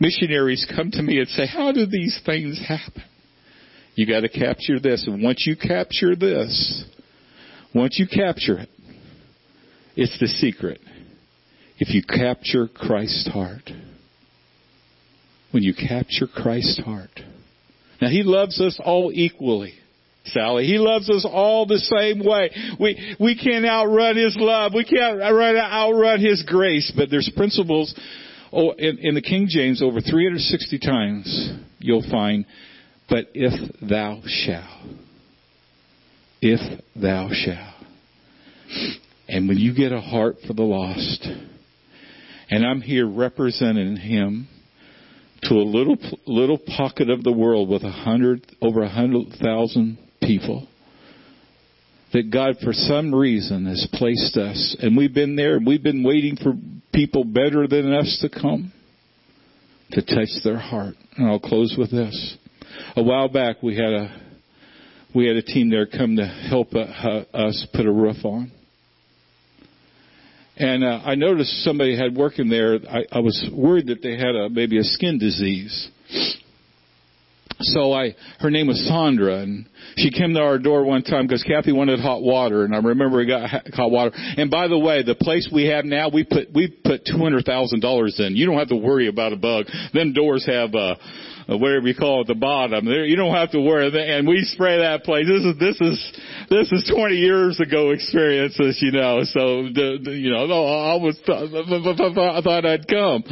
Missionaries 0.00 0.66
come 0.74 0.90
to 0.90 1.02
me 1.02 1.18
and 1.18 1.28
say, 1.28 1.46
how 1.46 1.72
do 1.72 1.86
these 1.86 2.20
things 2.26 2.60
happen? 2.66 3.04
You 3.94 4.06
got 4.06 4.20
to 4.20 4.28
capture 4.28 4.80
this. 4.80 5.04
And 5.06 5.22
once 5.22 5.44
you 5.46 5.56
capture 5.56 6.16
this, 6.16 6.84
once 7.74 7.98
you 7.98 8.06
capture 8.06 8.58
it, 8.58 8.68
it's 9.94 10.18
the 10.18 10.26
secret. 10.26 10.80
If 11.78 11.94
you 11.94 12.02
capture 12.02 12.68
Christ's 12.68 13.28
heart, 13.28 13.70
when 15.52 15.62
you 15.62 15.74
capture 15.74 16.26
Christ's 16.26 16.80
heart. 16.80 17.10
Now, 18.00 18.08
He 18.08 18.22
loves 18.24 18.60
us 18.60 18.80
all 18.82 19.12
equally. 19.12 19.74
Sally. 20.26 20.66
He 20.66 20.78
loves 20.78 21.10
us 21.10 21.26
all 21.28 21.66
the 21.66 21.78
same 21.78 22.24
way. 22.24 22.50
We, 22.78 23.16
we 23.18 23.36
can't 23.36 23.64
outrun 23.64 24.16
His 24.16 24.36
love. 24.38 24.72
We 24.74 24.84
can't 24.84 25.20
outrun 25.20 26.20
His 26.20 26.44
grace. 26.46 26.92
But 26.96 27.10
there's 27.10 27.30
principles 27.36 27.94
oh, 28.52 28.72
in, 28.72 28.98
in 29.00 29.14
the 29.14 29.22
King 29.22 29.46
James 29.48 29.82
over 29.82 30.00
360 30.00 30.78
times 30.78 31.52
you'll 31.78 32.08
find, 32.10 32.46
but 33.08 33.26
if 33.34 33.52
thou 33.80 34.22
shalt. 34.26 34.86
If 36.40 36.80
thou 36.94 37.30
shalt. 37.32 37.74
And 39.28 39.48
when 39.48 39.58
you 39.58 39.74
get 39.74 39.92
a 39.92 40.00
heart 40.00 40.36
for 40.46 40.52
the 40.52 40.62
lost, 40.62 41.26
and 42.50 42.66
I'm 42.66 42.80
here 42.80 43.06
representing 43.06 43.96
Him, 43.96 44.48
to 45.44 45.54
a 45.54 45.66
little 45.66 45.96
little 46.24 46.58
pocket 46.58 47.10
of 47.10 47.24
the 47.24 47.32
world 47.32 47.68
with 47.68 47.82
a 47.82 47.90
hundred 47.90 48.46
over 48.60 48.82
a 48.82 48.88
hundred 48.88 49.26
thousand 49.42 49.98
people 50.22 50.66
that 52.12 52.30
God, 52.30 52.56
for 52.62 52.72
some 52.72 53.14
reason, 53.14 53.66
has 53.66 53.88
placed 53.92 54.36
us, 54.36 54.76
and 54.80 54.96
we've 54.96 55.14
been 55.14 55.34
there, 55.34 55.56
and 55.56 55.66
we've 55.66 55.82
been 55.82 56.02
waiting 56.02 56.36
for 56.36 56.52
people 56.92 57.24
better 57.24 57.66
than 57.66 57.92
us 57.92 58.18
to 58.20 58.28
come 58.28 58.72
to 59.92 60.02
touch 60.02 60.28
their 60.44 60.58
heart. 60.58 60.94
And 61.16 61.26
I'll 61.26 61.40
close 61.40 61.74
with 61.76 61.90
this. 61.90 62.36
A 62.96 63.02
while 63.02 63.28
back, 63.28 63.62
we 63.62 63.76
had 63.76 63.92
a 63.92 64.22
we 65.14 65.26
had 65.26 65.36
a 65.36 65.42
team 65.42 65.68
there 65.68 65.86
come 65.86 66.16
to 66.16 66.26
help 66.26 66.74
uh, 66.74 66.78
us 67.34 67.66
put 67.74 67.84
a 67.84 67.92
roof 67.92 68.24
on. 68.24 68.50
And 70.56 70.84
uh, 70.84 71.00
I 71.04 71.16
noticed 71.16 71.64
somebody 71.64 71.98
had 71.98 72.16
working 72.16 72.48
there. 72.48 72.78
I, 72.88 73.04
I 73.12 73.18
was 73.20 73.46
worried 73.52 73.88
that 73.88 74.02
they 74.02 74.16
had 74.16 74.34
a 74.34 74.48
maybe 74.48 74.78
a 74.78 74.84
skin 74.84 75.18
disease. 75.18 75.90
So 77.62 77.92
I, 77.92 78.14
her 78.40 78.50
name 78.50 78.66
was 78.66 78.84
Sandra, 78.86 79.36
and 79.36 79.68
she 79.96 80.10
came 80.10 80.34
to 80.34 80.40
our 80.40 80.58
door 80.58 80.84
one 80.84 81.02
time 81.02 81.26
because 81.26 81.42
Kathy 81.42 81.72
wanted 81.72 82.00
hot 82.00 82.22
water, 82.22 82.64
and 82.64 82.74
I 82.74 82.78
remember 82.78 83.18
we 83.18 83.26
got 83.26 83.48
hot 83.74 83.90
water. 83.90 84.12
And 84.14 84.50
by 84.50 84.68
the 84.68 84.78
way, 84.78 85.02
the 85.02 85.14
place 85.14 85.48
we 85.52 85.66
have 85.66 85.84
now, 85.84 86.08
we 86.08 86.24
put 86.24 86.52
we 86.52 86.68
put 86.68 87.04
two 87.04 87.18
hundred 87.18 87.44
thousand 87.44 87.80
dollars 87.80 88.18
in. 88.18 88.36
You 88.36 88.46
don't 88.46 88.58
have 88.58 88.68
to 88.68 88.76
worry 88.76 89.08
about 89.08 89.32
a 89.32 89.36
bug. 89.36 89.66
Them 89.94 90.12
doors 90.12 90.46
have 90.46 90.74
uh, 90.74 90.96
uh 91.48 91.58
whatever 91.58 91.86
you 91.86 91.94
call 91.94 92.22
it, 92.22 92.26
the 92.26 92.34
bottom. 92.34 92.84
There, 92.84 93.04
you 93.04 93.16
don't 93.16 93.34
have 93.34 93.50
to 93.52 93.60
worry. 93.60 93.90
And 93.92 94.26
we 94.26 94.42
spray 94.42 94.78
that 94.78 95.04
place. 95.04 95.26
This 95.26 95.44
is 95.44 95.58
this 95.58 95.80
is 95.80 96.20
this 96.50 96.72
is 96.72 96.92
twenty 96.94 97.16
years 97.16 97.60
ago 97.60 97.90
experiences, 97.90 98.78
you 98.80 98.92
know. 98.92 99.20
So 99.24 99.68
the, 99.72 99.98
the 100.02 100.10
you 100.12 100.30
know, 100.30 100.44
I 100.44 100.96
was 100.96 101.18
I 101.28 102.40
thought 102.42 102.66
I'd 102.66 102.88
come. 102.88 103.24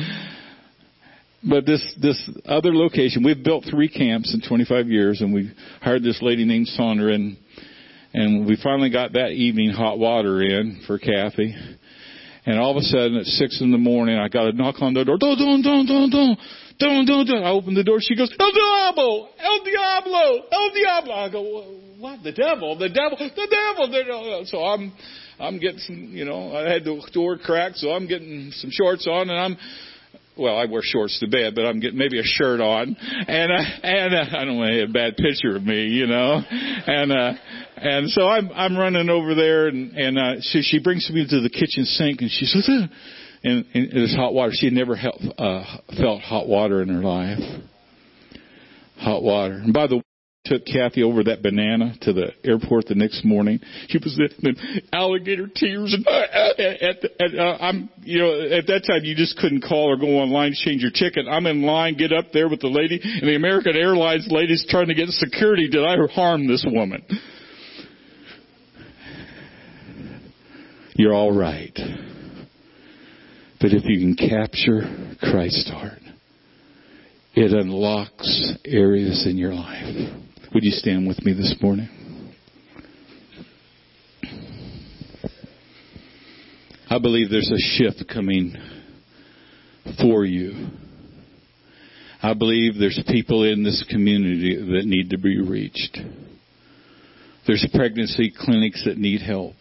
But 1.43 1.64
this 1.64 1.82
this 2.01 2.30
other 2.45 2.74
location, 2.74 3.24
we've 3.24 3.43
built 3.43 3.64
three 3.70 3.88
camps 3.88 4.34
in 4.34 4.47
25 4.47 4.88
years, 4.88 5.20
and 5.22 5.32
we 5.32 5.51
hired 5.80 6.03
this 6.03 6.20
lady 6.20 6.45
named 6.45 6.68
Sandra, 6.68 7.14
and 7.14 7.38
and 8.12 8.47
we 8.47 8.59
finally 8.62 8.91
got 8.91 9.12
that 9.14 9.30
evening 9.30 9.70
hot 9.70 9.99
water 9.99 10.43
in 10.43 10.82
for 10.86 10.99
Kathy. 10.99 11.55
And 12.47 12.59
all 12.59 12.72
of 12.72 12.76
a 12.78 12.82
sudden, 12.82 13.16
at 13.16 13.26
six 13.26 13.61
in 13.61 13.70
the 13.70 13.78
morning, 13.78 14.18
I 14.18 14.28
got 14.28 14.49
a 14.49 14.53
knock 14.53 14.76
on 14.80 14.95
the 14.95 15.05
door. 15.05 15.18
Don't, 15.18 15.38
don't, 15.38 15.62
don't, 15.62 15.86
don't, 15.86 16.11
don't, 16.11 17.07
don't, 17.07 17.26
don't. 17.26 17.45
I 17.45 17.51
opened 17.51 17.76
the 17.76 17.84
door. 17.84 17.99
She 18.01 18.16
goes, 18.16 18.32
El 18.38 18.51
Diablo, 18.51 19.28
El 19.38 19.64
Diablo, 19.64 20.43
El 20.51 20.70
Diablo. 20.72 21.14
I 21.14 21.28
go, 21.30 21.43
what? 21.99 22.22
The 22.22 22.32
devil, 22.32 22.78
the 22.78 22.88
devil, 22.88 23.18
the 23.18 23.47
devil. 23.51 23.88
The 23.88 24.05
devil. 24.05 24.43
So 24.47 24.64
I'm, 24.64 24.93
I'm 25.38 25.59
getting 25.59 25.80
some, 25.80 25.97
you 26.12 26.24
know, 26.24 26.57
I 26.57 26.72
had 26.72 26.84
the 26.84 27.07
door 27.12 27.36
cracked, 27.36 27.76
so 27.76 27.91
I'm 27.91 28.09
getting 28.09 28.51
some 28.53 28.70
shorts 28.72 29.07
on, 29.07 29.28
and 29.28 29.38
I'm 29.38 29.57
well, 30.37 30.57
I 30.57 30.64
wear 30.66 30.81
shorts 30.83 31.18
to 31.20 31.28
bed, 31.28 31.55
but 31.55 31.66
I'm 31.66 31.81
getting 31.81 31.99
maybe 31.99 32.18
a 32.18 32.24
shirt 32.24 32.61
on, 32.61 32.97
and 32.99 33.53
uh, 33.53 33.64
and 33.83 34.14
uh, 34.14 34.39
I 34.39 34.45
don't 34.45 34.57
want 34.57 34.72
to 34.72 34.81
have 34.81 34.91
a 34.91 34.93
bad 34.93 35.16
picture 35.16 35.57
of 35.57 35.62
me, 35.62 35.89
you 35.89 36.07
know, 36.07 36.41
and 36.51 37.12
uh, 37.12 37.33
and 37.76 38.11
so 38.11 38.26
I'm 38.26 38.51
I'm 38.51 38.76
running 38.76 39.11
over 39.11 39.35
there, 39.35 39.68
and 39.68 39.93
and 39.97 40.18
uh, 40.18 40.41
she 40.41 40.62
she 40.62 40.78
brings 40.78 41.09
me 41.11 41.26
to 41.28 41.41
the 41.41 41.51
kitchen 41.51 41.85
sink, 41.85 42.20
and 42.20 42.31
she 42.31 42.47
says, 42.47 42.68
and, 42.68 42.89
and 43.43 43.66
it's 43.74 44.14
hot 44.14 44.33
water. 44.33 44.53
She 44.55 44.66
had 44.66 44.74
never 44.74 44.97
felt, 44.97 45.20
uh, 45.39 45.64
felt 45.97 46.20
hot 46.22 46.47
water 46.47 46.83
in 46.83 46.89
her 46.89 47.03
life. 47.03 47.39
Hot 48.99 49.22
water, 49.22 49.55
and 49.55 49.72
by 49.72 49.87
the 49.87 50.03
took 50.45 50.64
Kathy 50.64 51.03
over 51.03 51.24
that 51.24 51.43
banana 51.43 51.95
to 52.03 52.12
the 52.12 52.32
airport 52.45 52.86
the 52.86 52.95
next 52.95 53.24
morning. 53.24 53.61
She 53.88 53.99
was 53.99 54.18
in 54.43 54.57
alligator 54.93 55.49
tears, 55.55 55.93
and 55.93 56.07
uh, 56.07 56.22
at, 56.59 57.05
at, 57.20 57.38
uh, 57.38 57.59
I'm, 57.61 57.91
you 58.03 58.18
know, 58.18 58.32
at 58.57 58.66
that 58.66 58.84
time 58.86 59.05
you 59.05 59.14
just 59.14 59.36
couldn't 59.36 59.62
call 59.62 59.91
or 59.91 59.97
go 59.97 60.18
online 60.18 60.53
to 60.53 60.57
change 60.57 60.80
your 60.82 60.93
ticket. 60.93 61.26
I'm 61.30 61.47
in 61.47 61.62
line, 61.62 61.95
get 61.97 62.12
up 62.12 62.32
there 62.32 62.49
with 62.49 62.61
the 62.61 62.68
lady, 62.68 63.01
and 63.03 63.28
the 63.28 63.36
American 63.36 63.76
Airlines 63.76 64.28
lady's 64.30 64.66
trying 64.68 64.88
to 64.88 64.95
get 64.95 65.09
security. 65.11 65.68
Did 65.68 65.84
I 65.84 65.97
harm 66.11 66.49
this 66.49 66.64
woman? 66.66 67.05
you're 70.95 71.14
all 71.14 71.36
right. 71.36 71.78
But 73.61 73.72
if 73.72 73.84
you 73.84 74.01
can 74.01 74.16
capture 74.16 75.16
Christ's 75.20 75.70
heart, 75.70 76.01
it 77.34 77.53
unlocks 77.53 78.55
areas 78.64 79.26
in 79.26 79.36
your 79.36 79.53
life. 79.55 80.30
Would 80.53 80.64
you 80.64 80.72
stand 80.72 81.07
with 81.07 81.24
me 81.24 81.32
this 81.32 81.55
morning? 81.62 81.88
I 86.88 86.98
believe 86.98 87.30
there's 87.30 87.53
a 87.53 87.76
shift 87.78 88.03
coming 88.12 88.57
for 90.03 90.24
you. 90.24 90.70
I 92.20 92.34
believe 92.34 92.74
there's 92.80 93.01
people 93.07 93.44
in 93.44 93.62
this 93.62 93.86
community 93.88 94.57
that 94.57 94.86
need 94.86 95.11
to 95.11 95.18
be 95.18 95.40
reached. 95.40 96.01
There's 97.46 97.64
pregnancy 97.72 98.32
clinics 98.36 98.84
that 98.86 98.98
need 98.98 99.22
help. 99.22 99.55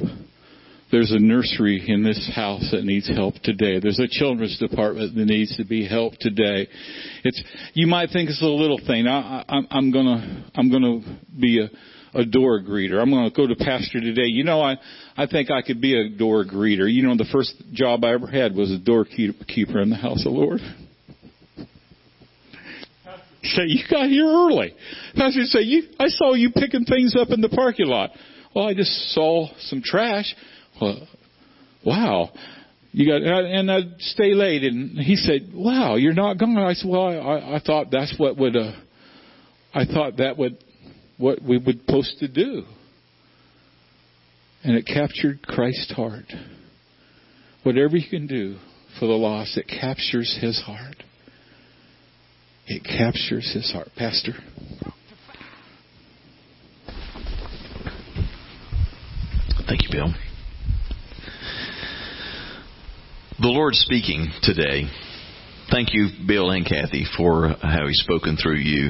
There's 0.92 1.12
a 1.12 1.20
nursery 1.20 1.84
in 1.88 2.04
this 2.04 2.32
house 2.36 2.68
that 2.72 2.84
needs 2.84 3.08
help 3.08 3.36
today. 3.44 3.80
There's 3.80 4.00
a 4.00 4.08
children's 4.10 4.58
department 4.58 5.16
that 5.16 5.26
needs 5.26 5.56
to 5.58 5.64
be 5.64 5.88
helped 5.88 6.18
today. 6.20 6.68
It's 7.24 7.44
you 7.74 7.86
might 7.86 8.10
think 8.12 8.30
it's 8.30 8.42
a 8.42 8.46
little 8.46 8.80
thing. 8.86 9.06
I, 9.06 9.46
I, 9.48 9.60
I'm 9.70 9.92
gonna 9.92 10.46
I'm 10.56 10.72
gonna 10.72 11.02
be 11.40 11.62
a, 11.62 12.20
a 12.20 12.26
door 12.26 12.62
greeter. 12.62 13.00
I'm 13.00 13.12
gonna 13.12 13.30
go 13.30 13.46
to 13.46 13.56
pastor 13.56 14.00
today. 14.02 14.26
You 14.26 14.44
know, 14.44 14.62
I 14.62 14.78
I 15.16 15.28
think 15.28 15.52
I 15.52 15.62
could 15.62 15.80
be 15.80 15.94
a 15.94 16.10
door 16.10 16.44
greeter. 16.44 16.92
You 16.92 17.04
know, 17.04 17.16
the 17.16 17.30
first 17.32 17.54
job 17.72 18.04
I 18.04 18.14
ever 18.14 18.28
had 18.28 18.56
was 18.56 18.72
a 18.72 18.80
doorkeeper 18.80 19.82
in 19.82 19.92
the 19.92 19.96
house 19.96 20.26
of 20.26 20.34
the 20.34 20.40
Lord. 20.40 20.60
Say 23.44 23.64
you 23.68 23.84
got 23.90 24.10
here 24.10 24.26
early. 24.26 24.74
Pastor 25.16 25.44
say 25.44 25.62
you 25.62 25.84
I 26.00 26.08
saw 26.08 26.34
you 26.34 26.50
picking 26.50 26.86
things 26.86 27.16
up 27.16 27.30
in 27.30 27.42
the 27.42 27.50
parking 27.50 27.88
lot. 27.88 28.10
Well, 28.56 28.68
I 28.68 28.74
just 28.74 29.14
saw 29.14 29.48
some 29.60 29.84
trash. 29.84 30.34
Well, 30.82 31.08
wow. 31.86 32.30
You 32.92 33.08
got, 33.08 33.22
and 33.22 33.72
I'd 33.72 34.00
stay 34.00 34.34
late. 34.34 34.64
And 34.64 34.98
he 34.98 35.16
said, 35.16 35.52
wow, 35.54 35.96
you're 35.96 36.14
not 36.14 36.38
gone. 36.38 36.58
I 36.58 36.74
said, 36.74 36.90
well, 36.90 37.08
I, 37.08 37.56
I 37.56 37.62
thought 37.64 37.88
that's 37.92 38.16
what 38.18 38.38
would, 38.38 38.56
uh, 38.56 38.72
I 39.74 39.86
thought 39.86 40.18
that 40.18 40.38
would, 40.38 40.58
what 41.18 41.42
we 41.42 41.58
would 41.58 41.82
supposed 41.82 42.18
to 42.20 42.28
do. 42.28 42.64
And 44.64 44.76
it 44.76 44.86
captured 44.86 45.42
Christ's 45.44 45.94
heart. 45.94 46.26
Whatever 47.64 47.98
you 47.98 48.10
can 48.10 48.28
do 48.28 48.58
for 49.00 49.06
the 49.06 49.14
lost, 49.14 49.58
it 49.58 49.68
captures 49.68 50.38
his 50.42 50.62
heart. 50.66 50.96
It 52.68 52.84
captures 52.84 53.52
his 53.54 53.72
heart. 53.72 53.90
Pastor. 53.96 54.34
Thank 59.68 59.84
you, 59.84 59.90
Bill. 59.92 60.14
The 63.42 63.48
Lord 63.48 63.74
speaking 63.74 64.34
today. 64.44 64.84
Thank 65.72 65.94
you, 65.94 66.10
Bill 66.28 66.50
and 66.50 66.66
Kathy, 66.66 67.06
for 67.16 67.56
how 67.62 67.88
He's 67.88 68.02
spoken 68.04 68.36
through 68.36 68.58
you. 68.58 68.90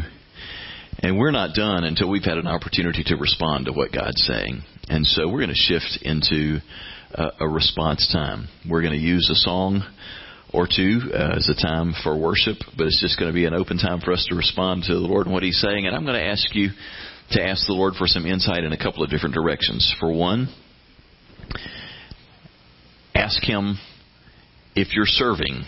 And 1.04 1.20
we're 1.20 1.30
not 1.30 1.54
done 1.54 1.84
until 1.84 2.10
we've 2.10 2.24
had 2.24 2.40
an 2.40 2.48
opportunity 2.48 3.04
to 3.06 3.16
respond 3.16 3.68
to 3.68 3.74
what 3.74 3.92
God's 3.92 4.26
saying. 4.26 4.64
And 4.88 5.06
so 5.06 5.30
we're 5.30 5.46
going 5.46 5.54
to 5.54 5.54
shift 5.54 6.00
into 6.02 6.62
a, 7.14 7.48
response 7.48 8.12
time. 8.12 8.48
We're 8.68 8.82
going 8.82 8.98
to 8.98 9.00
use 9.00 9.30
a 9.30 9.36
song 9.36 9.84
or 10.52 10.66
two 10.66 11.12
uh, 11.14 11.36
as 11.38 11.48
a 11.48 11.54
time 11.54 11.94
for 12.02 12.18
worship, 12.18 12.58
but 12.76 12.88
it's 12.88 13.00
just 13.00 13.20
going 13.20 13.30
to 13.30 13.36
be 13.36 13.46
an 13.46 13.54
open 13.54 13.78
time 13.78 14.02
for 14.02 14.14
us 14.14 14.26
to 14.32 14.36
respond 14.36 14.82
to 14.88 14.96
the 14.96 15.00
Lord 15.00 15.28
and 15.28 15.34
what 15.34 15.44
He's 15.44 15.62
saying. 15.62 15.86
And 15.86 15.96
I'm 15.96 16.06
going 16.06 16.20
to 16.20 16.26
ask 16.26 16.56
you 16.56 16.70
to 17.34 17.44
ask 17.44 17.68
the 17.68 17.74
Lord 17.74 17.94
for 18.00 18.08
some 18.08 18.26
insight 18.26 18.64
in 18.64 18.74
a 18.74 18.84
couple 18.84 19.04
of 19.04 19.12
different 19.12 19.36
directions. 19.36 19.96
For 20.00 20.12
one, 20.12 20.48
ask 23.14 23.44
Him 23.44 23.78
if 24.80 24.96
you're 24.96 25.06
serving 25.06 25.66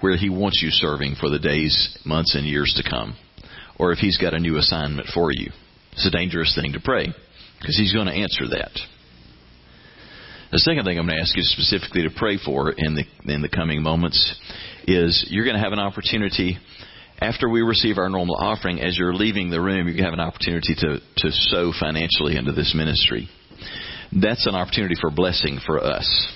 where 0.00 0.16
He 0.16 0.30
wants 0.30 0.60
you 0.62 0.70
serving 0.70 1.16
for 1.18 1.28
the 1.28 1.38
days, 1.38 1.98
months, 2.04 2.34
and 2.34 2.46
years 2.46 2.72
to 2.76 2.88
come, 2.88 3.16
or 3.78 3.92
if 3.92 3.98
He's 3.98 4.16
got 4.16 4.34
a 4.34 4.38
new 4.38 4.56
assignment 4.56 5.08
for 5.12 5.30
you. 5.32 5.50
It's 5.92 6.06
a 6.06 6.10
dangerous 6.10 6.54
thing 6.54 6.72
to 6.72 6.80
pray 6.80 7.06
because 7.60 7.76
He's 7.76 7.92
going 7.92 8.06
to 8.06 8.12
answer 8.12 8.46
that. 8.50 8.70
The 10.52 10.58
second 10.60 10.84
thing 10.84 10.98
I'm 10.98 11.06
going 11.06 11.18
to 11.18 11.22
ask 11.22 11.36
you 11.36 11.42
specifically 11.42 12.04
to 12.04 12.10
pray 12.16 12.38
for 12.42 12.70
in 12.70 12.94
the 12.94 13.04
in 13.32 13.42
the 13.42 13.50
coming 13.50 13.82
moments 13.82 14.16
is 14.86 15.26
you're 15.28 15.44
going 15.44 15.56
to 15.56 15.62
have 15.62 15.74
an 15.74 15.78
opportunity 15.78 16.56
after 17.20 17.50
we 17.50 17.60
receive 17.60 17.98
our 17.98 18.08
normal 18.08 18.36
offering. 18.36 18.80
As 18.80 18.96
you're 18.96 19.12
leaving 19.12 19.50
the 19.50 19.60
room, 19.60 19.88
you're 19.88 20.04
have 20.04 20.14
an 20.14 20.20
opportunity 20.20 20.74
to 20.76 21.00
to 21.18 21.32
sow 21.32 21.72
financially 21.78 22.36
into 22.36 22.52
this 22.52 22.72
ministry. 22.74 23.28
That's 24.10 24.46
an 24.46 24.54
opportunity 24.54 24.94
for 24.98 25.10
blessing 25.10 25.58
for 25.66 25.84
us 25.84 26.32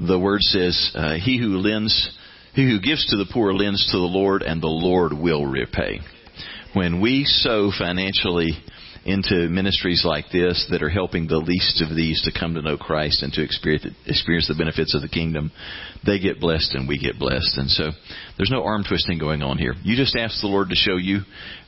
the 0.00 0.18
word 0.18 0.40
says, 0.42 0.92
uh, 0.94 1.14
"He 1.14 1.38
who 1.38 1.58
lends, 1.58 2.10
he 2.54 2.64
who 2.64 2.80
gives 2.80 3.04
to 3.06 3.16
the 3.16 3.28
poor 3.32 3.52
lends 3.52 3.84
to 3.86 3.98
the 3.98 4.02
Lord, 4.02 4.42
and 4.42 4.62
the 4.62 4.66
Lord 4.66 5.12
will 5.12 5.46
repay." 5.46 6.00
When 6.72 7.00
we 7.00 7.24
sow 7.24 7.72
financially 7.76 8.52
into 9.04 9.48
ministries 9.48 10.04
like 10.04 10.26
this 10.30 10.66
that 10.70 10.82
are 10.82 10.90
helping 10.90 11.26
the 11.26 11.38
least 11.38 11.82
of 11.82 11.96
these 11.96 12.20
to 12.22 12.38
come 12.38 12.54
to 12.54 12.62
know 12.62 12.76
Christ 12.76 13.22
and 13.22 13.32
to 13.32 13.42
experience, 13.42 13.86
experience 14.06 14.48
the 14.48 14.54
benefits 14.54 14.94
of 14.94 15.00
the 15.00 15.08
kingdom, 15.08 15.50
they 16.04 16.18
get 16.18 16.40
blessed 16.40 16.74
and 16.74 16.86
we 16.86 16.98
get 16.98 17.18
blessed. 17.18 17.56
And 17.56 17.70
so 17.70 17.90
there's 18.36 18.50
no 18.50 18.62
arm 18.62 18.84
twisting 18.86 19.18
going 19.18 19.42
on 19.42 19.58
here. 19.58 19.74
You 19.82 19.96
just 19.96 20.16
ask 20.16 20.40
the 20.40 20.48
Lord 20.48 20.68
to 20.68 20.74
show 20.74 20.96
you 20.96 21.20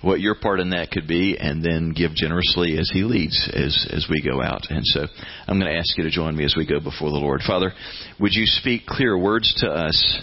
what 0.03 0.20
your 0.20 0.35
part 0.35 0.61
in 0.61 0.70
that 0.70 0.91
could 0.91 1.09
be 1.09 1.39
and 1.39 1.64
then 1.64 1.93
give 1.97 2.14
generously 2.14 2.78
as 2.78 2.91
He 2.93 3.03
leads 3.03 3.49
as, 3.55 3.89
as 3.91 4.07
we 4.11 4.22
go 4.22 4.43
out. 4.43 4.68
And 4.68 4.85
so 4.85 5.07
I'm 5.47 5.59
going 5.59 5.72
to 5.72 5.78
ask 5.78 5.97
you 5.97 6.05
to 6.05 6.11
join 6.11 6.37
me 6.37 6.45
as 6.45 6.55
we 6.57 6.66
go 6.66 6.80
before 6.80 7.11
the 7.11 7.16
Lord. 7.16 7.41
Father, 7.47 7.72
would 8.20 8.35
you 8.35 8.45
speak 8.45 8.87
clear 8.87 9.16
words 9.16 9.55
to 9.59 9.68
us 9.68 10.22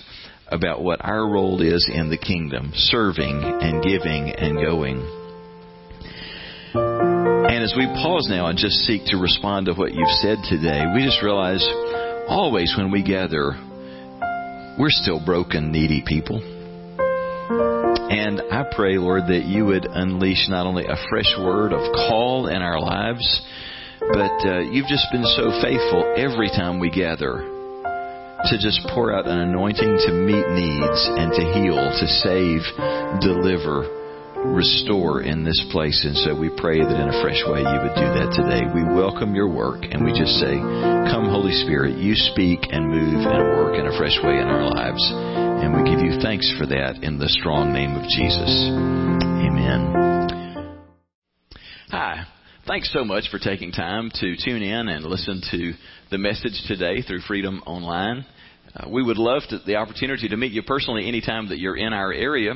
about 0.52 0.82
what 0.82 1.04
our 1.04 1.30
role 1.30 1.62
is 1.62 1.90
in 1.94 2.10
the 2.10 2.18
kingdom, 2.18 2.72
serving 2.74 3.42
and 3.44 3.84
giving 3.84 4.30
and 4.32 4.56
going. 4.58 5.19
And 7.50 7.64
as 7.64 7.74
we 7.76 7.88
pause 7.88 8.28
now 8.30 8.46
and 8.46 8.60
just 8.60 8.86
seek 8.86 9.06
to 9.06 9.18
respond 9.18 9.66
to 9.66 9.74
what 9.74 9.92
you've 9.92 10.18
said 10.22 10.38
today, 10.48 10.86
we 10.94 11.04
just 11.04 11.24
realize 11.24 11.66
always 12.28 12.76
when 12.78 12.92
we 12.92 13.02
gather, 13.02 13.58
we're 14.78 14.94
still 14.94 15.20
broken, 15.26 15.72
needy 15.72 16.04
people. 16.06 16.38
And 18.14 18.40
I 18.52 18.70
pray, 18.70 19.00
Lord, 19.00 19.24
that 19.34 19.46
you 19.46 19.66
would 19.66 19.86
unleash 19.86 20.46
not 20.48 20.68
only 20.68 20.86
a 20.86 20.96
fresh 21.10 21.34
word 21.40 21.74
of 21.74 21.82
call 21.92 22.46
in 22.54 22.62
our 22.62 22.80
lives, 22.80 23.26
but 24.00 24.46
uh, 24.46 24.60
you've 24.70 24.86
just 24.86 25.08
been 25.12 25.26
so 25.26 25.50
faithful 25.60 26.06
every 26.16 26.50
time 26.50 26.80
we 26.80 26.92
gather 26.92 27.42
to 28.46 28.58
just 28.62 28.80
pour 28.94 29.12
out 29.12 29.26
an 29.26 29.40
anointing 29.40 29.98
to 30.06 30.14
meet 30.14 30.48
needs 30.54 31.02
and 31.18 31.34
to 31.34 31.42
heal, 31.58 31.82
to 31.82 32.08
save, 32.22 32.62
deliver 33.26 33.99
restore 34.46 35.22
in 35.22 35.44
this 35.44 35.60
place. 35.72 36.06
And 36.06 36.16
so 36.18 36.38
we 36.38 36.50
pray 36.50 36.80
that 36.80 37.00
in 37.00 37.10
a 37.10 37.22
fresh 37.22 37.44
way 37.44 37.60
you 37.60 37.80
would 37.84 37.96
do 37.96 38.10
that 38.16 38.32
today. 38.32 38.64
We 38.72 38.84
welcome 38.84 39.36
your 39.36 39.52
work 39.52 39.84
and 39.84 40.04
we 40.04 40.12
just 40.12 40.40
say, 40.40 40.56
Come, 41.12 41.28
Holy 41.28 41.52
Spirit, 41.66 41.98
you 41.98 42.16
speak 42.16 42.72
and 42.72 42.88
move 42.88 43.26
and 43.26 43.44
work 43.60 43.76
in 43.76 43.86
a 43.88 43.98
fresh 43.98 44.18
way 44.24 44.40
in 44.40 44.48
our 44.48 44.64
lives. 44.72 45.04
And 45.12 45.76
we 45.76 45.84
give 45.90 46.00
you 46.00 46.20
thanks 46.22 46.48
for 46.58 46.66
that 46.68 47.04
in 47.04 47.20
the 47.20 47.30
strong 47.30 47.74
name 47.74 47.96
of 47.96 48.04
Jesus. 48.08 48.52
Amen. 49.44 49.92
Hi. 51.92 52.24
Thanks 52.66 52.94
so 52.94 53.04
much 53.04 53.30
for 53.32 53.40
taking 53.40 53.72
time 53.72 54.12
to 54.22 54.36
tune 54.46 54.62
in 54.62 54.90
and 54.90 55.04
listen 55.04 55.42
to 55.52 55.74
the 56.12 56.20
message 56.20 56.62
today 56.68 57.02
through 57.02 57.22
Freedom 57.22 57.62
Online. 57.66 58.26
Uh, 58.76 58.88
we 58.88 59.02
would 59.02 59.18
love 59.18 59.42
to, 59.50 59.58
the 59.66 59.76
opportunity 59.76 60.30
to 60.30 60.38
meet 60.38 60.52
you 60.52 60.62
personally 60.62 61.08
anytime 61.08 61.50
that 61.50 61.58
you're 61.58 61.76
in 61.76 61.94
our 61.94 62.14
area. 62.14 62.54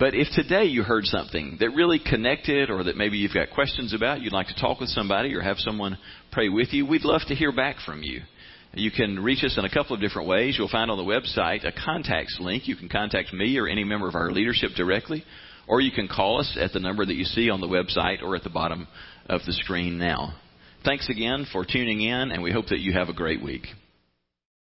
But 0.00 0.14
if 0.14 0.28
today 0.34 0.64
you 0.64 0.82
heard 0.82 1.04
something 1.04 1.58
that 1.60 1.74
really 1.74 1.98
connected 1.98 2.70
or 2.70 2.84
that 2.84 2.96
maybe 2.96 3.18
you've 3.18 3.34
got 3.34 3.50
questions 3.50 3.92
about, 3.92 4.22
you'd 4.22 4.32
like 4.32 4.46
to 4.46 4.58
talk 4.58 4.80
with 4.80 4.88
somebody 4.88 5.34
or 5.34 5.42
have 5.42 5.58
someone 5.58 5.98
pray 6.32 6.48
with 6.48 6.72
you, 6.72 6.86
we'd 6.86 7.04
love 7.04 7.20
to 7.28 7.34
hear 7.34 7.52
back 7.52 7.76
from 7.84 8.02
you. 8.02 8.22
You 8.72 8.90
can 8.90 9.20
reach 9.20 9.44
us 9.44 9.58
in 9.58 9.66
a 9.66 9.70
couple 9.70 9.94
of 9.94 10.00
different 10.00 10.26
ways. 10.26 10.56
You'll 10.56 10.70
find 10.70 10.90
on 10.90 10.96
the 10.96 11.04
website 11.04 11.66
a 11.66 11.72
contacts 11.84 12.38
link. 12.40 12.66
You 12.66 12.76
can 12.76 12.88
contact 12.88 13.34
me 13.34 13.58
or 13.58 13.68
any 13.68 13.84
member 13.84 14.08
of 14.08 14.14
our 14.14 14.32
leadership 14.32 14.70
directly, 14.74 15.22
or 15.68 15.82
you 15.82 15.90
can 15.92 16.08
call 16.08 16.40
us 16.40 16.56
at 16.58 16.72
the 16.72 16.80
number 16.80 17.04
that 17.04 17.16
you 17.16 17.24
see 17.24 17.50
on 17.50 17.60
the 17.60 17.66
website 17.66 18.22
or 18.22 18.34
at 18.34 18.42
the 18.42 18.48
bottom 18.48 18.88
of 19.26 19.42
the 19.44 19.52
screen 19.52 19.98
now. 19.98 20.34
Thanks 20.82 21.10
again 21.10 21.46
for 21.52 21.66
tuning 21.70 22.00
in, 22.00 22.30
and 22.30 22.42
we 22.42 22.52
hope 22.52 22.68
that 22.68 22.80
you 22.80 22.94
have 22.94 23.10
a 23.10 23.14
great 23.14 23.42
week. 23.42 23.66